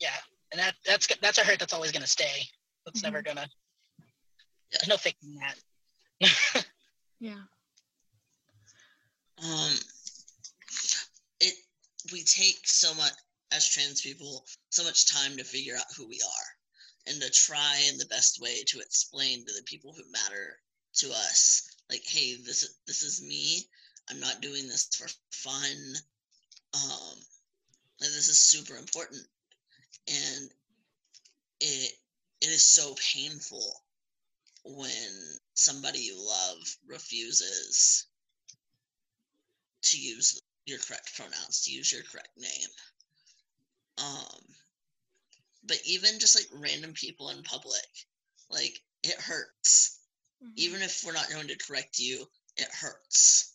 yeah, 0.00 0.14
and 0.52 0.60
that 0.60 0.74
that's 0.86 1.06
that's 1.20 1.38
a 1.38 1.42
hurt 1.44 1.58
that's 1.58 1.72
always 1.74 1.92
gonna 1.92 2.06
stay. 2.06 2.48
That's 2.86 3.02
never 3.02 3.18
Mm-hmm. 3.18 3.36
gonna. 3.36 3.48
There's 4.72 4.88
no 4.88 4.96
fixing 4.96 5.38
that. 5.40 6.64
Yeah. 7.20 7.42
um 9.42 9.72
it 11.40 11.54
we 12.12 12.22
take 12.22 12.58
so 12.64 12.94
much 12.94 13.12
as 13.52 13.68
trans 13.68 14.00
people 14.02 14.44
so 14.70 14.84
much 14.84 15.06
time 15.12 15.36
to 15.36 15.44
figure 15.44 15.74
out 15.76 15.84
who 15.96 16.06
we 16.08 16.20
are 16.24 17.12
and 17.12 17.20
to 17.20 17.30
try 17.30 17.80
in 17.90 17.98
the 17.98 18.06
best 18.06 18.40
way 18.40 18.62
to 18.66 18.78
explain 18.78 19.44
to 19.44 19.52
the 19.54 19.62
people 19.64 19.92
who 19.92 20.02
matter 20.12 20.58
to 20.94 21.08
us 21.10 21.68
like 21.90 22.02
hey 22.06 22.36
this 22.46 22.78
this 22.86 23.02
is 23.02 23.20
me 23.22 23.66
i'm 24.10 24.20
not 24.20 24.40
doing 24.40 24.66
this 24.68 24.88
for 24.96 25.08
fun 25.30 25.94
um 26.74 27.18
this 28.00 28.28
is 28.28 28.40
super 28.40 28.76
important 28.76 29.22
and 30.08 30.50
it 31.60 31.92
it 32.40 32.46
is 32.48 32.64
so 32.64 32.94
painful 33.14 33.82
when 34.64 35.38
somebody 35.54 36.00
you 36.00 36.16
love 36.18 36.76
refuses 36.86 38.06
to 39.82 39.98
use 40.00 40.40
your 40.66 40.78
correct 40.78 41.14
pronouns, 41.16 41.62
to 41.64 41.72
use 41.72 41.92
your 41.92 42.02
correct 42.02 42.36
name. 42.36 42.68
Um, 43.98 44.54
but 45.64 45.78
even 45.84 46.18
just 46.18 46.34
like 46.36 46.48
random 46.52 46.92
people 46.94 47.30
in 47.30 47.42
public, 47.42 48.06
like 48.50 48.80
it 49.02 49.20
hurts. 49.20 50.00
Mhm. 50.42 50.52
Even 50.56 50.82
if 50.82 51.04
we're 51.04 51.12
not 51.12 51.30
going 51.30 51.48
to 51.48 51.56
correct 51.56 51.98
you, 51.98 52.30
it 52.56 52.68
hurts. 52.70 53.52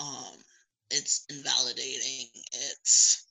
Um, 0.00 0.34
it's 0.90 1.24
invalidating. 1.30 2.26
It's 2.52 3.26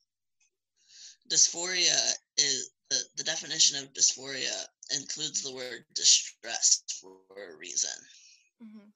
dysphoria 1.29 1.97
is 2.37 2.71
the, 2.89 2.97
the 3.17 3.23
definition 3.23 3.83
of 3.83 3.93
dysphoria 3.93 4.55
includes 4.95 5.41
the 5.43 5.53
word 5.53 5.83
distress 5.95 6.83
for 7.01 7.17
a 7.51 7.55
reason. 7.57 7.89
Mhm. 8.63 8.91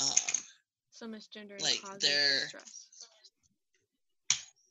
Um, 0.00 0.44
So 0.92 1.06
misgendering 1.06 1.60
like, 1.62 1.80
causes 1.82 2.00
they're- 2.02 2.40
distress. 2.42 2.86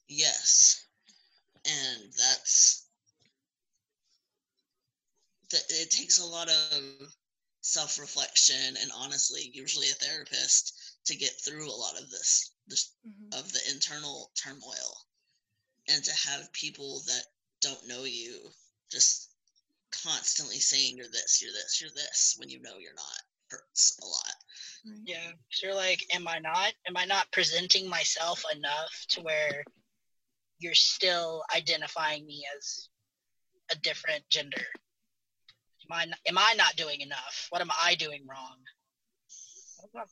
Yes. 0.08 0.84
And 1.66 2.14
that's 2.14 2.86
that 5.52 5.64
it 5.70 5.92
takes 5.92 6.20
a 6.20 6.26
lot 6.26 6.48
of 6.50 7.14
self-reflection 7.62 8.78
and 8.78 8.92
honestly 8.96 9.50
usually 9.54 9.90
a 9.90 9.94
therapist 9.96 10.79
to 11.06 11.16
get 11.16 11.40
through 11.42 11.70
a 11.70 11.72
lot 11.72 12.00
of 12.00 12.10
this 12.10 12.52
this 12.68 12.94
Mhm. 13.06 13.34
of 13.34 13.52
the 13.52 13.70
internal 13.70 14.32
turmoil 14.36 15.08
and 15.88 16.04
to 16.04 16.14
have 16.14 16.52
people 16.54 17.02
that 17.02 17.26
don't 17.62 17.88
know 17.88 18.04
you 18.04 18.54
just 18.92 19.32
constantly 19.92 20.60
saying 20.60 20.96
you're 20.98 21.10
this 21.10 21.42
you're 21.42 21.52
this 21.54 21.82
you're 21.82 21.90
this 21.92 22.36
when 22.38 22.50
you 22.50 22.60
know 22.60 22.78
you're 22.78 22.94
not 22.94 23.22
hurts 23.50 23.98
a 24.02 24.06
lot 24.06 24.36
Yeah. 25.04 25.32
So 25.50 25.68
you're 25.68 25.76
like, 25.76 26.06
am 26.14 26.28
I 26.28 26.40
not? 26.40 26.74
Am 26.88 26.96
I 26.96 27.06
not 27.06 27.32
presenting 27.32 27.90
myself 27.90 28.44
enough 28.54 29.06
to 29.10 29.22
where 29.22 29.64
you're 30.60 30.76
still 30.76 31.44
identifying 31.56 32.26
me 32.26 32.46
as 32.56 32.90
a 33.72 33.76
different 33.78 34.28
gender? 34.30 34.66
Am 35.86 35.92
I, 35.92 36.04
am 36.28 36.38
I 36.38 36.54
not 36.56 36.76
doing 36.76 37.02
enough? 37.02 37.48
What 37.50 37.62
am 37.62 37.72
I 37.82 37.96
doing 37.96 38.26
wrong? 38.28 38.58
Wow. 39.94 40.04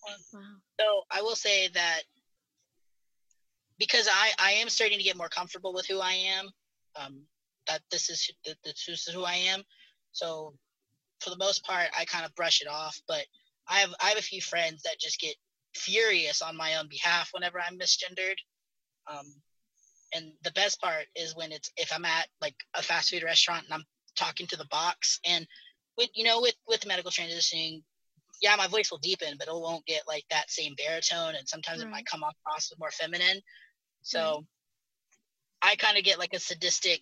So 0.79 1.03
I 1.11 1.21
will 1.21 1.35
say 1.35 1.67
that 1.69 2.01
because 3.79 4.07
I, 4.11 4.31
I 4.39 4.51
am 4.53 4.69
starting 4.69 4.97
to 4.97 5.03
get 5.03 5.17
more 5.17 5.29
comfortable 5.29 5.73
with 5.73 5.85
who 5.85 5.99
I 5.99 6.13
am, 6.13 6.49
um, 6.95 7.21
that 7.67 7.81
this 7.91 8.09
is 8.09 8.31
that 8.45 8.57
this 8.63 8.87
is 8.87 9.07
who 9.13 9.23
I 9.23 9.35
am. 9.35 9.63
So 10.11 10.53
for 11.21 11.29
the 11.29 11.37
most 11.37 11.63
part, 11.63 11.87
I 11.97 12.05
kind 12.05 12.25
of 12.25 12.35
brush 12.35 12.61
it 12.61 12.67
off. 12.67 12.99
But 13.07 13.25
I 13.67 13.79
have 13.79 13.93
I 14.01 14.09
have 14.09 14.17
a 14.17 14.23
few 14.23 14.41
friends 14.41 14.83
that 14.83 14.99
just 14.99 15.19
get 15.19 15.35
furious 15.75 16.41
on 16.41 16.57
my 16.57 16.75
own 16.77 16.87
behalf 16.89 17.29
whenever 17.33 17.59
I'm 17.59 17.77
misgendered. 17.77 18.37
Um, 19.11 19.25
and 20.13 20.31
the 20.43 20.51
best 20.51 20.81
part 20.81 21.05
is 21.15 21.35
when 21.35 21.51
it's 21.51 21.71
if 21.77 21.91
I'm 21.93 22.05
at 22.05 22.27
like 22.41 22.55
a 22.73 22.81
fast 22.81 23.09
food 23.09 23.23
restaurant 23.23 23.65
and 23.65 23.73
I'm 23.73 23.85
talking 24.15 24.47
to 24.47 24.57
the 24.57 24.65
box 24.65 25.19
and 25.25 25.45
with 25.97 26.09
you 26.15 26.23
know 26.23 26.41
with 26.41 26.55
with 26.67 26.87
medical 26.87 27.11
transitioning 27.11 27.83
yeah, 28.41 28.55
my 28.55 28.67
voice 28.67 28.91
will 28.91 28.99
deepen, 28.99 29.35
but 29.37 29.47
it 29.47 29.53
won't 29.53 29.85
get 29.85 30.03
like 30.07 30.25
that 30.29 30.49
same 30.49 30.75
baritone, 30.77 31.35
and 31.35 31.47
sometimes 31.47 31.81
it 31.81 31.89
might 31.89 32.05
come 32.05 32.23
across 32.23 32.71
as 32.71 32.79
more 32.79 32.91
feminine. 32.91 33.41
So 34.03 34.45
I 35.61 35.75
kind 35.75 35.97
of 35.97 36.03
get 36.03 36.19
like 36.19 36.33
a 36.33 36.39
sadistic, 36.39 37.01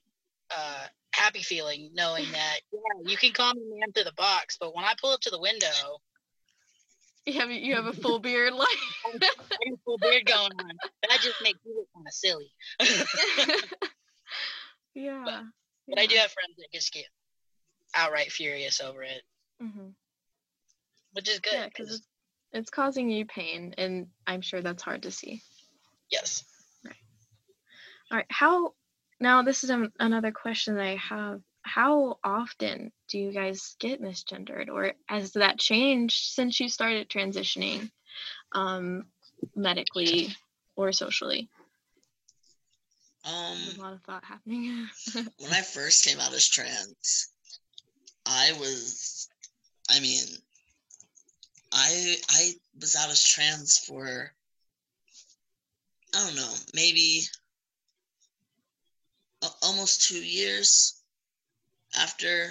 uh, 0.55 0.87
happy 1.13 1.41
feeling 1.41 1.91
knowing 1.93 2.25
that 2.31 2.59
yeah, 2.71 2.79
you 3.05 3.17
can 3.17 3.33
call 3.33 3.53
me 3.53 3.61
man 3.79 3.91
through 3.91 4.05
the 4.05 4.13
box, 4.13 4.57
but 4.59 4.75
when 4.75 4.85
I 4.85 4.93
pull 4.99 5.11
up 5.11 5.21
to 5.21 5.29
the 5.29 5.39
window, 5.39 6.01
You 7.25 7.33
have 7.39 7.51
you 7.51 7.75
have 7.75 7.85
a 7.87 7.93
full 7.93 8.19
beard 8.19 8.53
like 8.53 8.67
I 9.05 9.17
got 9.17 9.35
a 9.73 9.77
full 9.83 9.97
beard 9.97 10.25
going 10.25 10.51
on. 10.51 10.77
That 11.09 11.19
just 11.21 11.41
makes 11.41 11.59
me 11.65 11.73
look 11.75 11.87
kind 11.93 12.07
of 12.07 12.13
silly. 12.13 12.51
yeah. 14.93 15.41
But 15.87 15.99
I 15.99 16.05
do 16.05 16.15
have 16.15 16.31
friends 16.31 16.55
that 16.57 16.67
just 16.73 16.93
get 16.93 17.05
outright 17.95 18.31
furious 18.31 18.79
over 18.81 19.03
it, 19.03 19.21
hmm 19.59 19.89
which 21.15 21.29
is 21.29 21.39
good. 21.39 21.53
Yeah, 21.53 21.65
because 21.65 21.87
'cause- 21.87 21.95
it's, 21.97 22.07
it's 22.51 22.69
causing 22.69 23.09
you 23.09 23.25
pain, 23.25 23.73
and 23.77 24.07
I'm 24.27 24.41
sure 24.41 24.61
that's 24.61 24.83
hard 24.83 25.03
to 25.03 25.11
see. 25.11 25.41
yes. 26.11 26.43
All 28.11 28.17
right, 28.17 28.25
how 28.29 28.75
now? 29.19 29.41
This 29.41 29.63
is 29.63 29.69
an 29.71 29.91
another 29.99 30.31
question 30.31 30.75
that 30.75 30.85
I 30.85 30.95
have. 30.97 31.41
How 31.63 32.19
often 32.23 32.91
do 33.09 33.17
you 33.17 33.31
guys 33.31 33.75
get 33.79 33.99
misgendered, 34.01 34.69
or 34.69 34.93
has 35.07 35.31
that 35.33 35.57
changed 35.57 36.33
since 36.33 36.59
you 36.59 36.69
started 36.69 37.09
transitioning, 37.09 37.89
um, 38.51 39.07
medically 39.55 40.35
or 40.75 40.91
socially? 40.91 41.49
um 43.25 43.57
a 43.75 43.81
lot 43.81 43.93
of 43.93 44.01
thought 44.03 44.23
happening. 44.23 44.87
when 45.39 45.51
I 45.51 45.61
first 45.61 46.05
came 46.05 46.19
out 46.19 46.31
as 46.31 46.47
trans, 46.47 47.29
I 48.27 48.53
was, 48.59 49.27
I 49.89 49.99
mean, 49.99 50.25
I 51.75 52.15
I 52.29 52.53
was 52.79 52.95
out 52.95 53.09
as 53.09 53.23
trans 53.23 53.77
for, 53.79 54.33
I 56.13 56.25
don't 56.25 56.35
know, 56.35 56.53
maybe 56.73 57.23
almost 59.61 60.07
two 60.07 60.23
years 60.23 61.01
after 61.95 62.49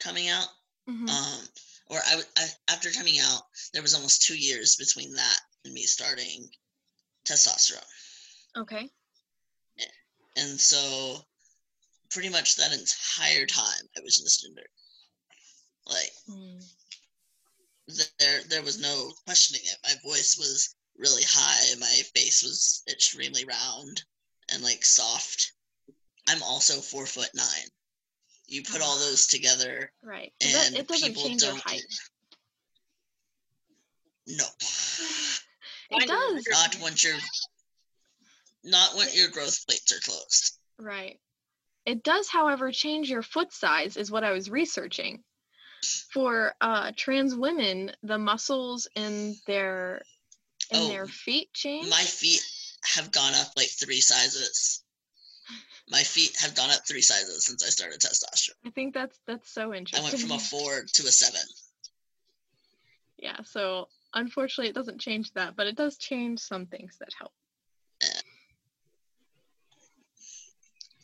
coming 0.00 0.28
out. 0.28 0.48
Mhm. 0.88 1.08
Um, 1.08 1.48
or 1.88 1.98
I, 1.98 2.22
I 2.36 2.48
after 2.68 2.90
coming 2.90 3.20
out, 3.20 3.42
there 3.72 3.82
was 3.82 3.94
almost 3.94 4.22
two 4.22 4.36
years 4.36 4.76
between 4.76 5.12
that 5.14 5.40
and 5.64 5.72
me 5.72 5.82
starting 5.82 6.48
testosterone. 7.24 7.84
okay. 8.56 8.90
And 10.38 10.60
so 10.60 11.24
pretty 12.10 12.28
much 12.28 12.56
that 12.56 12.72
entire 12.72 13.46
time 13.46 13.88
I 13.96 14.00
was 14.00 14.20
misgendered. 14.20 14.68
Like 15.86 16.12
Mm. 16.28 16.75
Th- 17.88 18.16
there 18.18 18.40
there 18.48 18.62
was 18.62 18.80
no 18.80 19.12
questioning 19.24 19.62
it. 19.64 19.76
My 19.84 19.94
voice 20.10 20.36
was 20.38 20.74
really 20.98 21.22
high, 21.26 21.78
my 21.78 22.02
face 22.14 22.42
was 22.42 22.82
extremely 22.90 23.44
round 23.44 24.02
and 24.52 24.62
like 24.62 24.84
soft. 24.84 25.52
I'm 26.28 26.42
also 26.42 26.80
four 26.80 27.06
foot 27.06 27.30
nine. 27.34 27.68
You 28.48 28.62
put 28.62 28.80
all 28.80 28.98
those 28.98 29.26
together, 29.26 29.92
Right. 30.02 30.32
that- 30.40 30.66
and 30.68 30.76
it 30.76 30.88
doesn't 30.88 31.08
people 31.08 31.22
change 31.24 31.42
your 31.42 31.56
height. 31.56 31.82
no. 34.26 34.44
It 35.88 36.02
I 36.02 36.06
does. 36.06 36.44
Not 36.50 36.76
once 36.80 37.04
your 37.04 37.16
not 38.64 38.96
when 38.96 39.06
your 39.14 39.28
growth 39.28 39.64
plates 39.66 39.92
are 39.92 40.00
closed. 40.00 40.58
Right. 40.78 41.20
It 41.84 42.02
does, 42.02 42.28
however, 42.28 42.72
change 42.72 43.08
your 43.08 43.22
foot 43.22 43.52
size, 43.52 43.96
is 43.96 44.10
what 44.10 44.24
I 44.24 44.32
was 44.32 44.50
researching. 44.50 45.22
For 45.82 46.54
uh, 46.60 46.92
trans 46.96 47.34
women, 47.34 47.92
the 48.02 48.18
muscles 48.18 48.88
in 48.94 49.36
their 49.46 50.02
in 50.70 50.80
Oh, 50.80 50.88
their 50.88 51.06
feet 51.06 51.52
change. 51.52 51.88
My 51.88 52.02
feet 52.02 52.40
have 52.94 53.12
gone 53.12 53.34
up 53.34 53.48
like 53.56 53.68
three 53.68 54.00
sizes. 54.00 54.82
My 55.88 56.02
feet 56.02 56.36
have 56.40 56.54
gone 56.56 56.70
up 56.70 56.86
three 56.86 57.02
sizes 57.02 57.46
since 57.46 57.64
I 57.64 57.68
started 57.68 58.00
testosterone. 58.00 58.66
I 58.66 58.70
think 58.70 58.94
that's 58.94 59.20
that's 59.26 59.50
so 59.50 59.72
interesting. 59.72 60.04
I 60.04 60.08
went 60.10 60.20
from 60.20 60.32
a 60.32 60.38
four 60.50 60.84
to 60.92 61.02
a 61.02 61.12
seven. 61.12 61.46
yeah, 63.18 63.36
so 63.44 63.88
unfortunately 64.14 64.70
it 64.70 64.74
doesn't 64.74 65.00
change 65.00 65.32
that, 65.34 65.54
but 65.56 65.66
it 65.66 65.76
does 65.76 65.96
change 65.96 66.40
some 66.40 66.66
things 66.66 66.96
that 66.98 67.10
help. 67.18 67.32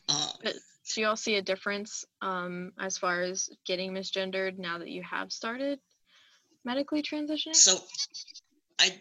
Um, 0.08 0.52
Do 0.94 1.00
you 1.00 1.06
all 1.06 1.16
see 1.16 1.36
a 1.36 1.42
difference 1.42 2.04
um, 2.20 2.72
as 2.78 2.98
far 2.98 3.22
as 3.22 3.48
getting 3.66 3.92
misgendered 3.92 4.58
now 4.58 4.78
that 4.78 4.88
you 4.88 5.02
have 5.02 5.32
started 5.32 5.78
medically 6.64 7.02
transitioning? 7.02 7.54
so 7.54 7.78
I 8.78 9.00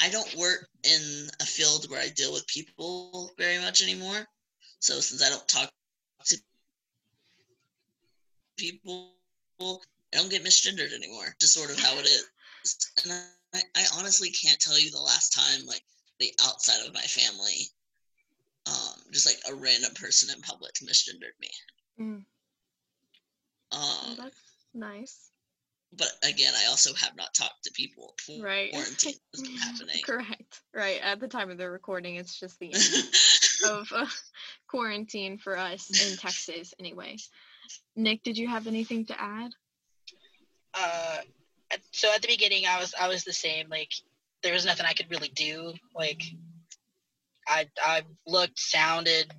I 0.00 0.08
don't 0.10 0.34
work 0.36 0.68
in 0.84 1.28
a 1.40 1.44
field 1.44 1.90
where 1.90 2.00
I 2.00 2.08
deal 2.08 2.32
with 2.32 2.46
people 2.46 3.30
very 3.38 3.58
much 3.58 3.82
anymore. 3.82 4.26
So 4.80 5.00
since 5.00 5.22
I 5.22 5.28
don't 5.28 5.46
talk 5.48 5.70
to 6.24 6.36
people, 8.56 9.12
I 9.60 10.16
don't 10.16 10.30
get 10.30 10.44
misgendered 10.44 10.94
anymore. 10.94 11.34
Just 11.40 11.54
sort 11.54 11.70
of 11.70 11.78
how 11.78 11.94
it 11.98 12.06
is. 12.06 12.26
And 13.04 13.12
I, 13.54 13.60
I 13.76 13.84
honestly 13.98 14.30
can't 14.30 14.58
tell 14.58 14.78
you 14.78 14.90
the 14.90 15.00
last 15.00 15.32
time 15.32 15.66
like 15.66 15.82
the 16.18 16.32
outside 16.44 16.86
of 16.86 16.94
my 16.94 17.02
family, 17.02 17.68
um, 18.66 18.94
just 19.12 19.26
like 19.26 19.36
a 19.50 19.54
random 19.60 19.92
person 19.94 20.34
in 20.34 20.40
public 20.42 20.72
misgendered 20.82 21.38
me. 21.40 21.50
Mm, 22.00 22.24
Um, 23.72 24.16
that's 24.16 24.36
nice. 24.74 25.30
but 25.92 26.08
again, 26.22 26.52
I 26.56 26.66
also 26.68 26.94
have 26.94 27.16
not 27.16 27.34
talked 27.34 27.64
to 27.64 27.72
people. 27.72 28.14
Right. 28.40 28.70
Quarantine 28.72 29.14
has 29.34 29.42
been 29.42 29.56
happening. 29.56 30.02
Correct. 30.04 30.60
Right. 30.74 31.00
At 31.02 31.20
the 31.20 31.28
time 31.28 31.50
of 31.50 31.58
the 31.58 31.68
recording, 31.70 32.16
it's 32.16 32.38
just 32.38 32.58
the 32.58 32.72
end 32.72 33.04
of 33.70 33.92
uh, 33.92 34.06
quarantine 34.68 35.38
for 35.38 35.56
us 35.58 35.90
in 35.90 36.16
Texas, 36.16 36.72
anyway. 36.78 37.16
Nick, 37.96 38.22
did 38.22 38.36
you 38.38 38.48
have 38.48 38.66
anything 38.66 39.06
to 39.06 39.20
add? 39.20 39.52
uh 40.74 41.18
so 41.92 42.10
at 42.14 42.22
the 42.22 42.28
beginning 42.28 42.64
i 42.66 42.80
was 42.80 42.94
i 42.98 43.06
was 43.06 43.24
the 43.24 43.32
same 43.32 43.68
like 43.68 43.92
there 44.42 44.54
was 44.54 44.64
nothing 44.64 44.86
i 44.86 44.94
could 44.94 45.10
really 45.10 45.28
do 45.34 45.74
like 45.94 46.22
i 47.48 47.68
i 47.84 48.02
looked 48.26 48.58
sounded 48.58 49.32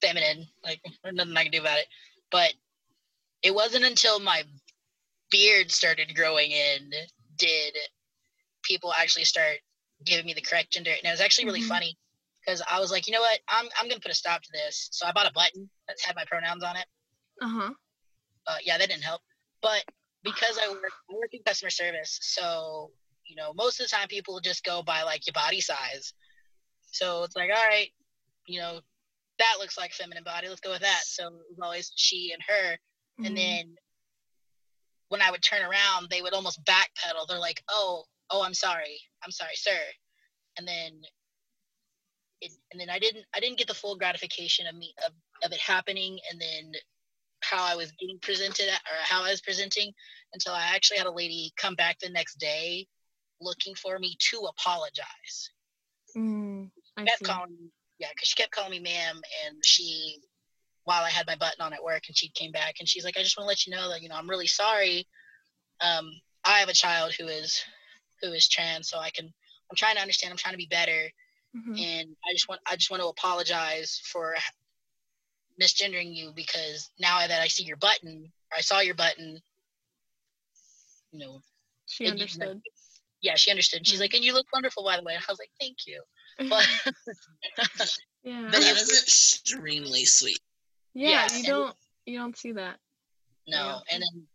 feminine 0.00 0.46
like 0.64 0.80
there's 1.02 1.14
nothing 1.14 1.36
i 1.36 1.42
could 1.44 1.52
do 1.52 1.60
about 1.60 1.78
it 1.78 1.86
but 2.30 2.52
it 3.42 3.54
wasn't 3.54 3.84
until 3.84 4.20
my 4.20 4.42
beard 5.30 5.70
started 5.70 6.14
growing 6.14 6.50
in 6.50 6.90
did 7.36 7.76
people 8.62 8.92
actually 8.98 9.24
start 9.24 9.56
giving 10.04 10.26
me 10.26 10.34
the 10.34 10.40
correct 10.40 10.72
gender 10.72 10.90
and 10.90 11.04
it 11.04 11.10
was 11.10 11.20
actually 11.20 11.44
really 11.46 11.60
Mhm. 11.60 11.68
funny 11.68 11.96
because 12.44 12.62
i 12.70 12.78
was 12.80 12.90
like 12.90 13.06
you 13.06 13.12
know 13.12 13.20
what 13.20 13.40
i'm, 13.48 13.66
I'm 13.80 13.88
gonna 13.88 14.00
put 14.00 14.10
a 14.12 14.14
stop 14.14 14.42
to 14.42 14.48
this 14.52 14.88
so 14.92 15.06
i 15.06 15.12
bought 15.12 15.28
a 15.28 15.32
button 15.32 15.68
that 15.88 15.96
had 16.04 16.16
my 16.16 16.24
pronouns 16.26 16.62
on 16.62 16.76
it 16.76 16.86
Uh 17.40 17.48
huh. 17.48 17.70
uh, 18.46 18.56
yeah, 18.64 18.78
that 18.78 18.88
didn't 18.88 19.02
help. 19.04 19.20
But 19.62 19.84
because 20.22 20.58
I 20.62 20.70
work, 20.70 20.92
I 21.10 21.14
work 21.14 21.30
in 21.32 21.42
customer 21.44 21.70
service, 21.70 22.18
so 22.22 22.90
you 23.26 23.36
know, 23.36 23.52
most 23.54 23.80
of 23.80 23.88
the 23.88 23.96
time 23.96 24.08
people 24.08 24.40
just 24.40 24.64
go 24.64 24.82
by 24.82 25.02
like 25.02 25.26
your 25.26 25.32
body 25.32 25.60
size. 25.60 26.12
So 26.96 27.24
it's 27.24 27.36
like, 27.36 27.50
all 27.50 27.68
right, 27.68 27.90
you 28.46 28.60
know, 28.60 28.80
that 29.38 29.56
looks 29.58 29.76
like 29.76 29.92
feminine 29.92 30.24
body. 30.24 30.48
Let's 30.48 30.60
go 30.60 30.70
with 30.70 30.80
that. 30.80 31.02
So 31.04 31.26
it 31.26 31.32
was 31.50 31.58
always 31.62 31.92
she 31.94 32.32
and 32.32 32.42
her. 32.48 32.78
Mhm. 33.20 33.26
And 33.26 33.36
then 33.36 33.76
when 35.08 35.22
I 35.22 35.30
would 35.30 35.42
turn 35.42 35.62
around, 35.62 36.08
they 36.10 36.22
would 36.22 36.32
almost 36.32 36.64
backpedal. 36.64 37.28
They're 37.28 37.38
like, 37.38 37.62
oh, 37.68 38.04
oh, 38.30 38.42
I'm 38.42 38.54
sorry, 38.54 39.00
I'm 39.22 39.30
sorry, 39.30 39.54
sir. 39.54 39.78
And 40.58 40.66
then, 40.66 41.02
it, 42.40 42.52
and 42.72 42.80
then 42.80 42.90
I 42.90 42.98
didn't, 42.98 43.24
I 43.34 43.40
didn't 43.40 43.58
get 43.58 43.68
the 43.68 43.74
full 43.74 43.96
gratification 43.96 44.66
of 44.66 44.74
me 44.74 44.94
of, 45.06 45.12
of 45.44 45.52
it 45.52 45.60
happening, 45.60 46.18
and 46.30 46.40
then 46.40 46.72
how 47.40 47.62
I 47.62 47.76
was 47.76 47.92
being 48.00 48.18
presented 48.20 48.68
at, 48.68 48.80
or 48.90 48.96
how 49.02 49.22
I 49.22 49.30
was 49.30 49.42
presenting 49.42 49.92
until 50.32 50.54
I 50.54 50.74
actually 50.74 50.98
had 50.98 51.06
a 51.06 51.12
lady 51.12 51.52
come 51.56 51.74
back 51.74 51.98
the 51.98 52.08
next 52.08 52.38
day 52.38 52.88
looking 53.40 53.74
for 53.74 53.98
me 53.98 54.16
to 54.30 54.48
apologize. 54.48 55.50
Mm, 56.16 56.70
I 56.96 57.04
kept 57.04 57.18
see. 57.18 57.24
calling 57.26 57.50
me, 57.50 57.70
yeah, 57.98 58.08
because 58.14 58.28
she 58.28 58.36
kept 58.36 58.52
calling 58.52 58.70
me 58.70 58.80
ma'am, 58.80 59.20
and 59.46 59.56
she, 59.64 60.18
while 60.84 61.04
I 61.04 61.10
had 61.10 61.26
my 61.26 61.36
button 61.36 61.60
on 61.60 61.72
at 61.72 61.82
work, 61.82 62.02
and 62.08 62.16
she 62.16 62.28
came 62.30 62.52
back 62.52 62.76
and 62.78 62.88
she's 62.88 63.04
like, 63.04 63.16
I 63.18 63.22
just 63.22 63.36
want 63.36 63.44
to 63.46 63.48
let 63.48 63.66
you 63.66 63.74
know 63.74 63.88
that 63.90 64.02
you 64.02 64.08
know 64.08 64.16
I'm 64.16 64.30
really 64.30 64.46
sorry. 64.46 65.06
Um, 65.80 66.10
I 66.44 66.58
have 66.60 66.68
a 66.68 66.74
child 66.74 67.12
who 67.18 67.26
is 67.26 67.62
who 68.22 68.32
is 68.32 68.48
trans, 68.48 68.88
so 68.88 68.98
I 68.98 69.10
can. 69.10 69.26
I'm 69.70 69.76
trying 69.76 69.96
to 69.96 70.00
understand. 70.00 70.30
I'm 70.30 70.38
trying 70.38 70.54
to 70.54 70.58
be 70.58 70.68
better, 70.70 71.10
Mhm. 71.56 71.78
and 71.78 72.16
I 72.28 72.32
just 72.32 72.48
want 72.48 72.60
I 72.70 72.76
just 72.76 72.90
want 72.90 73.02
to 73.02 73.08
apologize 73.08 74.00
for 74.12 74.36
misgendering 75.60 76.14
you 76.14 76.32
because 76.34 76.90
now 76.98 77.18
that 77.26 77.40
I 77.42 77.48
see 77.48 77.64
your 77.64 77.76
button, 77.78 78.32
I 78.56 78.60
saw 78.60 78.80
your 78.80 78.94
button. 78.94 79.40
You 81.12 81.18
know, 81.18 81.40
She 81.86 82.04
and 82.06 82.18
you- 82.18 82.22
understood. 82.24 82.62
yeah, 83.22 83.34
she 83.36 83.50
understood. 83.50 83.86
She's 83.86 84.00
like, 84.00 84.14
and 84.14 84.24
you 84.24 84.34
look 84.34 84.46
wonderful, 84.52 84.84
by 84.84 84.96
the 84.96 85.02
way. 85.02 85.14
I 85.14 85.20
was 85.28 85.38
like, 85.38 85.50
thank 85.58 85.86
you. 85.86 86.02
But 86.38 86.48
yeah. 88.22 88.48
but 88.50 88.60
that 88.60 88.76
it- 88.76 88.82
is 88.82 89.02
extremely 89.02 90.04
sweet. 90.04 90.40
yeah, 90.94 91.26
yeah, 91.30 91.36
you 91.36 91.44
don't 91.44 91.76
you 92.06 92.18
don't 92.18 92.36
see 92.36 92.52
that. 92.52 92.76
no 93.48 93.80
and 93.90 94.02
then 94.02 94.26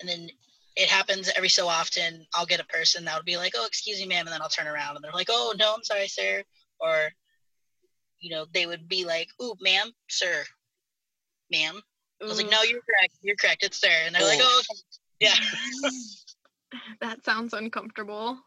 and 0.00 0.08
then 0.08 0.28
it 0.76 0.88
happens 0.88 1.30
every 1.36 1.48
so 1.48 1.68
often 1.68 2.26
i'll 2.34 2.46
get 2.46 2.60
a 2.60 2.64
person 2.66 3.04
that 3.04 3.16
would 3.16 3.24
be 3.24 3.36
like 3.36 3.52
oh 3.56 3.64
excuse 3.66 4.00
me 4.00 4.06
ma'am 4.06 4.26
and 4.26 4.32
then 4.34 4.42
i'll 4.42 4.48
turn 4.48 4.66
around 4.66 4.96
and 4.96 5.04
they're 5.04 5.12
like 5.12 5.28
oh 5.30 5.54
no 5.58 5.72
i'm 5.74 5.84
sorry 5.84 6.08
sir 6.08 6.42
or 6.80 7.10
you 8.20 8.30
know 8.30 8.44
they 8.52 8.66
would 8.66 8.88
be 8.88 9.04
like 9.04 9.28
ooh 9.40 9.54
ma'am 9.60 9.90
sir 10.08 10.44
ma'am 11.50 11.80
i 12.20 12.24
was 12.24 12.38
like 12.38 12.50
no 12.50 12.62
you're 12.62 12.80
correct 12.80 13.14
you're 13.22 13.36
correct 13.36 13.62
it's 13.62 13.78
sir 13.80 13.88
and 14.06 14.14
they're 14.14 14.26
like 14.26 14.40
Oh. 14.42 14.60
oh 14.60 14.62
okay." 14.70 14.80
yeah 15.20 15.34
that 17.00 17.24
sounds 17.24 17.52
uncomfortable. 17.54 18.38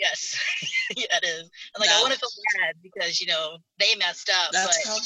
Yes. 0.00 0.38
Yeah 0.96 1.16
it 1.22 1.24
is. 1.24 1.42
And 1.74 1.80
like 1.80 1.90
i 1.90 2.00
want 2.00 2.12
to 2.12 2.18
feel 2.18 2.28
bad 2.60 2.74
because 2.82 3.20
you 3.20 3.26
know 3.28 3.58
they 3.78 3.94
messed 3.96 4.28
up 4.30 4.50
That's 4.52 4.84
but 4.84 4.90
how, 4.90 4.98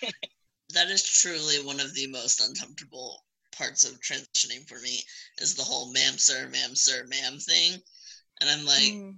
that 0.74 0.88
is 0.88 1.02
truly 1.04 1.56
one 1.64 1.78
of 1.80 1.94
the 1.94 2.06
most 2.06 2.40
uncomfortable 2.40 3.22
parts 3.56 3.84
of 3.84 4.00
transitioning 4.00 4.66
for 4.66 4.80
me 4.80 5.02
is 5.38 5.54
the 5.54 5.62
whole 5.62 5.92
ma'am 5.92 6.16
sir 6.16 6.48
ma'am 6.50 6.74
sir 6.74 7.04
ma'am 7.08 7.38
thing. 7.38 7.78
And 8.40 8.48
i'm 8.50 8.64
like 8.64 8.94
Mm, 8.94 9.14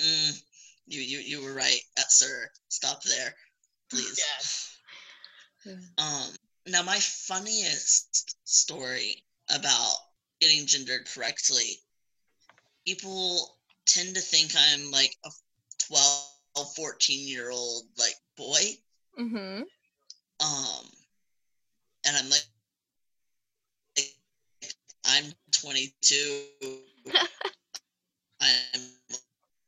mm, 0.00 0.42
you 0.86 1.00
you 1.00 1.18
you 1.20 1.42
were 1.42 1.54
right 1.54 1.80
at 1.98 2.12
sir. 2.12 2.48
Stop 2.68 3.02
there 3.04 3.34
please. 3.90 4.20
Yeah. 5.66 5.76
um 5.96 6.28
now 6.66 6.82
my 6.82 6.98
funniest 6.98 8.36
story 8.44 9.24
about 9.48 9.94
getting 10.42 10.66
gendered 10.66 11.06
correctly 11.06 11.78
people 12.86 13.56
tend 13.86 14.14
to 14.14 14.20
think 14.20 14.52
i'm 14.56 14.90
like 14.90 15.14
a 15.24 15.30
12 15.88 16.74
14 16.76 17.28
year 17.28 17.50
old 17.50 17.84
like 17.98 18.14
boy. 18.36 18.60
Mm-hmm. 19.18 19.62
um 20.40 20.86
and 22.06 22.16
i'm 22.16 22.28
like 22.30 22.46
i'm 25.06 25.24
22 25.52 26.42
i'm 28.40 28.80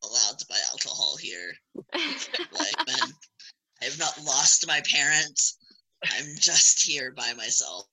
allowed 0.02 0.38
to 0.38 0.46
buy 0.48 0.58
alcohol 0.70 1.16
here. 1.16 1.52
Like 1.74 2.86
man 2.86 3.12
i 3.82 3.84
have 3.84 3.98
not 3.98 4.18
lost 4.24 4.66
my 4.66 4.80
parents 4.90 5.58
i'm 6.04 6.26
just 6.38 6.82
here 6.82 7.12
by 7.16 7.32
myself. 7.34 7.86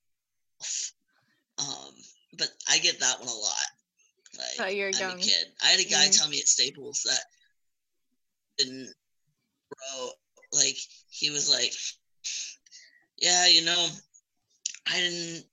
Um 1.60 1.94
but 2.38 2.50
i 2.70 2.78
get 2.80 3.00
that 3.00 3.20
one 3.20 3.28
a 3.30 3.32
lot 3.32 3.66
like 4.38 4.76
you're 4.76 4.90
i'm 4.90 5.12
a 5.12 5.18
kid. 5.18 5.46
I 5.64 5.68
had 5.68 5.80
a 5.80 5.84
guy 5.84 6.08
Mhm. 6.08 6.18
tell 6.18 6.30
me 6.30 6.40
at 6.40 6.48
staples 6.48 7.04
that 7.04 7.24
didn't 8.58 8.94
grow 9.70 10.12
like 10.52 10.78
he 11.10 11.30
was 11.30 11.50
like 11.50 11.74
yeah 13.18 13.48
you 13.48 13.64
know 13.64 13.90
i 14.88 15.00
didn't 15.00 15.46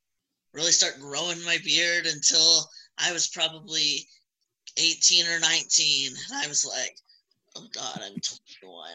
really 0.53 0.73
start 0.73 1.01
growing 1.01 1.43
my 1.45 1.59
beard 1.65 2.07
until 2.07 2.71
i 2.99 3.13
was 3.13 3.29
probably 3.29 4.07
18 4.77 5.27
or 5.27 5.39
19 5.41 6.13
and 6.13 6.45
i 6.45 6.47
was 6.49 6.65
like 6.67 6.97
oh 7.57 7.67
god 7.73 8.01
i'm 8.03 8.17
21 8.61 8.89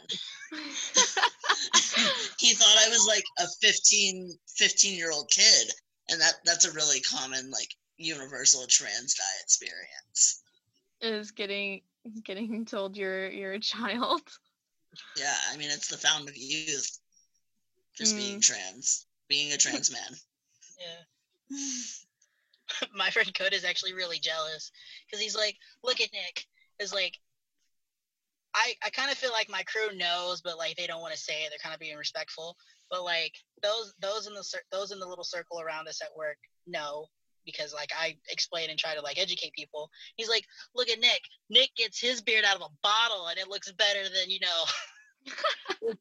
he 2.38 2.54
thought 2.54 2.78
i 2.86 2.90
was 2.90 3.06
like 3.08 3.24
a 3.40 3.48
15 3.62 4.38
15 4.58 4.98
year 4.98 5.12
old 5.12 5.30
kid. 5.32 5.72
And 6.10 6.22
that 6.22 6.36
that's 6.46 6.66
a 6.66 6.72
really 6.72 7.00
common 7.02 7.50
like 7.50 7.74
universal 7.98 8.66
trans 8.68 9.14
diet 9.16 9.44
experience 9.44 10.42
Is 11.02 11.32
getting 11.32 11.82
getting 12.24 12.66
told 12.66 12.96
you're 12.98 13.30
you're 13.32 13.54
a 13.54 13.60
child. 13.60 14.22
yeah 15.18 15.36
i 15.52 15.58
mean 15.58 15.70
it's 15.72 15.88
the 15.88 15.98
fountain 15.98 16.30
of 16.30 16.36
youth 16.38 17.00
just 17.98 18.16
being 18.16 18.38
Mm. 18.38 18.42
trans 18.42 19.06
being 19.30 19.52
a 19.54 19.58
trans 19.58 19.92
man 19.92 20.16
yeah 20.80 21.58
my 22.94 23.10
friend 23.10 23.32
Coda 23.34 23.56
is 23.56 23.64
actually 23.66 23.94
really 23.94 24.20
jealous 24.20 24.72
because 25.06 25.22
he's 25.22 25.36
like, 25.36 25.56
look 25.84 26.02
at 26.02 26.12
Nick. 26.12 26.46
Is 26.80 26.94
like, 26.94 27.18
I, 28.54 28.74
I 28.84 28.90
kind 28.90 29.12
of 29.12 29.18
feel 29.18 29.32
like 29.32 29.50
my 29.50 29.64
crew 29.64 29.96
knows, 29.96 30.42
but 30.42 30.58
like 30.58 30.76
they 30.76 30.88
don't 30.88 31.02
want 31.02 31.14
to 31.14 31.20
say 31.20 31.44
it. 31.44 31.50
They're 31.50 31.60
kind 31.62 31.74
of 31.74 31.80
being 31.80 31.98
respectful. 31.98 32.56
But 32.90 33.04
like 33.04 33.34
those 33.62 33.94
those 34.00 34.28
in 34.28 34.34
the 34.34 34.44
those 34.72 34.92
in 34.92 35.00
the 35.00 35.08
little 35.08 35.24
circle 35.24 35.62
around 35.62 35.88
us 35.88 36.02
at 36.02 36.16
work 36.16 36.38
know 36.68 37.08
because 37.46 37.74
like 37.74 37.92
I 37.98 38.18
explain 38.30 38.70
and 38.70 38.80
try 38.80 38.96
to 38.96 39.02
like 39.02 39.20
educate 39.20 39.54
people. 39.54 39.90
He's 40.16 40.30
like, 40.30 40.46
look 40.76 40.90
at 40.90 41.00
Nick. 41.00 41.22
Nick 41.50 41.70
gets 41.76 42.00
his 42.00 42.22
beard 42.22 42.46
out 42.46 42.56
of 42.56 42.62
a 42.62 42.74
bottle 42.82 43.28
and 43.28 43.38
it 43.38 43.48
looks 43.48 43.72
better 43.72 44.04
than 44.04 44.30
you 44.30 44.40
know 44.40 44.64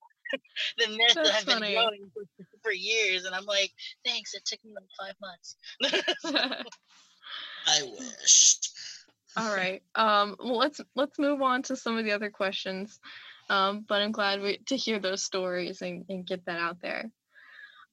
the 0.79 0.89
myth 0.89 1.15
that 1.15 1.35
I've 1.35 1.47
been 1.47 1.59
growing 1.59 2.11
for, 2.13 2.47
for 2.63 2.73
years. 2.73 3.25
And 3.25 3.35
I'm 3.35 3.47
like, 3.47 3.73
thanks. 4.05 4.35
It 4.35 4.45
took 4.45 4.61
me 4.65 4.73
like 4.75 4.89
five 4.99 5.15
months. 5.21 6.65
I 7.67 7.83
wish. 7.83 8.59
All 9.37 9.55
right. 9.55 9.83
Um, 9.95 10.37
well, 10.39 10.59
let's 10.59 10.81
let's 10.95 11.19
move 11.19 11.43
on 11.43 11.63
to 11.65 11.77
some 11.77 11.97
of 11.97 12.05
the 12.05 12.13
other 12.13 12.31
questions. 12.31 13.01
Um, 13.51 13.85
but 13.87 14.01
I'm 14.01 14.13
glad 14.13 14.41
we, 14.41 14.59
to 14.69 14.77
hear 14.77 14.99
those 14.99 15.23
stories 15.23 15.83
and, 15.83 16.05
and 16.09 16.27
get 16.27 16.47
that 16.47 16.59
out 16.59 16.81
there. 16.81 17.11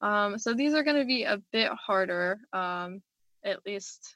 Um, 0.02 0.38
so 0.40 0.54
these 0.54 0.74
are 0.74 0.84
going 0.84 0.98
to 0.98 1.06
be 1.06 1.24
a 1.24 1.42
bit 1.52 1.70
harder, 1.72 2.40
um, 2.54 3.02
at 3.44 3.66
least 3.66 4.16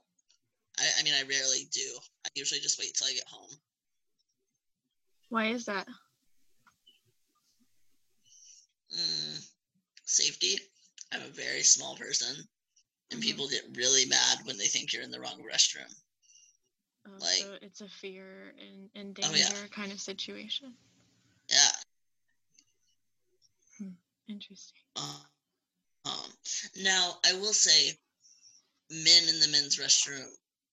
I, 0.79 0.85
I 0.99 1.03
mean, 1.03 1.15
I 1.15 1.23
rarely 1.23 1.67
do. 1.73 1.99
I 2.27 2.29
usually 2.35 2.61
just 2.61 2.79
wait 2.79 2.95
till 2.95 3.07
I 3.07 3.15
get 3.15 3.27
home. 3.27 3.51
Why 5.31 5.47
is 5.47 5.65
that? 5.67 5.89
Mm, 8.97 9.47
safety. 10.05 10.59
I'm 11.13 11.23
a 11.23 11.29
very 11.29 11.63
small 11.63 11.97
person, 11.97 12.37
and 13.11 13.21
Mhm. 13.21 13.23
people 13.23 13.49
get 13.49 13.65
really 13.77 14.05
mad 14.07 14.39
when 14.45 14.59
they 14.59 14.67
think 14.67 14.93
you're 14.93 15.03
in 15.03 15.11
the 15.11 15.21
wrong 15.21 15.43
restroom. 15.43 15.93
Oh, 17.07 17.17
Like- 17.19 17.41
so 17.41 17.59
it's 17.63 17.81
a 17.81 17.89
fear 17.89 18.55
and, 18.59 18.91
and 18.95 19.19
Oh, 19.19 19.33
danger 19.33 19.39
yeah. 19.39 19.69
kind 19.69 19.93
of 19.93 20.01
situation. 20.01 20.77
Yeah. 21.49 21.73
Interesting. 24.29 24.79
Uh, 24.97 25.21
um, 26.07 26.33
now, 26.83 27.15
I 27.27 27.35
will 27.35 27.53
say, 27.53 27.93
men 28.91 29.29
in 29.29 29.41
the 29.41 29.49
men's 29.49 29.79
restroom 29.79 30.27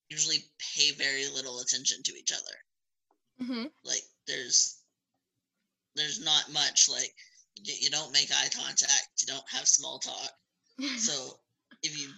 usually 0.10 0.40
pay 0.76 0.92
very 0.92 1.28
little 1.28 1.60
attention 1.60 2.04
to 2.04 2.14
each 2.18 2.32
other. 2.32 3.44
Mm-hmm. 3.44 3.68
Like, 3.84 4.04
there's 4.28 4.78
there's 5.96 6.24
not 6.24 6.52
much 6.54 6.88
like 6.90 7.14
you, 7.56 7.74
you 7.80 7.90
don't 7.90 8.14
make 8.14 8.32
eye 8.32 8.50
contact, 8.56 9.10
you 9.20 9.28
don't 9.28 9.50
have 9.50 9.68
small 9.68 10.00
talk. 10.00 10.32
So 10.98 11.40
if 11.84 12.00
you 12.00 12.10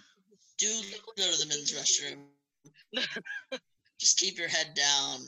do 0.57 0.81
go 1.17 1.31
to 1.31 1.37
the 1.37 1.47
men's 1.47 1.73
restroom, 1.73 2.27
just 3.99 4.17
keep 4.17 4.37
your 4.37 4.47
head 4.47 4.73
down. 4.73 5.19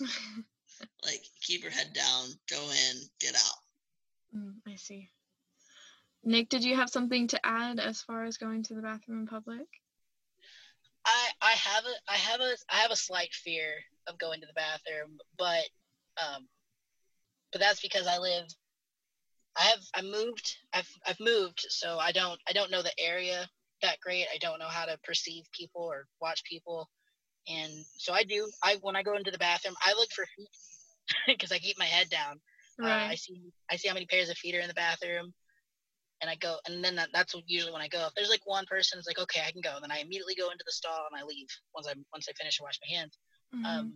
Like, 1.04 1.22
keep 1.40 1.62
your 1.62 1.72
head 1.72 1.92
down, 1.92 2.28
go 2.48 2.62
in, 2.62 2.96
get 3.20 3.34
out. 3.34 4.36
Mm, 4.36 4.54
I 4.66 4.76
see. 4.76 5.10
Nick, 6.24 6.48
did 6.48 6.62
you 6.62 6.76
have 6.76 6.88
something 6.88 7.26
to 7.28 7.40
add 7.44 7.80
as 7.80 8.02
far 8.02 8.24
as 8.24 8.36
going 8.36 8.62
to 8.64 8.74
the 8.74 8.82
bathroom 8.82 9.20
in 9.20 9.26
public? 9.26 9.66
I 11.04 11.28
I 11.40 11.52
have 11.52 11.84
a 11.84 12.12
I 12.12 12.16
have 12.16 12.40
a 12.40 12.54
I 12.70 12.76
have 12.76 12.92
a 12.92 12.96
slight 12.96 13.34
fear 13.34 13.74
of 14.06 14.18
going 14.18 14.40
to 14.40 14.46
the 14.46 14.52
bathroom, 14.52 15.18
but 15.36 15.64
um, 16.16 16.46
but 17.50 17.60
that's 17.60 17.80
because 17.80 18.06
I 18.06 18.18
live. 18.18 18.44
I 19.58 19.62
have 19.62 19.80
I 19.94 20.02
moved. 20.02 20.56
I've 20.72 20.88
I've 21.06 21.20
moved, 21.20 21.66
so 21.68 21.98
I 21.98 22.12
don't 22.12 22.38
I 22.48 22.52
don't 22.52 22.70
know 22.70 22.82
the 22.82 22.98
area 23.00 23.48
that 23.82 23.98
great. 24.00 24.26
I 24.32 24.38
don't 24.38 24.60
know 24.60 24.68
how 24.68 24.84
to 24.84 24.96
perceive 25.02 25.44
people 25.52 25.82
or 25.82 26.06
watch 26.20 26.44
people, 26.44 26.88
and 27.48 27.72
so 27.98 28.12
I 28.12 28.22
do. 28.22 28.48
I 28.62 28.76
when 28.80 28.94
I 28.94 29.02
go 29.02 29.16
into 29.16 29.32
the 29.32 29.38
bathroom, 29.38 29.74
I 29.84 29.92
look 29.94 30.10
for 30.12 30.24
feet 30.36 30.48
because 31.26 31.52
I 31.52 31.58
keep 31.58 31.78
my 31.78 31.86
head 31.86 32.08
down. 32.10 32.40
Uh, 32.84 32.98
I 33.10 33.14
see 33.16 33.40
I 33.70 33.76
see 33.76 33.88
how 33.88 33.94
many 33.94 34.06
pairs 34.06 34.28
of 34.30 34.36
feet 34.38 34.54
are 34.56 34.60
in 34.60 34.68
the 34.68 34.74
bathroom, 34.74 35.32
and 36.20 36.30
I 36.30 36.36
go, 36.36 36.56
and 36.66 36.84
then 36.84 36.96
that, 36.96 37.10
that's 37.12 37.34
usually 37.46 37.72
when 37.72 37.82
I 37.82 37.88
go. 37.88 38.06
If 38.06 38.14
there's 38.14 38.30
like 38.30 38.46
one 38.46 38.64
person, 38.66 38.98
it's 38.98 39.08
like 39.08 39.18
okay, 39.18 39.42
I 39.46 39.52
can 39.52 39.60
go. 39.62 39.74
and 39.74 39.82
Then 39.82 39.92
I 39.92 39.98
immediately 40.00 40.34
go 40.34 40.50
into 40.50 40.64
the 40.66 40.72
stall 40.72 41.06
and 41.10 41.20
I 41.20 41.24
leave 41.24 41.48
once 41.74 41.86
I 41.88 41.94
once 42.12 42.28
I 42.28 42.32
finish 42.34 42.58
and 42.58 42.64
wash 42.64 42.78
my 42.88 42.96
hands. 42.96 43.18
Mhm. 43.54 43.64
Um, 43.64 43.94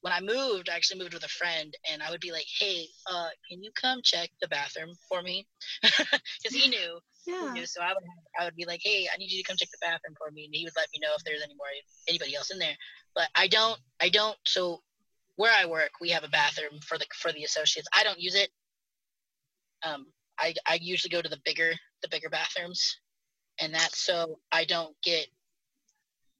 when 0.00 0.12
I 0.12 0.20
moved, 0.20 0.68
I 0.68 0.76
actually 0.76 1.00
moved 1.00 1.14
with 1.14 1.24
a 1.24 1.28
friend, 1.28 1.74
and 1.90 2.02
I 2.02 2.10
would 2.10 2.20
be 2.20 2.32
like, 2.32 2.46
hey, 2.60 2.86
uh, 3.10 3.28
can 3.50 3.62
you 3.62 3.70
come 3.80 4.00
check 4.04 4.30
the 4.40 4.48
bathroom 4.48 4.94
for 5.08 5.22
me? 5.22 5.46
Because 6.42 6.54
he 6.54 6.68
knew, 6.68 7.00
he 7.40 7.46
yeah. 7.46 7.52
knew, 7.52 7.66
so 7.66 7.80
I 7.82 7.88
would 7.94 8.04
I 8.38 8.44
would 8.44 8.56
be 8.56 8.66
like, 8.66 8.80
hey, 8.82 9.08
I 9.12 9.16
need 9.18 9.30
you 9.30 9.42
to 9.42 9.48
come 9.48 9.56
check 9.58 9.70
the 9.70 9.78
bathroom 9.86 10.14
for 10.18 10.30
me, 10.32 10.44
and 10.46 10.54
he 10.54 10.64
would 10.64 10.76
let 10.76 10.88
me 10.92 11.00
know 11.02 11.14
if 11.16 11.24
there's 11.24 11.42
any 11.42 11.54
more 11.54 11.66
anybody 12.08 12.34
else 12.34 12.50
in 12.50 12.58
there. 12.58 12.76
But 13.14 13.28
I 13.34 13.48
don't 13.48 13.78
I 14.00 14.08
don't 14.08 14.36
so 14.46 14.82
where 15.38 15.52
I 15.56 15.66
work, 15.66 15.92
we 16.00 16.10
have 16.10 16.24
a 16.24 16.28
bathroom 16.28 16.80
for 16.84 16.98
the 16.98 17.06
for 17.14 17.32
the 17.32 17.44
associates. 17.44 17.88
I 17.96 18.02
don't 18.02 18.20
use 18.20 18.34
it. 18.34 18.50
Um, 19.84 20.06
I 20.38 20.52
I 20.66 20.80
usually 20.82 21.10
go 21.10 21.22
to 21.22 21.28
the 21.28 21.40
bigger 21.44 21.72
the 22.02 22.08
bigger 22.08 22.28
bathrooms, 22.28 22.98
and 23.60 23.72
that's 23.72 24.04
so 24.04 24.40
I 24.50 24.64
don't 24.64 24.96
get 25.04 25.28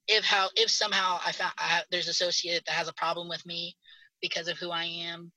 if 0.08 0.24
how 0.24 0.48
if 0.56 0.68
somehow 0.68 1.20
I 1.24 1.30
found 1.30 1.52
I 1.58 1.68
have, 1.68 1.84
there's 1.92 2.08
associate 2.08 2.64
that 2.66 2.72
has 2.72 2.88
a 2.88 2.92
problem 2.92 3.28
with 3.28 3.46
me 3.46 3.76
because 4.20 4.48
of 4.48 4.58
who 4.58 4.72
I 4.72 4.84
am. 4.84 5.30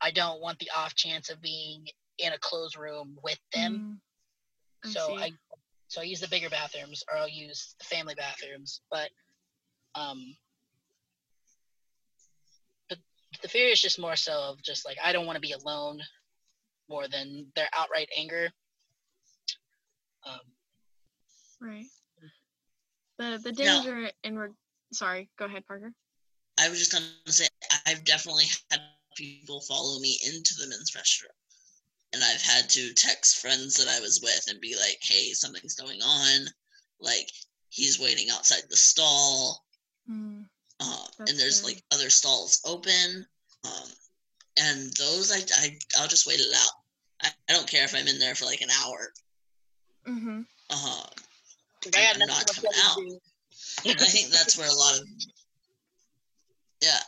I 0.00 0.10
don't 0.10 0.40
want 0.40 0.58
the 0.58 0.70
off 0.74 0.94
chance 0.94 1.28
of 1.28 1.42
being 1.42 1.84
in 2.18 2.32
a 2.32 2.38
closed 2.38 2.78
room 2.78 3.18
with 3.22 3.38
them. 3.54 3.98
Mm, 4.84 4.88
I 4.88 4.88
so 4.88 5.00
see. 5.00 5.18
I 5.22 5.32
so 5.88 6.00
I 6.00 6.04
use 6.04 6.20
the 6.20 6.28
bigger 6.28 6.48
bathrooms 6.48 7.04
or 7.12 7.18
I'll 7.18 7.28
use 7.28 7.74
the 7.78 7.84
family 7.84 8.14
bathrooms. 8.14 8.80
But 8.90 9.10
um 9.94 10.34
the 13.42 13.48
fear 13.48 13.68
is 13.68 13.80
just 13.80 13.98
more 13.98 14.16
so 14.16 14.32
of 14.32 14.62
just 14.62 14.84
like 14.84 14.96
I 15.02 15.12
don't 15.12 15.26
want 15.26 15.36
to 15.36 15.40
be 15.40 15.52
alone 15.52 16.00
more 16.88 17.08
than 17.08 17.46
their 17.54 17.68
outright 17.74 18.08
anger. 18.16 18.50
Um 20.24 20.40
Right. 21.60 21.86
The 23.18 23.40
the 23.42 23.52
Now- 23.52 23.82
danger 23.82 24.10
in 24.24 24.38
reg- 24.38 24.54
sorry, 24.92 25.30
go 25.38 25.46
ahead, 25.46 25.66
Parker. 25.66 25.92
I 26.58 26.68
was 26.68 26.78
just 26.78 26.92
gonna 26.92 27.06
say 27.26 27.48
I've 27.86 28.04
definitely 28.04 28.44
had 28.70 28.80
people 29.16 29.60
follow 29.62 29.98
me 30.00 30.18
into 30.26 30.54
the 30.58 30.66
men's 30.68 30.90
restroom. 30.92 31.32
And 32.12 32.22
I've 32.22 32.42
had 32.42 32.68
to 32.70 32.92
text 32.94 33.38
friends 33.38 33.76
that 33.76 33.88
I 33.88 34.00
was 34.00 34.20
with 34.22 34.44
and 34.48 34.60
be 34.60 34.74
like, 34.76 34.98
hey, 35.02 35.32
something's 35.32 35.74
going 35.74 36.00
on. 36.02 36.46
Like 37.00 37.30
he's 37.70 37.98
waiting 37.98 38.30
outside 38.30 38.62
the 38.70 38.76
stall. 38.76 39.64
Mm, 40.08 40.48
Um, 40.80 40.88
That's 41.18 41.30
and 41.30 41.40
there's 41.40 41.58
scary. 41.58 41.74
like 41.74 41.84
other 41.92 42.10
stalls 42.10 42.60
open. 42.66 43.26
Um, 43.64 43.88
and 44.58 44.92
those 44.98 45.32
I, 45.32 45.38
I 45.62 45.78
I'll 45.98 46.08
just 46.08 46.26
wait 46.26 46.40
it 46.40 46.54
out. 46.54 46.70
I, 47.22 47.28
I 47.48 47.52
don't 47.54 47.68
care 47.68 47.84
if 47.84 47.94
I'm 47.94 48.06
in 48.06 48.18
there 48.18 48.34
for 48.34 48.44
like 48.44 48.60
an 48.60 48.70
hour. 48.82 49.12
mm-hmm. 50.06 50.40
Um, 50.70 51.10
I 51.94 52.12
I'm 52.12 52.18
not 52.18 52.46
coming 52.54 52.70
out. 52.84 52.98
I 53.86 53.92
think 53.94 54.28
that's 54.30 54.58
where 54.58 54.68
a 54.68 54.72
lot 54.72 54.98
of 54.98 55.08
yeah. 56.82 56.98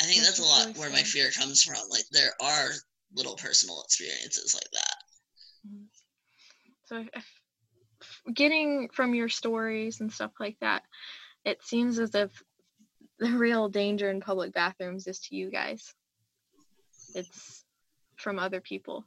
I 0.00 0.04
think 0.04 0.22
That's 0.22 0.38
that's, 0.38 0.40
a 0.40 0.42
lot 0.42 0.66
really 0.66 0.78
where 0.78 0.90
my 0.90 1.02
fear 1.02 1.30
comes 1.30 1.62
from. 1.62 1.76
Like 1.90 2.04
there 2.12 2.32
are 2.40 2.68
little 3.14 3.36
personal 3.36 3.82
experiences 3.82 4.54
like 4.54 4.70
that. 4.72 4.96
So 6.84 6.96
if, 6.98 7.08
if 7.14 8.34
getting 8.34 8.88
from 8.92 9.14
your 9.14 9.28
stories 9.28 10.00
and 10.00 10.12
stuff 10.12 10.32
like 10.38 10.56
that, 10.60 10.82
it 11.44 11.62
seems 11.62 11.98
as 11.98 12.14
if 12.14 12.30
the 13.18 13.32
real 13.32 13.68
danger 13.68 14.10
in 14.10 14.20
public 14.20 14.52
bathrooms 14.52 15.06
is 15.06 15.20
to 15.20 15.36
you 15.36 15.50
guys. 15.50 15.94
It's 17.14 17.64
from 18.16 18.38
other 18.38 18.60
people, 18.60 19.06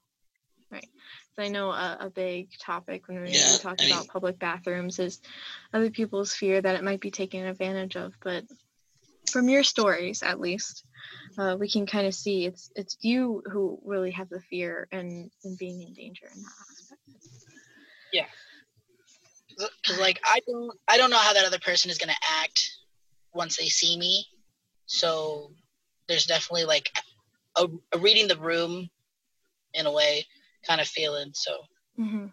right? 0.72 0.88
So 1.36 1.44
I 1.44 1.48
know 1.50 1.72
a, 1.72 1.98
a 2.02 2.10
big 2.10 2.50
topic 2.60 3.08
when 3.08 3.22
we, 3.22 3.32
Yeah, 3.32 3.58
talk 3.58 3.78
I 3.80 3.84
mean- 3.84 3.94
about 3.94 4.08
public 4.08 4.40
bathrooms 4.40 5.00
is 5.00 5.20
other 5.74 5.90
people's 5.90 6.34
fear 6.34 6.62
that 6.62 6.76
it 6.76 6.84
might 6.84 7.02
be 7.02 7.12
taken 7.12 7.46
advantage 7.46 7.96
of. 7.96 8.14
But 8.24 8.46
from 9.32 9.48
your 9.50 9.64
stories, 9.64 10.24
at 10.24 10.40
least, 10.40 10.84
uh, 11.38 11.56
we 11.60 11.70
can 11.70 11.86
kind 11.86 12.08
of 12.08 12.16
see 12.16 12.46
it's 12.46 12.72
it's 12.76 12.98
you 13.02 13.44
who 13.52 13.80
really 13.86 14.12
have 14.12 14.30
the 14.30 14.42
fear 14.50 14.88
and, 14.92 15.30
and 15.44 15.58
being 15.58 15.82
in 15.84 15.94
danger 15.94 16.26
in 16.34 16.42
that 16.42 16.52
aspect. 16.72 17.02
because 19.84 20.00
like 20.00 20.20
I 20.26 20.40
don't 20.48 20.72
I 20.88 20.98
don't 20.98 21.10
know 21.12 21.18
how 21.18 21.34
that 21.34 21.46
other 21.46 21.60
person 21.60 21.92
is 21.92 21.98
gonna 21.98 22.14
act 22.42 22.72
once 23.34 23.58
they 23.58 23.68
see 23.68 23.98
me. 23.98 24.26
So 24.86 25.52
there's 26.08 26.26
definitely 26.26 26.66
like 26.66 26.90
a, 27.58 27.68
a 27.94 28.00
reading 28.00 28.28
the 28.28 28.38
room 28.38 28.90
in 29.74 29.86
a 29.86 29.92
way 29.92 30.26
kind 30.68 30.82
of 30.82 30.88
feeling. 30.88 31.32
So 31.34 31.52
hmm 31.96 32.28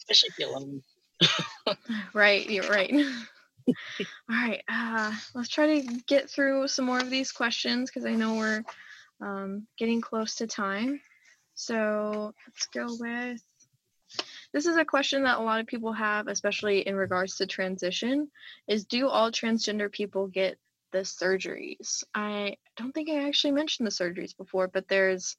especially 0.00 0.30
feeling 0.36 0.82
Right, 2.14 2.48
you're 2.48 2.68
right. 2.68 2.92
All 3.68 4.36
right, 4.36 4.62
uh, 4.68 5.12
let's 5.34 5.48
try 5.48 5.80
to 5.80 6.00
get 6.06 6.30
through 6.30 6.68
some 6.68 6.84
more 6.84 6.98
of 6.98 7.10
these 7.10 7.32
questions 7.32 7.90
because 7.90 8.06
I 8.06 8.14
know 8.14 8.34
we're 8.34 8.64
um, 9.20 9.66
getting 9.78 10.00
close 10.00 10.36
to 10.36 10.46
time. 10.46 11.00
So 11.54 12.32
let's 12.46 12.66
go 12.66 12.86
with 12.98 13.40
this 14.54 14.66
is 14.66 14.76
a 14.76 14.84
question 14.84 15.24
that 15.24 15.38
a 15.38 15.42
lot 15.42 15.58
of 15.58 15.66
people 15.66 15.92
have, 15.92 16.28
especially 16.28 16.86
in 16.86 16.94
regards 16.94 17.36
to 17.36 17.46
transition, 17.46 18.30
is 18.68 18.84
do 18.84 19.08
all 19.08 19.32
transgender 19.32 19.90
people 19.90 20.28
get 20.28 20.58
the 20.92 21.00
surgeries? 21.00 22.04
I 22.14 22.56
don't 22.76 22.92
think 22.92 23.10
I 23.10 23.26
actually 23.26 23.50
mentioned 23.50 23.84
the 23.84 23.90
surgeries 23.90 24.36
before, 24.36 24.68
but 24.68 24.86
there's 24.86 25.36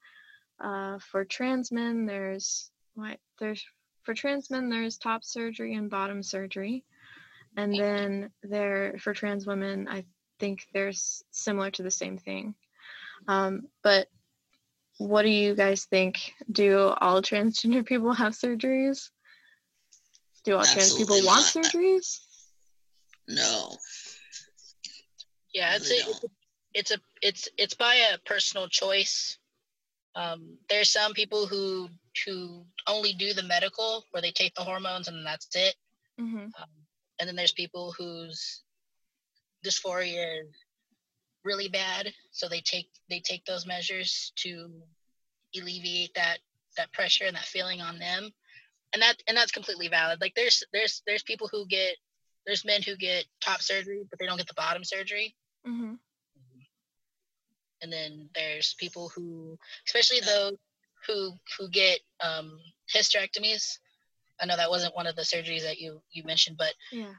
uh, 0.60 1.00
for 1.00 1.24
trans 1.24 1.72
men, 1.72 2.06
there's 2.06 2.70
what 2.94 3.18
there's 3.40 3.66
for 4.04 4.14
trans 4.14 4.52
men, 4.52 4.70
there's 4.70 4.98
top 4.98 5.24
surgery 5.24 5.76
and 5.76 5.90
bottom 5.90 6.22
surgery. 6.22 6.84
And 7.56 7.74
then 7.74 8.32
there 8.44 8.98
for 9.00 9.14
trans 9.14 9.48
women, 9.48 9.88
I 9.90 10.04
think 10.40 10.68
there's 10.74 11.24
similar 11.32 11.72
to 11.72 11.84
the 11.84 11.92
same 11.92 12.18
thing. 12.18 12.54
Um, 13.30 13.70
but 13.82 14.10
what 14.98 15.24
do 15.24 15.30
you 15.30 15.56
guys 15.56 15.86
think? 15.86 16.34
Do 16.52 16.94
all 17.02 17.22
transgender 17.22 17.86
people 17.86 18.14
have 18.14 18.34
surgeries? 18.34 19.10
Do 20.44 20.56
all 20.56 20.64
trans 20.64 20.94
people 20.94 21.16
Absolutely 21.16 21.28
want 21.28 21.56
not. 21.56 21.66
surgeries? 21.66 22.20
No. 23.28 23.78
yeah 25.54 25.76
it's 25.76 25.90
a, 25.90 25.96
it's 25.96 26.24
a 26.24 26.28
it's 26.74 26.92
it's 27.22 27.50
it's 27.58 27.74
by 27.74 27.96
a 27.96 28.18
personal 28.26 28.68
choice. 28.68 29.38
Um, 30.16 30.58
there's 30.70 30.92
some 30.92 31.14
people 31.14 31.46
who 31.48 31.90
who 32.26 32.66
only 32.88 33.14
do 33.14 33.34
the 33.34 33.44
medical 33.44 34.06
where 34.12 34.22
they 34.22 34.32
take 34.32 34.54
the 34.56 34.64
hormones 34.64 35.08
and 35.08 35.26
that's 35.26 35.50
it. 35.56 35.76
hmm 36.18 36.38
Um, 36.38 36.70
and 37.20 37.28
then 37.28 37.36
there's 37.36 37.54
people 37.54 37.94
whose 37.98 38.64
dysphoria 39.66 40.42
is 40.42 40.54
really 41.46 41.70
bad, 41.70 42.14
so 42.32 42.50
they 42.50 42.62
take 42.62 42.90
they 43.10 43.22
take 43.22 43.46
those 43.46 43.68
measures 43.68 44.34
to 44.38 44.70
alleviate 45.58 46.14
that 46.16 46.40
that 46.78 46.92
pressure 46.94 47.26
and 47.26 47.36
that 47.38 47.46
feeling 47.46 47.82
on 47.82 48.00
them, 48.00 48.32
and 48.94 49.02
that 49.02 49.22
and 49.28 49.38
that's 49.38 49.52
completely 49.52 49.88
valid. 49.88 50.20
Like 50.22 50.36
there's 50.36 50.64
there's 50.74 51.02
there's 51.08 51.24
people 51.24 51.48
who 51.52 51.68
get 51.68 51.96
there's 52.46 52.66
men 52.66 52.82
who 52.82 52.98
get 52.98 53.26
top 53.42 53.62
surgery, 53.62 54.04
but 54.10 54.20
they 54.20 54.26
don't 54.26 54.38
get 54.38 54.48
the 54.48 54.54
bottom 54.56 54.84
surgery, 54.84 55.36
hmm 55.66 55.94
and 57.82 57.94
then 57.94 58.30
there's 58.34 58.76
people 58.80 59.12
who, 59.16 59.58
especially 59.88 60.20
those 60.22 60.54
who 61.08 61.34
who 61.58 61.70
get 61.70 62.00
um, 62.24 62.60
hysterectomies. 62.94 63.78
I 64.42 64.46
know 64.48 64.58
that 64.58 64.72
wasn't 64.72 64.96
one 64.96 65.08
of 65.08 65.16
the 65.16 65.22
surgeries 65.22 65.64
that 65.64 65.80
you 65.80 66.02
you 66.12 66.24
mentioned, 66.24 66.58
but 66.58 66.74
Yeah. 66.92 67.14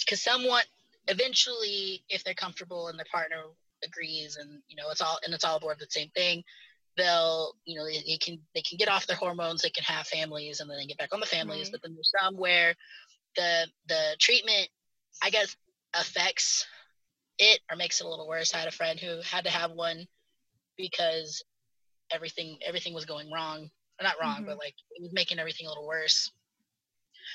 because 0.00 0.22
someone 0.22 0.62
eventually 1.08 2.02
if 2.08 2.24
they're 2.24 2.34
comfortable 2.34 2.88
and 2.88 2.98
their 2.98 3.06
partner 3.10 3.42
agrees 3.84 4.36
and 4.36 4.60
you 4.68 4.76
know 4.76 4.90
it's 4.90 5.00
all 5.00 5.18
and 5.24 5.32
it's 5.34 5.44
all 5.44 5.56
aboard 5.56 5.78
the 5.78 5.86
same 5.88 6.10
thing 6.10 6.42
they'll 6.96 7.54
you 7.64 7.78
know 7.78 7.84
they, 7.84 8.02
they 8.06 8.18
can 8.18 8.38
they 8.54 8.62
can 8.62 8.76
get 8.76 8.88
off 8.88 9.06
their 9.06 9.16
hormones 9.16 9.62
they 9.62 9.70
can 9.70 9.84
have 9.84 10.06
families 10.06 10.60
and 10.60 10.68
then 10.68 10.76
they 10.76 10.86
get 10.86 10.98
back 10.98 11.14
on 11.14 11.20
the 11.20 11.26
families. 11.26 11.66
Right. 11.66 11.72
but 11.72 11.82
then 11.82 11.94
there's 11.94 12.12
some 12.20 12.36
where 12.36 12.74
the 13.36 13.66
the 13.88 14.16
treatment 14.18 14.68
i 15.22 15.30
guess 15.30 15.56
affects 15.94 16.66
it 17.40 17.60
or 17.70 17.76
makes 17.76 18.00
it 18.00 18.06
a 18.06 18.08
little 18.08 18.28
worse. 18.28 18.54
I 18.54 18.58
had 18.58 18.68
a 18.68 18.72
friend 18.72 19.00
who 19.00 19.20
had 19.22 19.44
to 19.44 19.50
have 19.50 19.72
one 19.72 20.06
because 20.76 21.42
everything 22.12 22.58
everything 22.64 22.94
was 22.94 23.06
going 23.06 23.30
wrong. 23.32 23.70
Or 23.98 24.04
not 24.04 24.14
wrong 24.20 24.36
mm-hmm. 24.36 24.46
but 24.46 24.58
like 24.58 24.74
it 24.92 25.02
was 25.02 25.12
making 25.12 25.38
everything 25.38 25.66
a 25.66 25.68
little 25.68 25.86
worse 25.86 26.30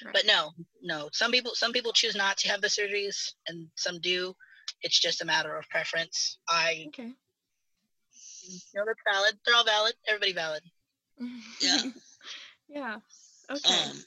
Right. 0.04 0.14
but 0.14 0.26
no 0.26 0.52
no 0.82 1.10
some 1.14 1.32
people 1.32 1.52
some 1.56 1.72
people 1.72 1.94
choose 1.94 2.16
not 2.16 2.38
to 2.38 2.50
have 2.50 2.62
the 2.62 2.68
surgeries 2.68 3.34
and 3.48 3.68
some 3.76 4.00
do 4.02 4.36
it's 4.82 5.00
just 5.00 5.22
a 5.22 5.26
matter 5.26 5.56
of 5.56 5.68
preference 5.70 6.38
i 6.50 6.86
Okay. 6.88 7.14
No, 8.74 8.82
know 8.82 8.86
that's 8.86 9.00
valid 9.12 9.38
they're 9.46 9.56
all 9.56 9.64
valid 9.64 9.94
everybody 10.08 10.34
valid 10.34 10.62
Yeah. 11.62 11.82
yeah. 12.68 12.98
Okay. 13.50 13.74
Um, 13.74 14.04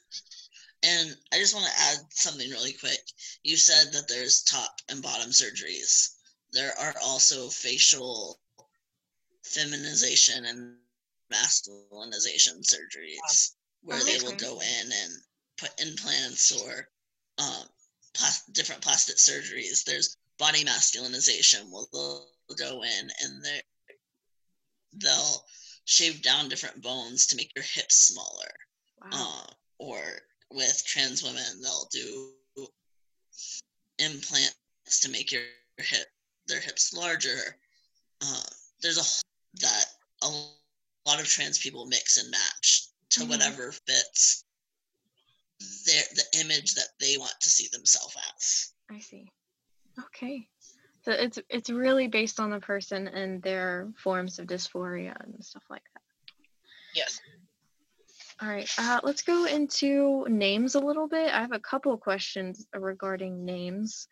and 0.82 1.16
I 1.32 1.38
just 1.38 1.54
want 1.54 1.66
to 1.66 1.80
add 1.80 1.98
something 2.10 2.48
really 2.50 2.72
quick. 2.72 2.98
You 3.42 3.56
said 3.56 3.92
that 3.92 4.08
there's 4.08 4.42
top 4.42 4.80
and 4.90 5.02
bottom 5.02 5.30
surgeries. 5.30 6.14
There 6.52 6.72
are 6.78 6.94
also 7.02 7.48
facial 7.48 8.38
feminization 9.42 10.44
and 10.44 10.76
masculinization 11.32 12.62
surgeries 12.62 13.52
where 13.82 13.98
they 14.04 14.18
will 14.22 14.32
Okay. 14.32 14.36
go 14.36 14.60
in 14.60 14.84
and 14.92 14.92
put 15.02 15.27
implants 15.78 16.52
or 16.52 16.88
um, 17.38 17.64
different 18.52 18.82
plastic 18.82 19.16
surgeries. 19.16 19.84
There's 19.84 20.16
body 20.38 20.64
masculinization. 20.64 21.70
Well, 21.70 21.88
they'll 21.92 22.56
go 22.56 22.82
in 22.82 23.10
and 23.22 23.44
they 23.44 23.60
they'll 24.92 25.44
shave 25.84 26.22
down 26.22 26.48
different 26.48 26.80
bones 26.82 27.26
to 27.26 27.36
make 27.36 27.52
your 27.54 27.64
hips 27.64 27.96
smaller 28.08 28.50
wow. 29.00 29.08
uh, 29.12 29.46
or 29.78 30.00
with 30.50 30.82
trans 30.86 31.22
women 31.22 31.62
they'll 31.62 31.88
do 31.92 32.32
implants 33.98 35.00
to 35.00 35.10
make 35.10 35.30
your 35.32 35.42
hip 35.78 36.08
their 36.46 36.60
hips 36.60 36.92
larger 36.94 37.58
uh, 38.22 38.42
there's 38.80 38.98
a 38.98 39.04
that 39.60 39.84
a 40.22 40.26
lot 40.28 41.20
of 41.20 41.26
trans 41.26 41.58
people 41.58 41.86
mix 41.86 42.16
and 42.16 42.30
match 42.30 42.88
to 43.10 43.20
Mhm. 43.20 43.28
whatever 43.28 43.72
fits 43.86 44.44
their 45.86 46.02
the 46.14 46.40
image 46.40 46.74
that 46.74 46.88
they 47.00 47.16
want 47.18 47.34
to 47.40 47.48
see 47.48 47.68
themselves 47.72 48.16
as 48.36 48.72
I 48.90 49.00
see. 49.00 49.30
Okay. 50.06 50.46
So 51.02 51.12
it's 51.12 51.38
it's 51.48 51.70
really 51.70 52.08
based 52.08 52.38
on 52.40 52.50
the 52.50 52.60
person 52.60 53.08
and 53.08 53.42
their 53.42 53.88
forms 53.96 54.38
of 54.38 54.46
dysphoria 54.46 55.14
and 55.24 55.44
stuff 55.44 55.64
like 55.70 55.82
that. 55.94 56.02
yes 56.94 57.20
All 58.40 58.48
right. 58.48 58.70
Uh, 58.78 59.00
let's 59.02 59.22
go 59.22 59.46
into 59.46 60.26
names 60.28 60.74
a 60.74 60.80
little 60.80 61.08
bit. 61.08 61.32
I 61.32 61.40
have 61.40 61.52
a 61.52 61.58
couple 61.58 61.96
questions 61.96 62.66
regarding 62.72 63.44
names. 63.44 64.06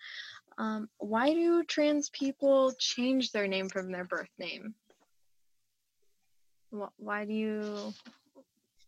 Um, 0.59 0.88
why 0.99 1.34
do 1.34 1.62
trans 1.64 2.11
people 2.11 2.72
change 2.78 3.30
their 3.30 3.47
name 3.47 3.68
from 3.68 3.92
their 3.92 4.05
birth 4.05 4.32
name? 4.38 4.74
Why 6.97 7.24
do 7.24 7.32
you 7.32 7.94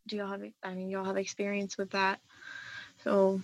do 0.09 0.17
y'all 0.17 0.29
have? 0.29 0.43
I 0.63 0.75
mean, 0.75 0.91
y'all 0.91 1.05
have 1.05 1.17
experience 1.17 1.79
with 1.79 1.91
that. 1.91 2.21
So 3.05 3.41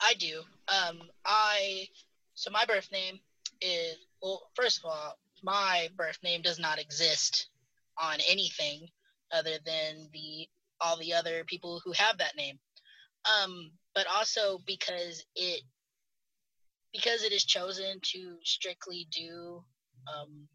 i 0.00 0.14
do 0.14 0.42
um 0.68 0.98
i 1.24 1.86
so 2.34 2.50
my 2.50 2.64
birth 2.66 2.88
name 2.92 3.18
is 3.60 3.96
well 4.22 4.42
first 4.54 4.78
of 4.78 4.84
all 4.84 5.18
my 5.42 5.88
birth 5.96 6.18
name 6.22 6.42
does 6.42 6.58
not 6.58 6.78
exist 6.78 7.48
on 7.98 8.18
anything 8.28 8.88
other 9.32 9.58
than 9.64 10.08
the 10.12 10.46
all 10.80 10.98
the 10.98 11.14
other 11.14 11.44
people 11.44 11.80
who 11.84 11.92
have 11.92 12.18
that 12.18 12.36
name 12.36 12.58
um 13.24 13.70
but 13.94 14.06
also 14.14 14.58
because 14.66 15.24
it 15.36 15.62
because 16.92 17.22
it 17.22 17.32
is 17.32 17.44
chosen 17.44 17.98
to 18.02 18.36
strictly 18.44 19.06
do 19.10 19.62
um 20.14 20.48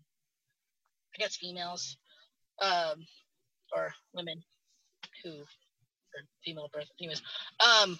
i 1.15 1.17
guess 1.17 1.37
females 1.37 1.97
um 2.61 3.05
or 3.75 3.93
women 4.13 4.43
who 5.23 5.31
or 5.31 6.21
female 6.43 6.69
birth 6.73 6.87
anyways 6.99 7.21
um 7.65 7.99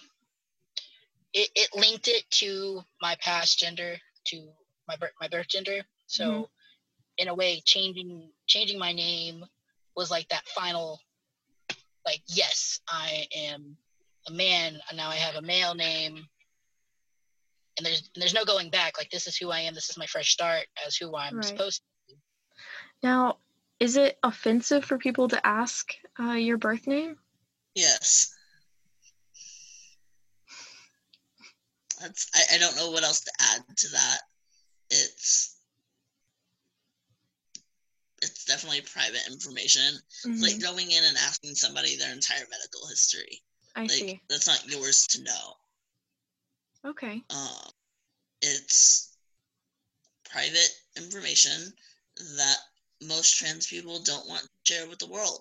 it, 1.32 1.48
it 1.54 1.68
linked 1.76 2.08
it 2.08 2.24
to 2.30 2.82
my 3.00 3.16
past 3.20 3.58
gender 3.58 3.96
to 4.26 4.48
my 4.88 4.96
birth 4.96 5.12
my 5.20 5.28
birth 5.28 5.48
gender 5.48 5.82
so 6.06 6.24
Mhm. 6.24 6.48
in 7.18 7.28
a 7.28 7.34
way 7.34 7.60
changing 7.64 8.30
changing 8.46 8.78
my 8.78 8.92
name 8.92 9.44
was 9.96 10.10
like 10.10 10.28
that 10.28 10.46
final 10.48 11.00
like 12.06 12.22
yes, 12.26 12.80
I 12.88 13.26
am 13.36 13.76
a 14.28 14.32
man, 14.32 14.80
and 14.88 14.96
now 14.96 15.08
I 15.10 15.16
have 15.16 15.36
a 15.36 15.42
male 15.42 15.74
name, 15.74 16.26
and 17.76 17.86
there's 17.86 18.10
and 18.14 18.22
there's 18.22 18.34
no 18.34 18.44
going 18.44 18.70
back. 18.70 18.98
Like 18.98 19.10
this 19.10 19.26
is 19.26 19.36
who 19.36 19.50
I 19.50 19.60
am. 19.60 19.74
This 19.74 19.90
is 19.90 19.98
my 19.98 20.06
fresh 20.06 20.30
start 20.30 20.66
as 20.86 20.96
who 20.96 21.16
I'm 21.16 21.34
Right. 21.36 21.44
supposed. 21.44 21.80
to 22.08 22.14
be. 22.14 22.20
Now, 23.02 23.38
is 23.78 23.96
it 23.96 24.18
offensive 24.22 24.84
for 24.84 24.98
people 24.98 25.28
to 25.28 25.46
ask 25.46 25.94
uh, 26.20 26.34
your 26.34 26.58
birth 26.58 26.86
name? 26.86 27.16
Yes. 27.74 28.34
That's 32.00 32.28
I, 32.34 32.56
I 32.56 32.58
don't 32.58 32.76
know 32.76 32.90
what 32.90 33.04
else 33.04 33.20
to 33.20 33.32
add 33.40 33.62
to 33.76 33.88
that. 33.90 34.18
It's 34.90 35.56
it's 38.22 38.44
definitely 38.44 38.82
private 38.82 39.26
information. 39.30 39.94
It's 40.24 40.42
like 40.42 40.60
going 40.60 40.90
in 40.90 41.04
and 41.04 41.16
asking 41.16 41.54
somebody 41.54 41.96
their 41.96 42.12
entire 42.12 42.44
medical 42.50 42.86
history. 42.88 43.42
I 43.76 43.82
like 43.82 43.90
see. 43.90 44.20
that's 44.28 44.46
not 44.46 44.68
yours 44.68 45.06
to 45.08 45.22
know. 45.22 45.54
Okay. 46.84 47.22
Um, 47.30 47.70
it's 48.42 49.16
private 50.30 50.70
information 50.96 51.72
that 52.36 52.56
most 53.02 53.38
trans 53.38 53.66
people 53.66 54.00
don't 54.02 54.28
want 54.28 54.42
to 54.42 54.48
share 54.64 54.88
with 54.88 54.98
the 54.98 55.06
world. 55.06 55.40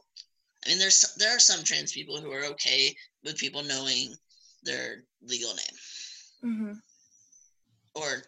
I 0.66 0.70
mean, 0.70 0.80
there's 0.80 1.14
there 1.18 1.36
are 1.36 1.40
some 1.40 1.64
trans 1.64 1.92
people 1.92 2.20
who 2.20 2.32
are 2.32 2.46
okay 2.46 2.96
with 3.24 3.38
people 3.38 3.64
knowing 3.64 4.14
their 4.64 5.04
legal 5.22 5.54
name 5.54 6.56
hmm 6.56 6.74
or 7.96 8.24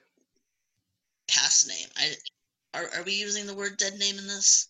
past 1.28 1.68
name. 1.68 1.88
I 1.98 2.16
are 2.74 2.90
are 2.96 3.04
we 3.04 3.14
using 3.14 3.46
the 3.46 3.56
word 3.56 3.78
dead 3.78 3.94
name 4.00 4.18
in 4.18 4.28
this? 4.28 4.70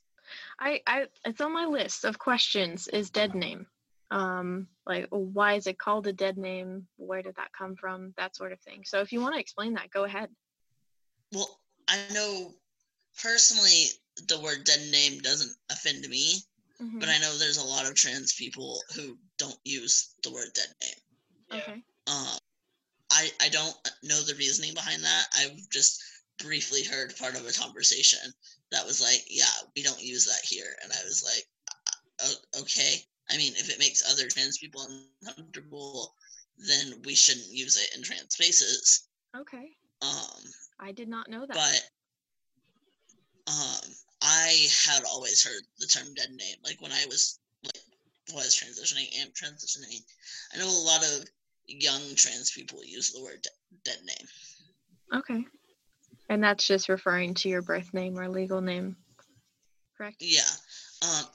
I, 0.60 0.82
I, 0.86 1.08
it's 1.26 1.42
on 1.42 1.54
my 1.54 1.66
list 1.66 2.06
of 2.06 2.20
questions. 2.20 2.88
Is 2.88 3.10
dead 3.10 3.34
name? 3.34 3.66
Um, 4.12 4.68
like 4.86 5.08
why 5.10 5.54
is 5.54 5.68
it 5.68 5.80
called 5.80 6.08
a 6.08 6.14
dead 6.14 6.38
name? 6.38 6.88
Where 6.98 7.22
did 7.22 7.36
that 7.36 7.52
come 7.58 7.76
from? 7.76 8.14
That 8.18 8.36
sort 8.36 8.52
of 8.52 8.60
thing. 8.60 8.84
So 8.86 9.00
if 9.00 9.12
you 9.12 9.22
want 9.22 9.36
to 9.36 9.40
explain 9.40 9.74
that, 9.74 9.90
go 9.90 10.04
ahead. 10.04 10.30
Well, 11.32 11.60
I 11.88 12.00
know 12.14 12.54
personally 13.22 13.86
the 14.28 14.40
word 14.40 14.64
dead 14.66 14.82
name 14.92 15.20
doesn't 15.20 15.56
offend 15.72 16.08
me, 16.08 16.36
Mhm, 16.82 17.00
but 17.00 17.10
I 17.10 17.18
know 17.20 17.38
there's 17.38 17.58
a 17.58 17.64
lot 17.66 17.86
of 17.88 17.96
trans 17.96 18.34
people 18.34 18.82
who 18.96 19.18
don't 19.38 19.60
use 19.66 20.16
the 20.24 20.32
word 20.32 20.54
dead 20.54 20.74
name. 20.82 20.96
Okay. 21.52 21.84
Um, 22.08 22.38
I 23.12 23.32
I 23.42 23.50
don't 23.50 23.76
know 24.04 24.22
the 24.24 24.36
reasoning 24.36 24.74
behind 24.74 25.04
that. 25.04 25.28
I've 25.38 25.70
just 25.70 26.02
briefly 26.40 26.84
heard 26.84 27.16
part 27.18 27.36
of 27.36 27.48
a 27.48 27.54
conversation 27.54 28.34
that 28.72 28.86
was 28.86 29.02
like, 29.02 29.26
"Yeah, 29.30 29.52
we 29.76 29.84
don't 29.84 30.02
use 30.02 30.26
that 30.26 30.46
here," 30.46 30.78
and 30.84 30.92
I 30.94 31.04
was 31.06 31.24
like, 31.24 31.48
"O- 32.22 32.62
"Okay." 32.62 33.08
I 33.30 33.38
mean, 33.38 33.56
if 33.56 33.70
it 33.70 33.80
makes 33.80 34.04
other 34.10 34.28
trans 34.30 34.58
people 34.60 34.84
uncomfortable, 34.84 36.16
then 36.58 37.02
we 37.04 37.16
shouldn't 37.16 37.48
use 37.52 37.78
it 37.78 37.94
in 37.96 38.04
trans 38.04 38.34
spaces. 38.34 39.08
Okay. 39.36 39.78
Um, 40.02 40.44
I 40.80 40.92
did 40.92 41.08
not 41.08 41.30
know 41.30 41.46
that. 41.46 41.56
but 41.56 41.90
um, 43.48 43.96
I 44.22 44.68
had 44.86 45.04
always 45.06 45.44
heard 45.44 45.64
the 45.80 45.88
term 45.88 46.14
"dead 46.14 46.32
name," 46.32 46.58
like 46.64 46.82
when 46.82 46.92
I 46.92 47.06
was 47.08 47.40
like 47.64 47.82
was 48.34 48.56
transitioning 48.56 49.08
and 49.22 49.34
transitioning. 49.34 50.02
I 50.54 50.58
know 50.58 50.70
a 50.70 50.86
lot 50.88 51.04
of 51.04 51.26
young 51.68 52.02
trans 52.16 52.52
people 52.52 52.84
use 52.84 53.12
the 53.12 53.22
word 53.22 53.42
de- 53.42 53.50
"dead 53.84 54.00
name." 54.06 54.28
okay. 55.14 55.46
And 56.30 56.42
that's 56.44 56.66
just 56.66 56.88
referring 56.88 57.34
to 57.36 57.50
your 57.50 57.62
birth 57.62 57.94
name 57.94 58.18
or 58.18 58.30
legal 58.30 58.62
name, 58.62 58.96
correct? 59.98 60.18
Yeah. 60.22 60.48
Um, 61.02 61.26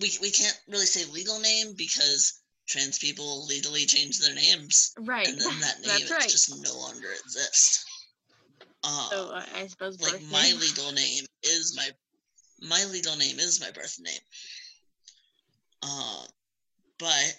we 0.00 0.10
we 0.22 0.30
can't 0.30 0.58
really 0.68 0.86
say 0.86 1.10
legal 1.12 1.38
name 1.40 1.74
because 1.76 2.40
trans 2.66 2.98
people 2.98 3.44
legally 3.46 3.84
change 3.84 4.20
their 4.20 4.34
names, 4.34 4.94
Right. 4.98 5.26
and 5.26 5.38
then 5.38 5.60
that 5.60 5.80
name 5.86 6.06
right. 6.10 6.28
just 6.28 6.62
no 6.62 6.78
longer 6.78 7.08
exists. 7.24 7.84
Um, 8.84 9.06
So 9.10 9.30
uh, 9.30 9.44
I 9.54 9.66
suppose 9.66 10.00
like 10.00 10.12
birth 10.12 10.30
my 10.30 10.52
legal 10.58 10.92
name 10.92 11.24
is 11.42 11.76
my 11.76 11.90
my 12.62 12.84
legal 12.84 13.16
name 13.16 13.38
is 13.38 13.60
my 13.60 13.70
birth 13.70 13.98
name. 14.00 14.20
Um, 15.82 16.26
but 16.98 17.36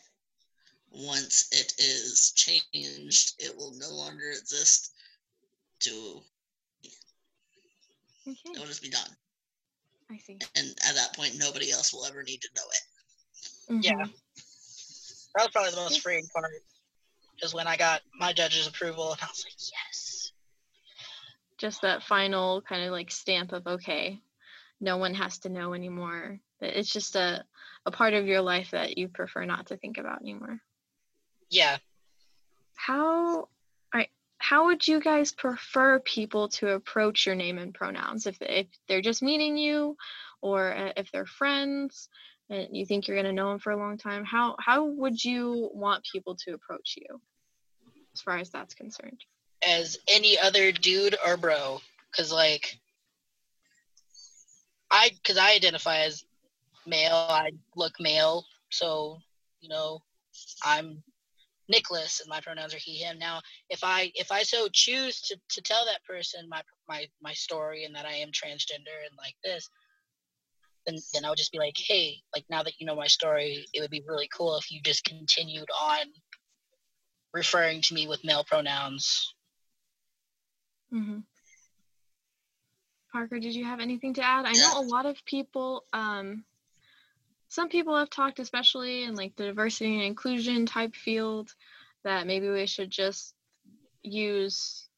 once 0.92 1.48
it 1.52 1.74
is 1.78 2.34
changed, 2.36 3.34
it 3.40 3.56
will 3.56 3.74
no 3.78 3.90
longer 3.90 4.30
exist. 4.30 4.92
To 5.82 6.22
Okay. 8.26 8.52
it 8.54 8.60
will 8.60 8.68
just 8.68 8.82
be 8.82 8.90
done, 8.90 9.10
I 10.10 10.18
see. 10.18 10.40
and 10.56 10.70
at 10.88 10.96
that 10.96 11.14
point, 11.14 11.36
nobody 11.38 11.72
else 11.72 11.92
will 11.94 12.06
ever 12.06 12.24
need 12.24 12.42
to 12.42 12.50
know 12.56 12.64
it. 12.72 13.84
Yeah. 13.86 13.92
Mhm. 14.06 14.14
That 15.36 15.44
was 15.44 15.52
probably 15.52 15.72
the 15.72 15.78
most 15.78 16.00
freeing 16.02 16.28
part. 16.34 16.52
Is 17.42 17.54
when 17.54 17.68
I 17.68 17.76
got 17.76 18.02
my 18.18 18.32
judge's 18.32 18.68
approval, 18.68 19.12
and 19.12 19.22
I 19.22 19.26
was 19.26 19.44
like, 19.44 19.56
yes. 19.60 20.32
Just 21.58 21.82
that 21.82 22.04
final 22.04 22.62
kind 22.62 22.84
of 22.86 22.92
like 22.92 23.12
stamp 23.12 23.52
of 23.52 23.68
okay, 23.68 24.22
no 24.84 24.98
one 24.98 25.14
has 25.14 25.40
to 25.40 25.50
know 25.50 25.74
anymore. 25.74 26.40
It's 26.60 26.92
just 26.92 27.16
a 27.16 27.44
a 27.86 27.92
part 27.92 28.14
of 28.14 28.28
your 28.28 28.42
life 28.42 28.72
that 28.72 28.98
you 28.98 29.08
prefer 29.08 29.46
not 29.46 29.68
to 29.68 29.78
think 29.78 29.98
about 29.98 30.22
anymore. 30.22 30.60
Yeah. 31.50 31.78
How 32.76 33.48
I 33.94 34.08
how 34.38 34.66
would 34.66 34.86
you 34.86 35.00
guys 35.00 35.32
prefer 35.32 36.00
people 36.00 36.50
to 36.50 36.72
approach 36.72 37.26
your 37.26 37.36
name 37.36 37.58
and 37.58 37.74
pronouns 37.74 38.28
if 38.28 38.38
if 38.42 38.68
they're 38.88 39.02
just 39.02 39.24
meeting 39.24 39.58
you 39.58 39.96
or 40.42 40.76
uh, 40.76 40.92
if 40.98 41.12
they're 41.12 41.26
friends 41.26 42.10
and 42.50 42.76
you 42.76 42.86
think 42.86 43.08
you're 43.08 43.16
going 43.16 43.26
to 43.26 43.32
know 43.32 43.50
them 43.52 43.60
for 43.60 43.72
a 43.72 43.78
long 43.78 43.98
time 43.98 44.26
how 44.26 44.56
how 44.60 44.84
would 44.84 45.24
you 45.24 45.70
want 45.74 46.06
people 46.12 46.36
to 46.36 46.54
approach 46.54 46.96
you 46.98 47.22
as 48.14 48.22
far 48.22 48.38
as 48.38 48.50
that's 48.50 48.74
concerned 48.74 49.22
as 49.66 49.98
any 50.10 50.38
other 50.38 50.74
dude 50.74 51.16
or 51.26 51.38
bro 51.38 51.80
because 52.12 52.32
like 52.32 52.78
i 54.94 55.10
because 55.10 55.38
i 55.38 55.52
identify 55.52 55.98
as 56.00 56.24
male. 56.86 57.28
I 57.30 57.52
look 57.76 57.94
male. 58.00 58.46
So 58.72 59.18
you 59.62 59.70
know 59.70 60.00
i'm 60.64 61.02
nicholas 61.70 62.20
and 62.20 62.30
my 62.30 62.42
pronouns 62.42 62.74
are 62.74 62.80
he 62.80 62.98
him. 62.98 63.18
Now 63.18 63.42
if 63.70 63.84
i 63.84 64.12
if 64.16 64.32
i 64.32 64.44
so 64.44 64.68
choose 64.72 65.22
to, 65.22 65.38
to 65.50 65.62
tell 65.62 65.86
that 65.86 66.04
person 66.04 66.48
my 66.50 66.62
my 66.88 67.08
my 67.22 67.34
story 67.34 67.86
and 67.86 67.96
that 67.96 68.06
i 68.06 68.14
am 68.14 68.30
transgender 68.30 68.98
and 69.08 69.18
like 69.18 69.36
this 69.44 69.70
then 70.86 70.96
then 71.14 71.24
i 71.24 71.30
would 71.30 71.38
just 71.38 71.54
be 71.54 71.58
like 71.60 71.76
hey 71.78 72.18
like 72.36 72.44
now 72.50 72.62
that 72.62 72.74
you 72.80 72.86
know 72.86 72.96
my 72.96 73.08
story 73.08 73.66
it 73.74 73.80
would 73.80 73.90
be 73.90 74.04
really 74.06 74.28
cool 74.36 74.58
if 74.58 74.70
you 74.70 74.82
just 74.84 75.06
continued 75.06 75.70
on 75.82 76.06
referring 77.34 77.82
to 77.82 77.94
me 77.94 78.08
with 78.08 78.24
male 78.24 78.44
pronouns. 78.44 79.34
Hmm 80.92 81.20
parker 83.14 83.40
did 83.40 83.56
you 83.56 83.64
have 83.64 83.80
anything 83.80 84.16
to 84.16 84.22
add? 84.22 84.46
I 84.46 84.52
know 84.52 84.82
a 84.82 84.84
lot 84.84 85.06
of 85.06 85.24
people 85.26 85.86
um 85.94 86.44
some 87.48 87.70
people 87.70 87.96
have 87.96 88.10
talked 88.10 88.40
especially 88.40 89.04
in 89.04 89.16
like 89.16 89.36
the 89.36 89.46
diversity 89.46 89.94
and 89.94 90.04
inclusion 90.04 90.66
type 90.66 90.96
field 90.96 91.54
that 92.04 92.28
maybe 92.28 92.50
we 92.50 92.66
should 92.66 92.90
just 92.90 93.36
use 94.02 94.90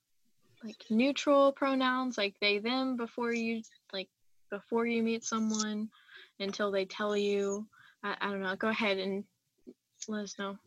like 0.63 0.77
neutral 0.89 1.51
pronouns 1.51 2.17
like 2.17 2.33
they 2.41 2.57
them 2.57 2.95
before 2.95 3.33
you 3.33 3.61
like 3.93 4.07
before 4.49 4.85
you 4.85 5.03
meet 5.03 5.23
someone 5.23 5.89
until 6.39 6.71
they 6.71 6.85
tell 6.85 7.15
you. 7.15 7.67
I, 8.03 8.15
I 8.21 8.31
don't 8.31 8.41
know. 8.41 8.55
Go 8.55 8.69
ahead 8.69 8.97
and 8.97 9.23
let 10.07 10.23
us 10.23 10.35
know. 10.39 10.57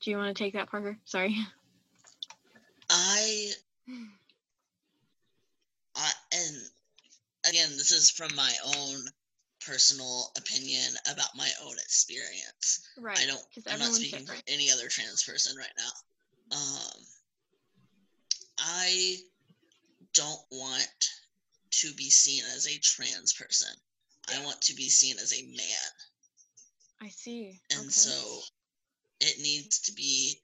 Do 0.00 0.10
you 0.10 0.16
want 0.16 0.36
to 0.36 0.42
take 0.42 0.54
that 0.54 0.70
parker? 0.70 0.96
Sorry 1.04 1.36
I, 3.08 3.50
I 5.96 6.10
and 6.32 6.56
again, 7.48 7.70
this 7.76 7.90
is 7.90 8.10
from 8.10 8.34
my 8.34 8.52
own 8.76 9.00
personal 9.64 10.30
opinion 10.36 10.94
about 11.10 11.34
my 11.36 11.48
own 11.64 11.74
experience. 11.78 12.86
right 13.00 13.18
I 13.18 13.26
don't. 13.26 13.42
I'm 13.70 13.78
not 13.78 13.94
speaking 13.94 14.20
different 14.20 14.42
for 14.42 14.52
any 14.52 14.70
other 14.70 14.88
trans 14.88 15.24
person 15.24 15.56
right 15.56 15.66
now. 15.78 16.56
Um, 16.56 17.02
I 18.58 19.16
don't 20.14 20.40
want 20.50 21.10
to 21.70 21.92
be 21.94 22.10
seen 22.10 22.42
as 22.54 22.66
a 22.66 22.78
trans 22.80 23.32
person. 23.32 23.72
I 24.34 24.44
want 24.44 24.60
to 24.62 24.74
be 24.74 24.90
seen 24.90 25.16
as 25.18 25.32
a 25.32 25.42
man, 25.42 25.92
i 27.00 27.08
see 27.08 27.58
and 27.70 27.80
okay. 27.80 27.88
so 27.88 28.40
it 29.20 29.40
needs 29.40 29.78
to 29.80 29.92
be. 29.92 30.40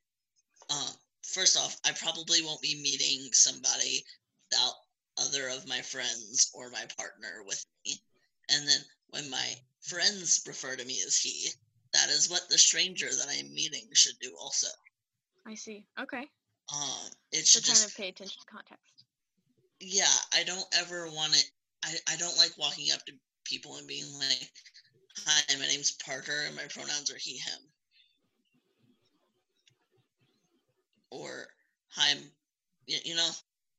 Um, 0.71 0.95
first 1.25 1.57
off, 1.57 1.77
I 1.85 1.93
probably 1.93 2.43
won't 2.43 2.62
be 2.62 2.81
meeting 2.83 3.33
somebody 3.33 4.05
without 4.51 4.75
other 5.18 5.49
of 5.49 5.66
my 5.68 5.83
friends 5.83 6.51
or 6.55 6.70
my 6.70 6.87
partner 6.97 7.43
with 7.47 7.64
me. 7.87 8.03
And 8.51 8.68
then 8.68 8.81
when 9.09 9.31
my 9.31 9.55
friends 9.81 10.43
refer 10.47 10.77
to 10.77 10.85
me 10.85 11.01
as 11.07 11.16
he, 11.18 11.51
that 11.93 12.11
is 12.11 12.29
what 12.31 12.49
the 12.49 12.59
stranger 12.59 13.09
that 13.14 13.29
I'm 13.31 13.53
meeting 13.55 13.89
should 13.95 14.18
do 14.20 14.35
also. 14.39 14.68
i 15.47 15.55
see 15.55 15.87
okay 16.01 16.29
Um, 16.72 17.11
it 17.33 17.47
so 17.47 17.61
should 17.61 17.64
kind 17.64 17.68
just 17.68 17.89
of 17.89 17.95
pay 17.97 18.09
attention 18.09 18.39
to 18.41 18.47
context 18.47 19.05
yeah, 19.81 20.12
I 20.33 20.45
don't 20.45 20.66
ever 20.75 21.09
want 21.11 21.35
it. 21.37 21.51
I, 21.85 21.95
I 22.09 22.16
don't 22.16 22.37
like 22.39 22.57
walking 22.59 22.93
up 22.93 23.05
to 23.07 23.12
people 23.45 23.77
and 23.77 23.87
being 23.87 24.07
like, 24.18 24.51
"Hi, 25.27 25.57
my 25.59 25.66
name's 25.66 25.93
Parker, 25.93 26.43
and 26.47 26.57
my 26.57 26.64
pronouns 26.68 27.11
are 27.11 27.18
he, 27.18 27.37
him," 27.39 27.61
or 31.15 31.49
"Hi, 31.97 32.11
I'm," 32.12 32.33
you 32.87 33.15
know, 33.17 33.31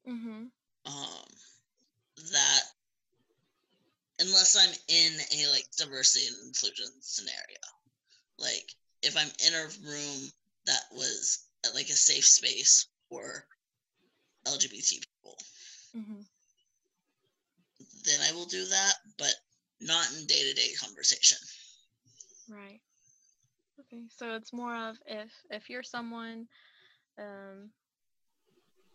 Mm-hmm. 0.07 0.45
um, 0.85 1.25
that 2.31 2.61
unless 4.19 4.55
I'm 4.55 4.73
in 4.87 5.13
a 5.39 5.51
like 5.51 5.67
diversity 5.77 6.27
and 6.27 6.47
inclusion 6.47 6.87
scenario, 7.01 7.61
like 8.39 8.75
if 9.03 9.17
I'm 9.17 9.31
in 9.47 9.53
a 9.53 9.67
room 9.89 10.31
that 10.65 10.83
was 10.91 11.45
uh, 11.65 11.69
like 11.75 11.89
a 11.89 11.93
safe 11.93 12.25
space 12.25 12.87
for 13.09 13.45
LGBT 14.47 14.99
people, 14.99 15.37
Mm-hmm. 15.97 16.21
then 18.05 18.19
I 18.21 18.31
will 18.33 18.45
do 18.45 18.65
that, 18.65 18.93
but 19.17 19.33
not 19.81 20.11
in 20.13 20.25
day 20.27 20.43
to 20.43 20.53
day 20.53 20.73
conversation. 20.79 21.37
Right. 22.49 22.81
Okay. 23.79 24.05
So 24.09 24.35
it's 24.35 24.53
more 24.53 24.75
of 24.75 24.97
if 25.07 25.31
if 25.49 25.69
you're 25.69 25.83
someone, 25.83 26.47
um, 27.19 27.69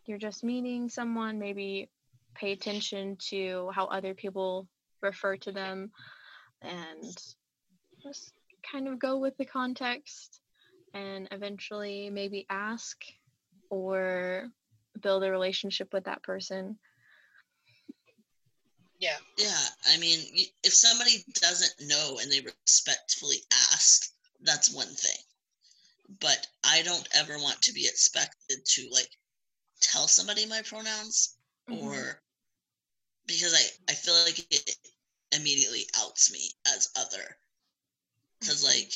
you're 0.07 0.19
just 0.19 0.45
meeting 0.45 0.89
someone, 0.89 1.39
maybe 1.39 1.89
pay 2.35 2.53
attention 2.53 3.17
to 3.29 3.71
how 3.75 3.87
other 3.87 4.15
people 4.15 4.67
refer 5.03 5.37
to 5.37 5.53
them, 5.53 5.91
and 6.63 7.17
just 8.03 8.33
kind 8.71 8.89
of 8.89 8.99
go 8.99 9.19
with 9.19 9.37
the 9.37 9.45
context, 9.45 10.41
and 10.95 11.29
eventually 11.31 12.11
maybe 12.11 12.47
ask 12.51 12.97
or 13.71 14.49
build 15.01 15.23
a 15.25 15.31
relationship 15.31 15.93
with 15.93 16.05
that 16.05 16.23
person. 16.23 16.79
Yeah. 18.99 19.17
Yeah, 19.39 19.65
I 19.89 19.97
mean, 19.97 20.21
if 20.63 20.75
somebody 20.75 21.25
doesn't 21.41 21.89
know 21.89 22.19
and 22.21 22.31
they 22.31 22.41
respectfully 22.41 23.39
ask, 23.73 24.13
that's 24.43 24.75
one 24.75 24.89
thing. 24.89 25.17
But 26.19 26.47
I 26.63 26.83
don't 26.83 27.09
ever 27.15 27.39
want 27.39 27.63
to 27.63 27.73
be 27.73 27.87
expected 27.87 28.67
to 28.67 28.89
like 28.91 29.17
tell 29.81 30.09
somebody 30.09 30.47
my 30.47 30.63
pronouns 30.63 31.37
Mhm. 31.69 31.81
or 31.83 32.23
because 33.27 33.55
I 33.55 33.93
I 33.93 33.95
feel 33.95 34.15
like 34.15 34.39
it 34.51 34.77
immediately 35.33 35.89
outs 35.97 36.31
me 36.31 36.51
as 36.67 36.91
other. 36.97 37.39
Because 38.41 38.63
like, 38.63 38.93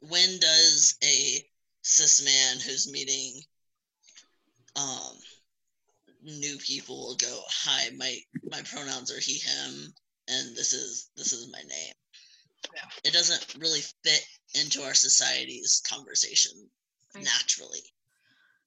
when 0.00 0.38
does 0.40 0.96
a 1.02 1.48
cis 1.82 2.20
man 2.22 2.60
who's 2.60 2.90
meeting 2.90 3.44
um 4.76 5.18
new 6.22 6.56
people 6.58 7.14
go, 7.16 7.42
"Hi, 7.48 7.90
my 7.90 8.18
my 8.50 8.62
pronouns 8.62 9.10
are 9.10 9.20
he 9.20 9.38
him, 9.38 9.94
and 10.28 10.56
this 10.56 10.72
is 10.72 11.10
this 11.16 11.32
is 11.32 11.46
my 11.48 11.62
name." 11.62 11.94
Yeah. 12.74 12.88
It 13.04 13.12
doesn't 13.12 13.54
really 13.58 13.80
fit 14.02 14.26
into 14.54 14.82
our 14.82 14.94
society's 14.94 15.82
conversation 15.88 16.52
see. 17.12 17.22
naturally. 17.22 17.82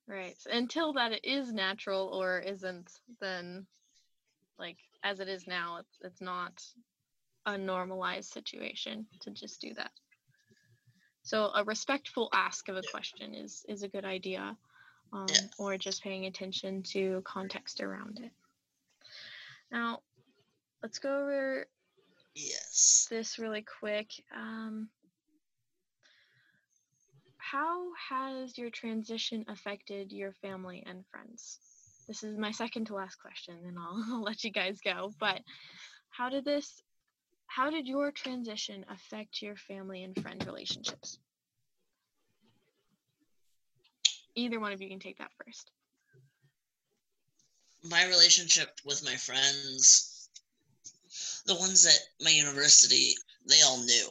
Right. 0.07 0.35
So 0.39 0.51
until 0.51 0.93
that 0.93 1.11
it 1.11 1.25
is 1.25 1.51
natural 1.51 2.07
or 2.07 2.39
isn't, 2.39 2.91
then 3.19 3.65
like 4.57 4.77
as 5.03 5.19
it 5.19 5.27
is 5.27 5.47
now, 5.47 5.77
it's 5.77 5.97
it's 6.01 6.21
not 6.21 6.63
a 7.45 7.57
normalized 7.57 8.31
situation 8.31 9.05
to 9.21 9.31
just 9.31 9.61
do 9.61 9.73
that. 9.75 9.91
So 11.23 11.51
a 11.53 11.63
respectful 11.63 12.29
ask 12.33 12.69
of 12.69 12.77
a 12.77 12.83
question 12.83 13.33
is 13.33 13.65
is 13.67 13.83
a 13.83 13.87
good 13.89 14.05
idea. 14.05 14.57
Um, 15.13 15.29
Yeah. 15.29 15.47
or 15.57 15.77
just 15.77 16.03
paying 16.03 16.25
attention 16.25 16.83
to 16.83 17.21
context 17.23 17.79
around 17.79 18.19
it. 18.19 18.31
Now, 19.71 20.01
let's 20.83 20.99
go 20.99 21.21
over 21.21 21.65
Yes. 22.35 23.07
this 23.09 23.39
really 23.39 23.65
quick. 23.79 24.11
Um, 24.35 24.89
how 27.51 27.87
has 28.09 28.57
your 28.57 28.69
transition 28.69 29.45
affected 29.47 30.11
your 30.11 30.33
family 30.41 30.83
and 30.85 31.05
friends? 31.11 31.59
This 32.07 32.23
is 32.23 32.37
my 32.37 32.51
second 32.51 32.87
to 32.87 32.95
last 32.95 33.15
question, 33.15 33.55
and 33.65 33.77
I'll, 33.79 34.03
I'll 34.11 34.23
let 34.23 34.43
you 34.43 34.51
guys 34.51 34.79
go. 34.83 35.13
But 35.19 35.41
how 36.09 36.29
did 36.29 36.43
this, 36.43 36.81
how 37.47 37.69
did 37.69 37.87
your 37.87 38.11
transition 38.11 38.85
affect 38.89 39.41
your 39.41 39.55
family 39.55 40.03
and 40.03 40.19
friend 40.21 40.43
relationships? 40.45 41.19
Either 44.35 44.59
one 44.59 44.73
of 44.73 44.81
you 44.81 44.89
can 44.89 44.99
take 44.99 45.17
that 45.19 45.31
first. 45.43 45.71
My 47.83 48.05
relationship 48.07 48.69
with 48.85 49.05
my 49.05 49.15
friends, 49.15 50.29
the 51.45 51.55
ones 51.55 51.85
at 51.85 52.23
my 52.23 52.31
university, 52.31 53.13
they 53.47 53.61
all 53.61 53.77
knew. 53.77 54.09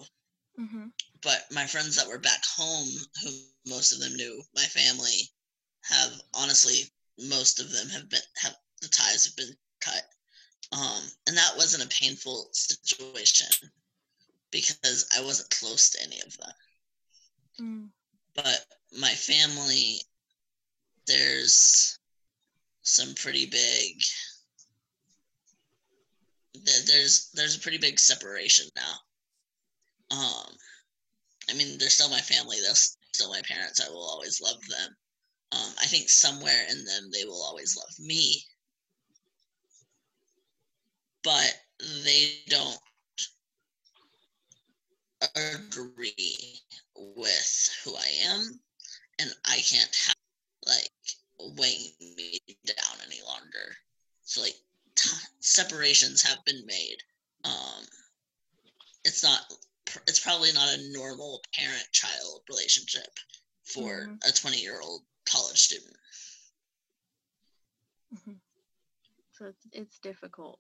Mm-hmm. 0.61 0.87
But 1.27 1.43
my 1.51 1.67
friends 1.67 1.97
that 1.97 2.07
were 2.07 2.19
back 2.21 2.41
home, 2.57 2.89
who 3.21 3.31
most 3.67 3.91
of 3.91 3.99
them 3.99 4.15
knew 4.15 4.41
my 4.55 4.63
family, 4.63 5.29
have 5.83 6.13
honestly 6.33 6.85
most 7.19 7.59
of 7.59 7.73
them 7.73 7.89
have 7.89 8.09
been 8.09 8.21
have 8.37 8.55
the 8.81 8.87
ties 8.89 9.25
have 9.25 9.35
been 9.35 9.57
cut, 9.81 10.03
um, 10.73 11.03
and 11.27 11.37
that 11.37 11.57
wasn't 11.57 11.85
a 11.85 11.89
painful 11.89 12.49
situation 12.53 13.49
because 14.53 15.05
I 15.19 15.25
wasn't 15.25 15.51
close 15.51 15.91
to 15.91 16.03
any 16.05 16.21
of 16.21 16.37
them. 16.37 16.53
Mm. 17.61 17.89
But 18.37 18.65
my 18.97 19.11
family, 19.11 20.03
there's 21.09 21.99
some 22.83 23.15
pretty 23.17 23.47
big. 23.47 24.01
There's 26.55 27.31
there's 27.35 27.57
a 27.57 27.61
pretty 27.61 27.79
big 27.79 27.99
separation 27.99 28.69
now. 28.77 30.17
Um, 30.17 30.57
I 31.51 31.55
mean, 31.55 31.79
they're 31.79 31.91
still 31.91 32.11
my 32.11 32.21
family. 32.21 32.59
They're 32.61 32.75
still 32.75 33.31
my 33.31 33.43
parents. 33.43 33.81
I 33.85 33.91
will 33.91 34.09
always 34.09 34.41
love 34.41 34.61
them. 34.69 34.97
Um, 35.53 35.75
I 35.81 35.87
think 35.87 36.09
somewhere 36.09 36.67
in 36.71 36.85
them, 36.85 37.11
they 37.13 37.25
will 37.25 37.43
always 37.43 37.77
love 37.77 37.93
me. 38.01 38.43
But 41.23 41.55
they 42.05 42.43
don't 42.49 42.79
agree 45.37 46.61
with 46.97 47.71
who 47.85 47.95
I 47.95 48.09
am. 48.25 48.61
And 49.19 49.31
I 49.45 49.57
can't 49.59 49.97
have, 50.07 50.17
like, 50.67 50.91
weighing 51.57 51.93
me 52.01 52.41
down 52.67 52.99
any 53.07 53.21
longer. 53.27 53.77
So, 54.25 54.43
like, 54.43 54.57
t- 54.95 55.09
separations 55.41 56.23
have 56.23 56.45
been 56.45 56.65
made. 56.67 56.99
Um, 57.45 57.87
it's 59.05 59.23
not 59.23 59.41
it's 60.07 60.21
probably 60.21 60.53
not 60.53 60.69
a 60.75 60.93
normal 60.93 61.43
parent 61.55 61.87
child 61.93 62.43
relationship 62.49 63.19
for 63.65 64.09
Mhm. 64.09 64.21
a 64.29 64.33
20 64.33 64.59
year 64.61 64.81
old 64.81 65.03
college 65.27 65.59
student 65.61 65.97
So 69.33 69.47
it's 69.47 69.67
it's 69.73 69.99
difficult. 70.01 70.59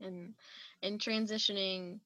And 0.00 0.34
in 0.82 0.98
transitioning, 0.98 2.00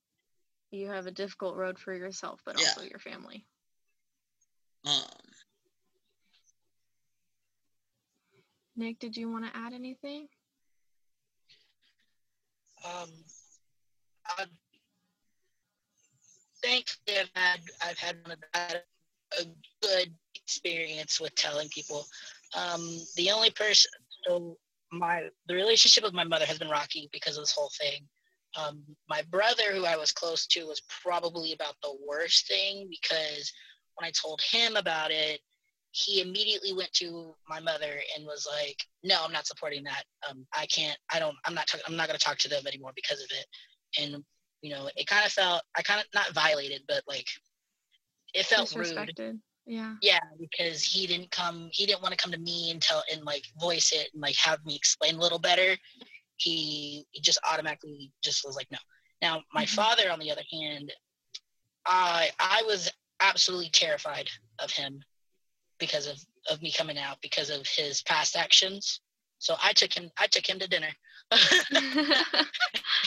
you 0.71 0.89
have 0.89 1.07
a 1.07 1.11
difficult 1.13 1.57
road 1.57 1.79
for 1.79 1.95
yourself, 1.95 2.41
but 2.45 2.57
Yeah. 2.57 2.69
also 2.69 2.83
your 2.83 2.99
family. 3.01 3.47
um 4.85 5.03
Nick, 8.77 8.99
did 9.01 9.17
you 9.17 9.31
want 9.31 9.45
to 9.45 9.57
add 9.57 9.73
anything? 9.75 10.29
Um, 12.85 13.11
I 14.27 14.45
thankfully 16.63 17.19
I've 17.19 17.31
had 17.35 17.61
I've 17.85 17.99
had 17.99 18.83
a 19.39 19.45
good 19.83 20.15
experience 20.35 21.21
with 21.21 21.35
telling 21.35 21.69
people. 21.69 22.07
Um, 22.57 22.99
the 23.17 23.31
only 23.31 23.51
person 23.51 23.91
so 24.27 24.57
my 24.93 25.29
the 25.47 25.55
relationship 25.55 26.05
with 26.05 26.15
my 26.15 26.25
mother 26.25 26.47
has 26.47 26.59
been 26.59 26.69
rocky 26.71 27.09
because 27.13 27.37
of 27.37 27.43
this 27.43 27.53
whole 27.53 27.71
thing. 27.79 28.07
Um, 28.57 28.83
my 29.09 29.23
brother, 29.31 29.73
who 29.73 29.85
I 29.85 29.97
was 29.97 30.13
close 30.13 30.47
to, 30.49 30.65
was 30.65 30.83
probably 31.03 31.53
about 31.53 31.75
the 31.83 31.95
worst 32.09 32.49
thing 32.49 32.89
because 32.89 33.53
when 33.97 34.09
I 34.09 34.11
told 34.11 34.41
him 34.41 34.77
about 34.77 35.11
it, 35.11 35.41
he 35.91 36.21
immediately 36.21 36.73
went 36.73 36.93
to 36.95 37.35
my 37.49 37.61
mother 37.61 38.01
and 38.17 38.25
was 38.25 38.49
like, 38.51 38.77
"No, 39.03 39.23
I'm 39.25 39.33
not 39.33 39.47
supporting 39.47 39.85
that. 39.85 40.05
Um, 40.29 40.47
I 40.55 40.67
can't. 40.67 40.99
I 41.13 41.19
don't. 41.19 41.37
I'm 41.45 41.55
not. 41.55 41.67
Talk, 41.67 41.81
I'm 41.87 41.97
not 41.97 42.09
going 42.09 42.19
to 42.19 42.25
talk 42.25 42.39
to 42.39 42.49
them 42.49 42.67
anymore 42.67 42.93
because 42.95 43.21
of 43.21 43.29
it." 43.31 44.03
And 44.03 44.25
you 44.63 44.71
know, 44.71 44.89
it 44.97 45.07
kind 45.07 45.25
of 45.25 45.33
felt. 45.33 45.63
I 45.77 45.83
kind 45.83 46.01
of 46.01 46.07
not 46.15 46.33
violated, 46.33 46.83
but 46.89 47.03
like, 47.07 47.27
it 48.35 48.47
felt 48.47 48.75
rude. 48.75 49.21
Yeah. 49.67 49.95
Yeah, 50.01 50.21
because 50.39 50.83
he 50.83 51.07
didn't 51.07 51.31
come. 51.31 51.69
He 51.73 51.87
didn't 51.87 52.03
want 52.03 52.13
to 52.13 52.23
come 52.23 52.33
to 52.33 52.39
me 52.39 52.71
and 52.71 52.81
tell 52.81 53.03
and 53.13 53.25
like 53.25 53.45
voice 53.61 53.93
it 53.93 54.09
and 54.13 54.23
like 54.23 54.37
have 54.37 54.65
me 54.65 54.75
explain 54.77 55.17
a 55.17 55.21
little 55.21 55.39
better. 55.39 55.77
He, 56.37 57.07
he 57.11 57.21
just 57.21 57.39
automatically 57.51 58.13
just 58.23 58.45
was 58.47 58.57
like, 58.57 58.71
"No." 58.71 58.79
Now, 59.21 59.43
my 59.53 59.65
Mhm. 59.65 59.69
father, 59.71 60.11
on 60.11 60.21
the 60.21 60.31
other 60.31 60.45
hand, 60.51 60.93
I 61.87 62.31
I 62.39 62.63
was 62.67 62.91
absolutely 63.21 63.71
terrified 63.71 64.29
of 64.61 64.71
him 64.71 65.03
because 65.79 66.07
of 66.07 66.19
of 66.51 66.63
me 66.63 66.73
coming 66.73 66.99
out 66.99 67.21
because 67.21 67.51
of 67.51 67.67
his 67.67 68.03
past 68.03 68.37
actions. 68.37 69.01
So 69.39 69.57
I 69.63 69.73
took 69.73 69.93
him 69.93 70.11
I 70.19 70.27
took 70.29 70.49
him 70.49 70.59
to 70.61 70.69
dinner. 70.69 70.91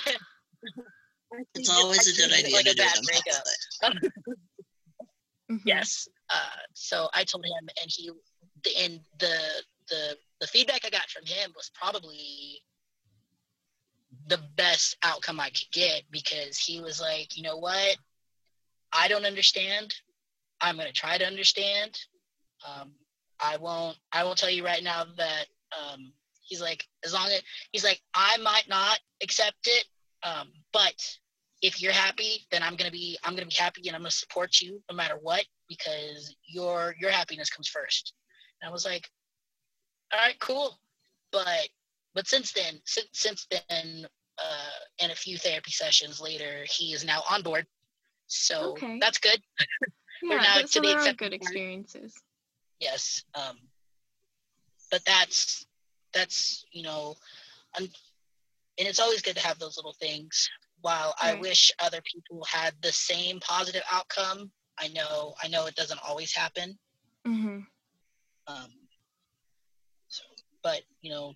It's 1.56 1.70
always 1.70 2.08
a 2.08 2.22
good 2.22 2.32
idea 2.34 2.56
like 2.56 2.66
to 2.66 2.74
do 2.74 2.84
bad 2.84 2.96
it 2.96 3.00
in 3.00 3.06
breakup. 3.06 3.44
public. 3.82 4.12
Mhm. 5.52 5.62
Yes. 5.66 6.08
Uh, 6.30 6.62
so 6.74 7.10
I 7.14 7.26
told 7.26 7.44
him, 7.46 7.68
and 7.82 7.92
he, 7.92 8.10
the, 8.64 8.70
and 8.86 9.00
the 9.20 9.38
the 9.90 10.18
the 10.40 10.48
feedback 10.48 10.86
I 10.86 10.90
got 10.90 11.10
from 11.10 11.26
him 11.26 11.52
was 11.58 11.70
probably 11.74 12.62
the 14.28 14.40
best 14.56 14.96
outcome 15.04 15.42
I 15.42 15.50
could 15.50 15.70
get 15.74 16.04
because 16.10 16.58
he 16.58 16.80
was 16.80 17.02
like, 17.02 17.36
you 17.36 17.44
know 17.44 17.58
what, 17.58 17.98
I 18.94 19.10
don't 19.10 19.26
understand. 19.26 19.94
I'm 20.62 20.78
gonna 20.78 20.94
try 20.94 21.18
to 21.18 21.26
understand. 21.28 22.00
Um, 22.66 22.94
I 23.42 23.58
won't. 23.58 23.98
I 24.14 24.24
won't 24.24 24.38
tell 24.38 24.50
you 24.50 24.64
right 24.64 24.84
now 24.84 25.04
that 25.18 25.46
um, 25.78 26.14
he's 26.44 26.62
like, 26.62 26.88
as 27.04 27.14
long 27.14 27.28
as 27.28 27.42
he's 27.74 27.84
like, 27.84 28.00
I 28.14 28.38
might 28.38 28.70
not 28.70 29.00
accept 29.22 29.68
it, 29.68 29.86
um, 30.24 30.50
but 30.72 31.18
if 31.62 31.82
you're 31.82 31.92
happy, 31.94 32.46
then 32.52 32.64
I'm 32.64 32.76
gonna 32.76 32.92
be 32.92 33.18
I'm 33.24 33.36
gonna 33.36 33.46
be 33.48 33.56
happy 33.56 33.84
and 33.88 33.96
I'm 33.96 34.02
gonna 34.02 34.12
support 34.12 34.62
you 34.62 34.82
no 34.90 34.96
matter 34.96 35.18
what 35.22 35.46
because 35.68 36.36
your 36.48 36.96
your 37.00 37.12
happiness 37.12 37.50
comes 37.50 37.68
first. 37.68 38.14
And 38.62 38.70
I 38.70 38.72
was 38.72 38.86
like, 38.86 39.10
all 40.14 40.20
right, 40.20 40.40
cool. 40.40 40.80
But 41.32 41.70
but 42.14 42.28
since 42.28 42.52
then, 42.54 42.82
since 42.86 43.08
since 43.14 43.48
then, 43.52 44.08
uh, 44.38 44.70
and 45.00 45.12
a 45.12 45.16
few 45.16 45.38
therapy 45.38 45.72
sessions 45.72 46.20
later, 46.20 46.66
he 46.70 46.94
is 46.94 47.06
now 47.06 47.22
on 47.30 47.42
board. 47.42 47.66
So 48.28 48.72
Okay. 48.72 49.00
that's 49.00 49.20
good. 49.20 49.42
Yeah, 50.24 50.38
now 50.38 50.62
so 50.66 50.82
there 50.82 50.98
are 51.00 51.14
good 51.14 51.34
experiences. 51.34 52.14
Yes. 52.80 53.24
Um, 53.34 53.58
but 54.92 55.04
that's 55.06 55.66
that's 56.14 56.66
you 56.72 56.84
know, 56.84 57.16
un- 57.78 57.90
and 58.78 58.88
it's 58.88 59.00
always 59.00 59.22
good 59.22 59.36
to 59.36 59.46
have 59.46 59.60
those 59.60 59.78
little 59.78 59.94
things. 59.94 60.50
While 60.82 61.14
I 61.22 61.36
wish 61.36 61.72
other 61.80 62.02
people 62.02 62.44
had 62.44 62.74
the 62.82 62.92
same 62.92 63.40
positive 63.40 63.84
outcome, 63.92 64.52
I 64.80 64.88
know 64.90 65.36
I 65.44 65.48
know 65.48 65.66
it 65.68 65.76
doesn't 65.76 66.00
always 66.08 66.34
happen. 66.36 66.78
hmm 67.26 67.60
Um, 68.48 68.72
so, 70.08 70.24
but 70.64 70.82
you 71.02 71.12
know, 71.12 71.34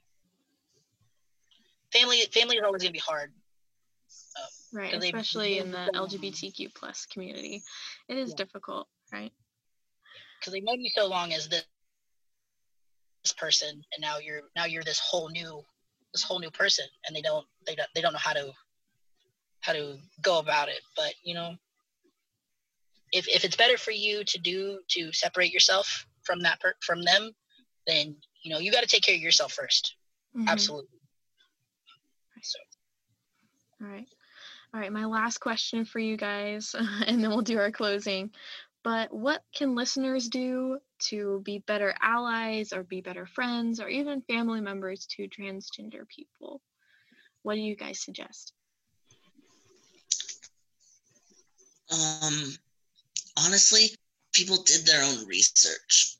family 1.93 2.21
family 2.33 2.57
is 2.57 2.63
always 2.65 2.81
gonna 2.81 2.91
be 2.91 2.99
hard. 2.99 3.33
Right, 4.73 4.91
'Cause 4.91 5.01
they- 5.01 5.07
especially 5.09 5.59
in 5.59 5.71
the 5.71 5.89
they- 5.93 5.97
LGBTQ 5.99 6.69
plus 6.73 7.05
community, 7.05 7.63
it 8.09 8.17
is 8.17 8.31
Yeah. 8.31 8.35
difficult, 8.37 8.89
right? 9.11 9.31
because 10.39 10.51
they've 10.53 10.63
known 10.63 10.79
you 10.81 10.89
so 10.89 11.07
long 11.07 11.33
as 11.33 11.47
this, 11.49 11.65
this 13.23 13.33
person 13.33 13.69
and 13.93 14.01
now 14.01 14.17
you're 14.19 14.51
now 14.55 14.65
you're 14.65 14.83
this 14.83 14.99
whole 14.99 15.29
new 15.29 15.65
this 16.13 16.21
whole 16.23 16.39
new 16.39 16.51
person 16.51 16.87
and 17.05 17.15
they 17.15 17.21
don't 17.21 17.47
they 17.65 17.73
don't 17.75 17.89
they 17.95 18.01
don't 18.01 18.13
know 18.13 18.19
how 18.19 18.33
to 18.33 18.53
how 19.65 19.73
to 19.73 19.97
go 20.21 20.39
about 20.39 20.69
it 20.69 20.81
but 20.95 21.13
you 21.23 21.33
know 21.33 21.55
if, 23.11 23.27
if 23.27 23.45
it's 23.45 23.55
better 23.55 23.77
for 23.77 23.91
you 23.91 24.23
to 24.25 24.39
do 24.39 24.79
to 24.89 25.11
separate 25.13 25.53
yourself 25.53 26.05
from 26.23 26.41
that 26.41 26.59
per, 26.59 26.73
from 26.81 27.03
them 27.03 27.31
then 27.87 28.15
you 28.43 28.51
know 28.51 28.59
you 28.59 28.71
got 28.71 28.81
to 28.81 28.87
take 28.87 29.03
care 29.03 29.15
of 29.15 29.21
yourself 29.21 29.53
1st 29.53 29.95
Mhm. 30.35 30.47
absolutely 30.49 30.89
All 33.81 33.87
right. 33.87 34.07
All 34.73 34.79
right, 34.79 34.91
my 34.91 35.05
last 35.05 35.39
question 35.39 35.85
for 35.85 35.99
you 35.99 36.17
guys, 36.17 36.75
and 37.07 37.23
then 37.23 37.29
we'll 37.29 37.41
do 37.41 37.59
our 37.59 37.71
closing. 37.71 38.31
But 38.83 39.13
what 39.13 39.43
can 39.55 39.75
listeners 39.75 40.27
do 40.29 40.79
to 41.09 41.41
be 41.43 41.59
better 41.59 41.95
allies 42.01 42.73
or 42.73 42.83
be 42.83 43.01
better 43.01 43.25
friends 43.25 43.79
or 43.79 43.89
even 43.89 44.21
family 44.21 44.61
members 44.61 45.07
to 45.11 45.27
transgender 45.27 46.07
people? 46.07 46.61
What 47.43 47.55
do 47.55 47.61
you 47.61 47.75
guys 47.75 48.03
suggest? 48.03 48.53
Um, 51.91 52.53
honestly, 53.37 53.89
people 54.33 54.63
did 54.63 54.85
their 54.85 55.03
own 55.03 55.25
research. 55.27 56.17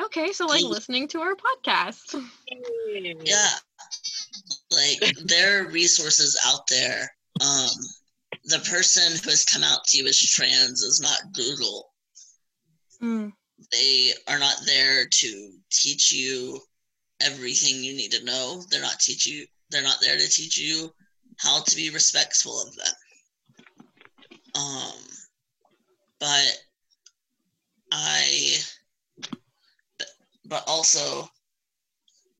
Okay, 0.00 0.32
so 0.32 0.46
like 0.46 0.64
listening 0.64 1.06
to 1.08 1.20
our 1.20 1.34
podcast. 1.34 2.20
Yeah, 3.24 3.48
like 4.72 5.14
there 5.24 5.62
are 5.62 5.70
resources 5.70 6.38
out 6.46 6.66
there. 6.68 7.10
Um, 7.40 7.68
the 8.44 8.58
person 8.70 9.12
who 9.22 9.30
has 9.30 9.44
come 9.44 9.62
out 9.62 9.84
to 9.86 9.98
you 9.98 10.06
as 10.06 10.18
trans 10.20 10.82
is 10.82 11.00
not 11.00 11.32
Google. 11.32 11.90
Mm, 13.02 13.32
They 13.72 14.12
are 14.28 14.38
not 14.38 14.56
there 14.66 15.06
to 15.06 15.52
teach 15.70 16.12
you 16.12 16.58
everything 17.20 17.82
you 17.82 17.94
need 17.94 18.12
to 18.12 18.24
know. 18.24 18.62
They're 18.70 18.82
not 18.82 19.00
teach 19.00 19.26
you. 19.26 19.46
They're 19.70 19.82
not 19.82 19.98
there 20.00 20.18
to 20.18 20.28
teach 20.28 20.58
you 20.58 20.92
how 21.38 21.62
to 21.62 21.76
be 21.76 21.90
respectful 21.90 22.60
of 22.60 22.74
them. 22.76 22.94
Um, 24.54 24.92
but 26.20 26.58
I, 27.92 28.56
but 30.46 30.64
also, 30.66 31.28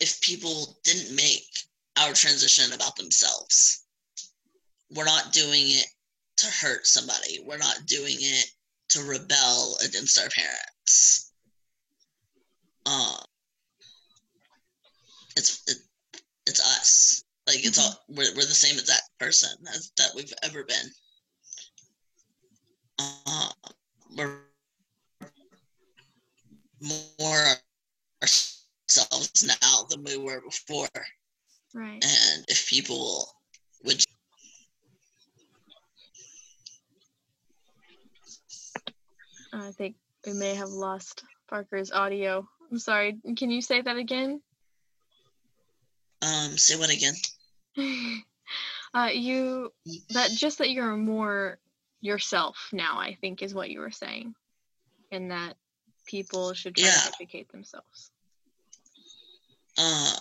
if 0.01 0.20
people 0.20 0.77
didn't 0.85 1.15
make 1.16 1.47
our 1.99 2.12
transition 2.12 2.73
about 2.73 2.97
themselves, 2.97 3.85
we're 4.95 5.05
not 5.05 5.32
doing 5.32 5.62
it 5.66 5.86
to 6.39 6.47
hurt 6.47 6.86
somebody. 6.86 7.41
We're 7.45 7.59
not 7.59 7.86
doing 7.86 8.16
it 8.19 8.47
to 8.91 9.03
rebel 9.03 9.77
against 9.85 10.19
our 10.19 10.28
parents. 10.28 11.32
Uh, 12.86 13.16
it's 15.36 15.62
it, 15.66 15.78
it's 16.47 16.61
us. 16.61 17.24
Like 17.47 17.65
it's 17.65 17.78
all 17.78 18.05
we're, 18.09 18.32
we're 18.36 18.47
the 18.47 18.55
same 18.55 18.78
exact 18.78 19.09
person 19.19 19.51
as 19.74 19.91
that 19.99 20.11
we've 20.15 20.32
ever 20.43 20.65
been. 20.65 20.91
Uh, 22.99 23.51
we're 24.16 24.39
more 26.81 27.47
ourselves 28.23 29.45
now 29.45 29.87
than 29.91 30.05
we 30.05 30.16
were 30.16 30.41
before. 30.41 30.89
right. 31.75 32.05
And 32.05 32.45
if 32.49 32.69
people 32.69 33.27
would 33.85 34.03
I 39.53 39.71
think 39.71 39.97
we 40.27 40.33
may 40.33 40.55
have 40.55 40.69
lost 40.69 41.23
Parker's 41.49 41.93
audio. 41.93 42.47
I'm 42.71 42.79
sorry. 42.79 43.19
Can 43.37 43.51
you 43.51 43.62
say 43.62 43.81
that 43.81 43.97
again? 43.97 44.41
um 46.23 46.57
say 46.57 46.77
what 46.77 46.91
again? 46.91 47.15
uh, 48.95 49.11
you 49.12 49.73
that 50.11 50.31
just 50.31 50.59
that 50.59 50.71
you're 50.71 50.97
more 50.97 51.59
yourself 52.05 52.68
now. 52.72 52.98
I 52.98 53.16
think 53.20 53.43
is 53.43 53.55
what 53.55 53.70
you 53.70 53.81
were 53.81 53.90
saying, 53.90 54.35
and 55.10 55.31
that 55.31 55.56
people 56.06 56.52
should 56.52 56.76
try 56.76 56.85
Yeah. 56.85 56.93
to 56.93 57.12
educate 57.20 57.51
themselves. 57.51 58.10
Uh, 59.78 60.16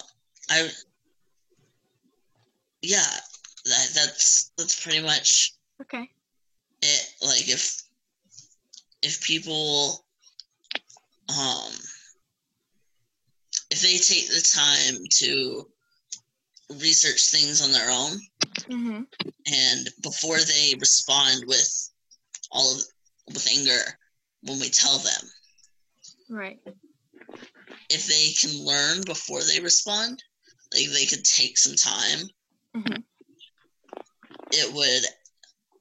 I 0.50 0.70
yeah, 2.82 3.06
that, 3.66 3.90
that's 3.94 4.52
that's 4.58 4.82
pretty 4.82 5.02
much 5.02 5.54
Okay. 5.82 6.10
it. 6.82 7.14
Like 7.22 7.50
if 7.50 7.82
if 9.02 9.22
people 9.22 10.06
um 11.30 11.72
if 13.72 13.82
they 13.82 13.98
take 13.98 14.30
the 14.30 14.42
time 14.42 15.04
to 15.10 15.68
research 16.80 17.30
things 17.30 17.62
on 17.62 17.72
their 17.72 17.92
own 17.92 18.20
Mm-hmm. 18.70 19.02
and 19.48 19.90
before 20.02 20.38
they 20.38 20.74
respond 20.80 21.44
with 21.48 21.90
all 22.52 22.76
of 22.76 22.82
with 23.34 23.48
anger 23.50 23.82
when 24.44 24.60
we 24.60 24.70
tell 24.70 25.00
them 25.00 25.24
Right. 26.30 26.60
if 27.90 28.08
they 28.08 28.32
can 28.34 28.58
learn 28.66 29.02
before 29.06 29.42
they 29.44 29.60
respond 29.60 30.24
like 30.74 30.90
they 30.90 31.06
could 31.06 31.24
take 31.26 31.58
some 31.58 31.76
time 31.76 32.30
Mhm. 32.76 33.04
it 34.52 34.74
would 34.74 35.04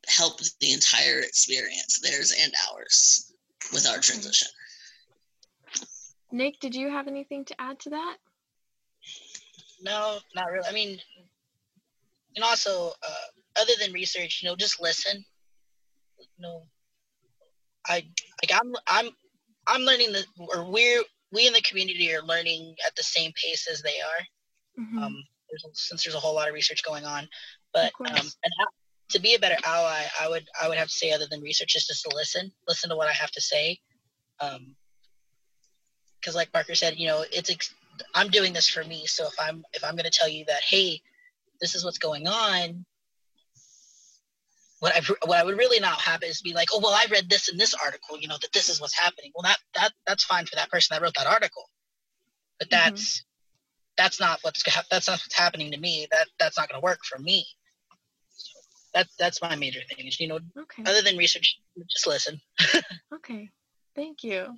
help 0.09 0.40
the 0.61 0.73
entire 0.73 1.20
experience 1.20 2.01
theirs 2.01 2.32
and 2.32 2.53
ours 2.70 3.32
with 3.73 3.86
our 3.86 3.99
transition 3.99 4.49
Nick, 6.35 6.59
did 6.61 6.74
you 6.74 6.89
have 6.90 7.09
anything 7.09 7.44
to 7.44 7.61
add 7.61 7.78
to 7.81 7.90
that? 7.90 8.16
No, 9.82 10.19
not 10.35 10.51
really. 10.51 10.66
I 10.66 10.73
mean, 10.73 10.99
and 12.36 12.44
also, 12.44 12.92
uh, 13.06 13.60
other 13.60 13.72
than 13.80 13.92
research, 13.92 14.40
you 14.42 14.48
know, 14.48 14.56
just 14.56 14.80
listen. 14.80 15.24
You 16.18 16.26
know, 16.38 16.66
I 17.86 18.06
like 18.42 18.52
I'm 18.52 18.72
I'm 18.86 19.10
I'm 19.66 19.82
learning 19.82 20.12
the 20.12 20.24
or 20.38 20.70
we're 20.70 21.02
we 21.32 21.46
in 21.46 21.52
the 21.52 21.62
community 21.62 22.14
are 22.14 22.22
learning 22.22 22.74
at 22.86 22.94
the 22.96 23.02
same 23.02 23.32
pace 23.32 23.66
as 23.70 23.82
they 23.82 24.00
are. 24.00 24.84
Mhm. 24.84 25.02
Um, 25.02 25.24
there's, 25.50 25.64
since 25.74 26.04
there's 26.04 26.14
a 26.14 26.20
whole 26.20 26.34
lot 26.34 26.48
of 26.48 26.54
research 26.54 26.82
going 26.84 27.04
on, 27.04 27.28
but 27.72 27.92
um, 28.00 28.16
and 28.16 28.52
to 29.10 29.20
be 29.20 29.34
a 29.34 29.38
better 29.38 29.56
ally, 29.64 30.04
I 30.20 30.28
would 30.28 30.46
I 30.60 30.68
would 30.68 30.78
have 30.78 30.88
to 30.88 30.94
say 30.94 31.12
other 31.12 31.26
than 31.30 31.40
research, 31.42 31.76
is 31.76 31.86
just 31.86 32.02
to 32.04 32.14
listen, 32.14 32.52
listen 32.66 32.90
to 32.90 32.96
what 32.96 33.09
I 33.09 33.12
have 33.12 33.30
to 33.32 33.40
say. 33.40 33.78
Um, 34.40 34.74
because 36.20 36.34
like 36.34 36.52
Parker 36.52 36.74
said, 36.74 36.96
you 36.96 37.09
know, 37.09 37.24
it's 37.32 37.50
ex- 37.50 37.74
I'm 38.14 38.28
doing 38.28 38.52
this 38.52 38.68
for 38.68 38.84
me. 38.84 39.06
So 39.06 39.26
if 39.26 39.34
I'm 39.40 39.64
if 39.72 39.84
I'm 39.84 39.96
going 39.96 40.04
to 40.04 40.10
tell 40.10 40.28
you 40.28 40.44
that, 40.46 40.62
hey, 40.62 41.02
this 41.62 41.74
is 41.74 41.84
what's 41.84 41.98
going 41.98 42.26
on, 42.26 42.84
what 44.82 44.97
I 44.97 45.01
what 45.26 45.39
I 45.39 45.44
would 45.44 45.56
really 45.56 45.78
not 45.78 46.01
happen 46.01 46.28
is 46.28 46.43
be 46.43 46.55
like, 46.55 46.70
oh 46.72 46.80
well, 46.82 46.93
I 46.93 47.06
read 47.09 47.30
this 47.30 47.48
in 47.48 47.56
this 47.56 47.72
article, 47.72 48.18
you 48.18 48.26
know, 48.26 48.36
that 48.43 48.52
this 48.52 48.68
is 48.68 48.80
what's 48.80 48.98
happening. 48.98 49.30
Well, 49.32 49.44
that 49.44 49.59
that 49.76 49.93
that's 50.09 50.24
fine 50.24 50.44
for 50.44 50.56
that 50.56 50.70
person 50.70 50.93
that 50.93 51.01
wrote 51.01 51.14
that 51.16 51.28
article, 51.28 51.70
but 52.59 52.68
mm-hmm. 52.68 52.90
that's 52.90 53.18
mm-hmm. 53.18 54.02
that's 54.02 54.18
not 54.18 54.40
what's 54.43 54.64
that's 54.90 55.06
not 55.06 55.20
what's 55.20 55.39
happening 55.39 55.70
to 55.70 55.78
me. 55.78 56.09
That 56.10 56.26
that's 56.40 56.59
not 56.59 56.68
going 56.68 56.80
to 56.80 56.84
work 56.84 56.98
for 57.05 57.20
me. 57.20 57.47
So 58.32 58.59
that 58.94 59.06
that's 59.20 59.40
my 59.40 59.55
major 59.55 59.82
thing 59.89 60.05
is 60.05 60.18
you 60.18 60.26
know, 60.26 60.40
okay. 60.59 60.82
other 60.84 61.01
than 61.01 61.16
research, 61.16 61.60
just 61.89 62.09
listen. 62.09 62.40
okay, 63.14 63.51
thank 63.94 64.24
you, 64.24 64.48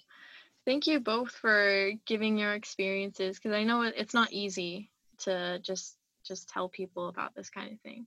thank 0.65 0.87
you 0.87 1.01
both 1.01 1.33
for 1.33 1.93
giving 2.07 2.39
your 2.39 2.55
experiences 2.55 3.37
because 3.39 3.53
I 3.55 3.65
know 3.65 3.83
it's 3.83 4.15
not 4.15 4.33
easy 4.33 4.91
to 5.19 5.59
just 5.59 5.99
just 6.25 6.49
tell 6.49 6.69
people 6.69 7.09
about 7.09 7.35
this 7.35 7.51
kind 7.51 7.73
of 7.73 7.81
thing. 7.81 8.07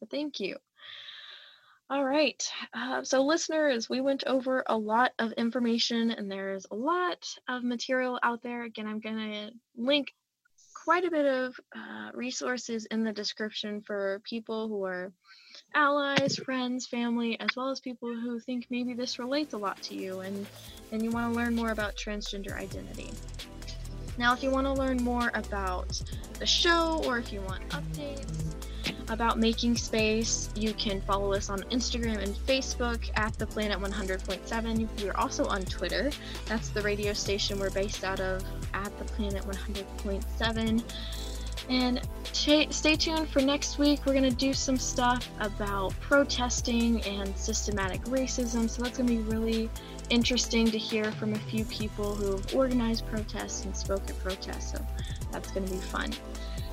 But 0.00 0.10
thank 0.10 0.40
you. 0.40 0.56
All 1.90 2.04
right. 2.04 2.40
Uh, 2.72 3.02
so, 3.02 3.22
listeners, 3.22 3.90
we 3.90 4.00
went 4.00 4.22
over 4.24 4.62
a 4.66 4.78
lot 4.78 5.10
of 5.18 5.32
information 5.32 6.12
and 6.12 6.30
there's 6.30 6.64
a 6.70 6.76
lot 6.76 7.26
of 7.48 7.64
material 7.64 8.18
out 8.22 8.42
there. 8.42 8.62
Again, 8.62 8.86
I'm 8.86 9.00
going 9.00 9.16
to 9.16 9.50
link 9.76 10.14
quite 10.84 11.04
a 11.04 11.10
bit 11.10 11.26
of 11.26 11.58
uh, 11.76 12.10
resources 12.14 12.86
in 12.86 13.02
the 13.02 13.12
description 13.12 13.80
for 13.80 14.20
people 14.24 14.68
who 14.68 14.84
are 14.84 15.12
allies, 15.74 16.36
friends, 16.36 16.86
family, 16.86 17.38
as 17.40 17.48
well 17.56 17.70
as 17.70 17.80
people 17.80 18.08
who 18.08 18.38
think 18.38 18.66
maybe 18.70 18.94
this 18.94 19.18
relates 19.18 19.52
a 19.52 19.58
lot 19.58 19.82
to 19.82 19.96
you 19.96 20.20
and, 20.20 20.46
and 20.92 21.02
you 21.02 21.10
want 21.10 21.32
to 21.32 21.36
learn 21.36 21.56
more 21.56 21.70
about 21.70 21.96
transgender 21.96 22.56
identity. 22.56 23.10
Now, 24.20 24.34
if 24.34 24.42
you 24.42 24.50
want 24.50 24.66
to 24.66 24.74
learn 24.74 25.02
more 25.02 25.30
about 25.32 25.98
the 26.38 26.44
show 26.44 27.02
or 27.06 27.16
if 27.16 27.32
you 27.32 27.40
want 27.40 27.66
updates, 27.70 28.44
about 29.08 29.38
making 29.38 29.78
space, 29.78 30.50
you 30.54 30.74
can 30.74 31.00
follow 31.00 31.32
us 31.32 31.48
on 31.48 31.60
Instagram 31.70 32.18
and 32.18 32.36
Facebook 32.46 33.10
at 33.16 33.32
the 33.38 33.46
Planet 33.46 33.80
100.7. 33.80 35.02
We're 35.02 35.16
also 35.16 35.46
on 35.46 35.62
Twitter. 35.62 36.10
That's 36.44 36.68
the 36.68 36.82
radio 36.82 37.14
station 37.14 37.58
we're 37.58 37.70
based 37.70 38.04
out 38.04 38.20
of 38.20 38.44
at 38.74 38.96
the 38.98 39.04
Planet 39.04 39.42
100.7. 39.44 40.82
And 41.70 42.00
stay 42.32 42.96
tuned 42.96 43.30
for 43.30 43.40
next 43.40 43.78
week. 43.78 44.04
We're 44.04 44.12
going 44.12 44.28
to 44.28 44.36
do 44.36 44.52
some 44.52 44.76
stuff 44.76 45.30
about 45.40 45.98
protesting 45.98 47.02
and 47.04 47.34
systematic 47.38 48.02
racism. 48.02 48.68
So 48.68 48.82
that's 48.82 48.98
going 48.98 49.08
to 49.08 49.16
be 49.16 49.22
really 49.22 49.70
interesting 50.10 50.70
to 50.70 50.78
hear 50.78 51.10
from 51.12 51.32
a 51.32 51.38
few 51.38 51.64
people 51.66 52.14
who 52.14 52.32
have 52.32 52.54
organized 52.54 53.06
protests 53.06 53.64
and 53.64 53.76
spoke 53.76 54.08
at 54.10 54.18
protests. 54.22 54.72
So 54.72 54.86
that's 55.32 55.50
going 55.50 55.66
to 55.66 55.72
be 55.72 55.78
fun. 55.78 56.12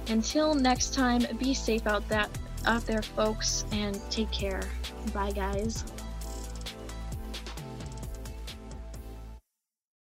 Until 0.10 0.54
next 0.54 0.94
time, 0.94 1.26
be 1.38 1.54
safe 1.54 1.88
out 1.88 2.08
that 2.10 2.30
out 2.66 2.86
there, 2.86 3.02
folks, 3.02 3.66
and 3.72 4.00
take 4.10 4.32
care. 4.32 4.62
Bye, 5.14 5.32
guys. 5.32 5.86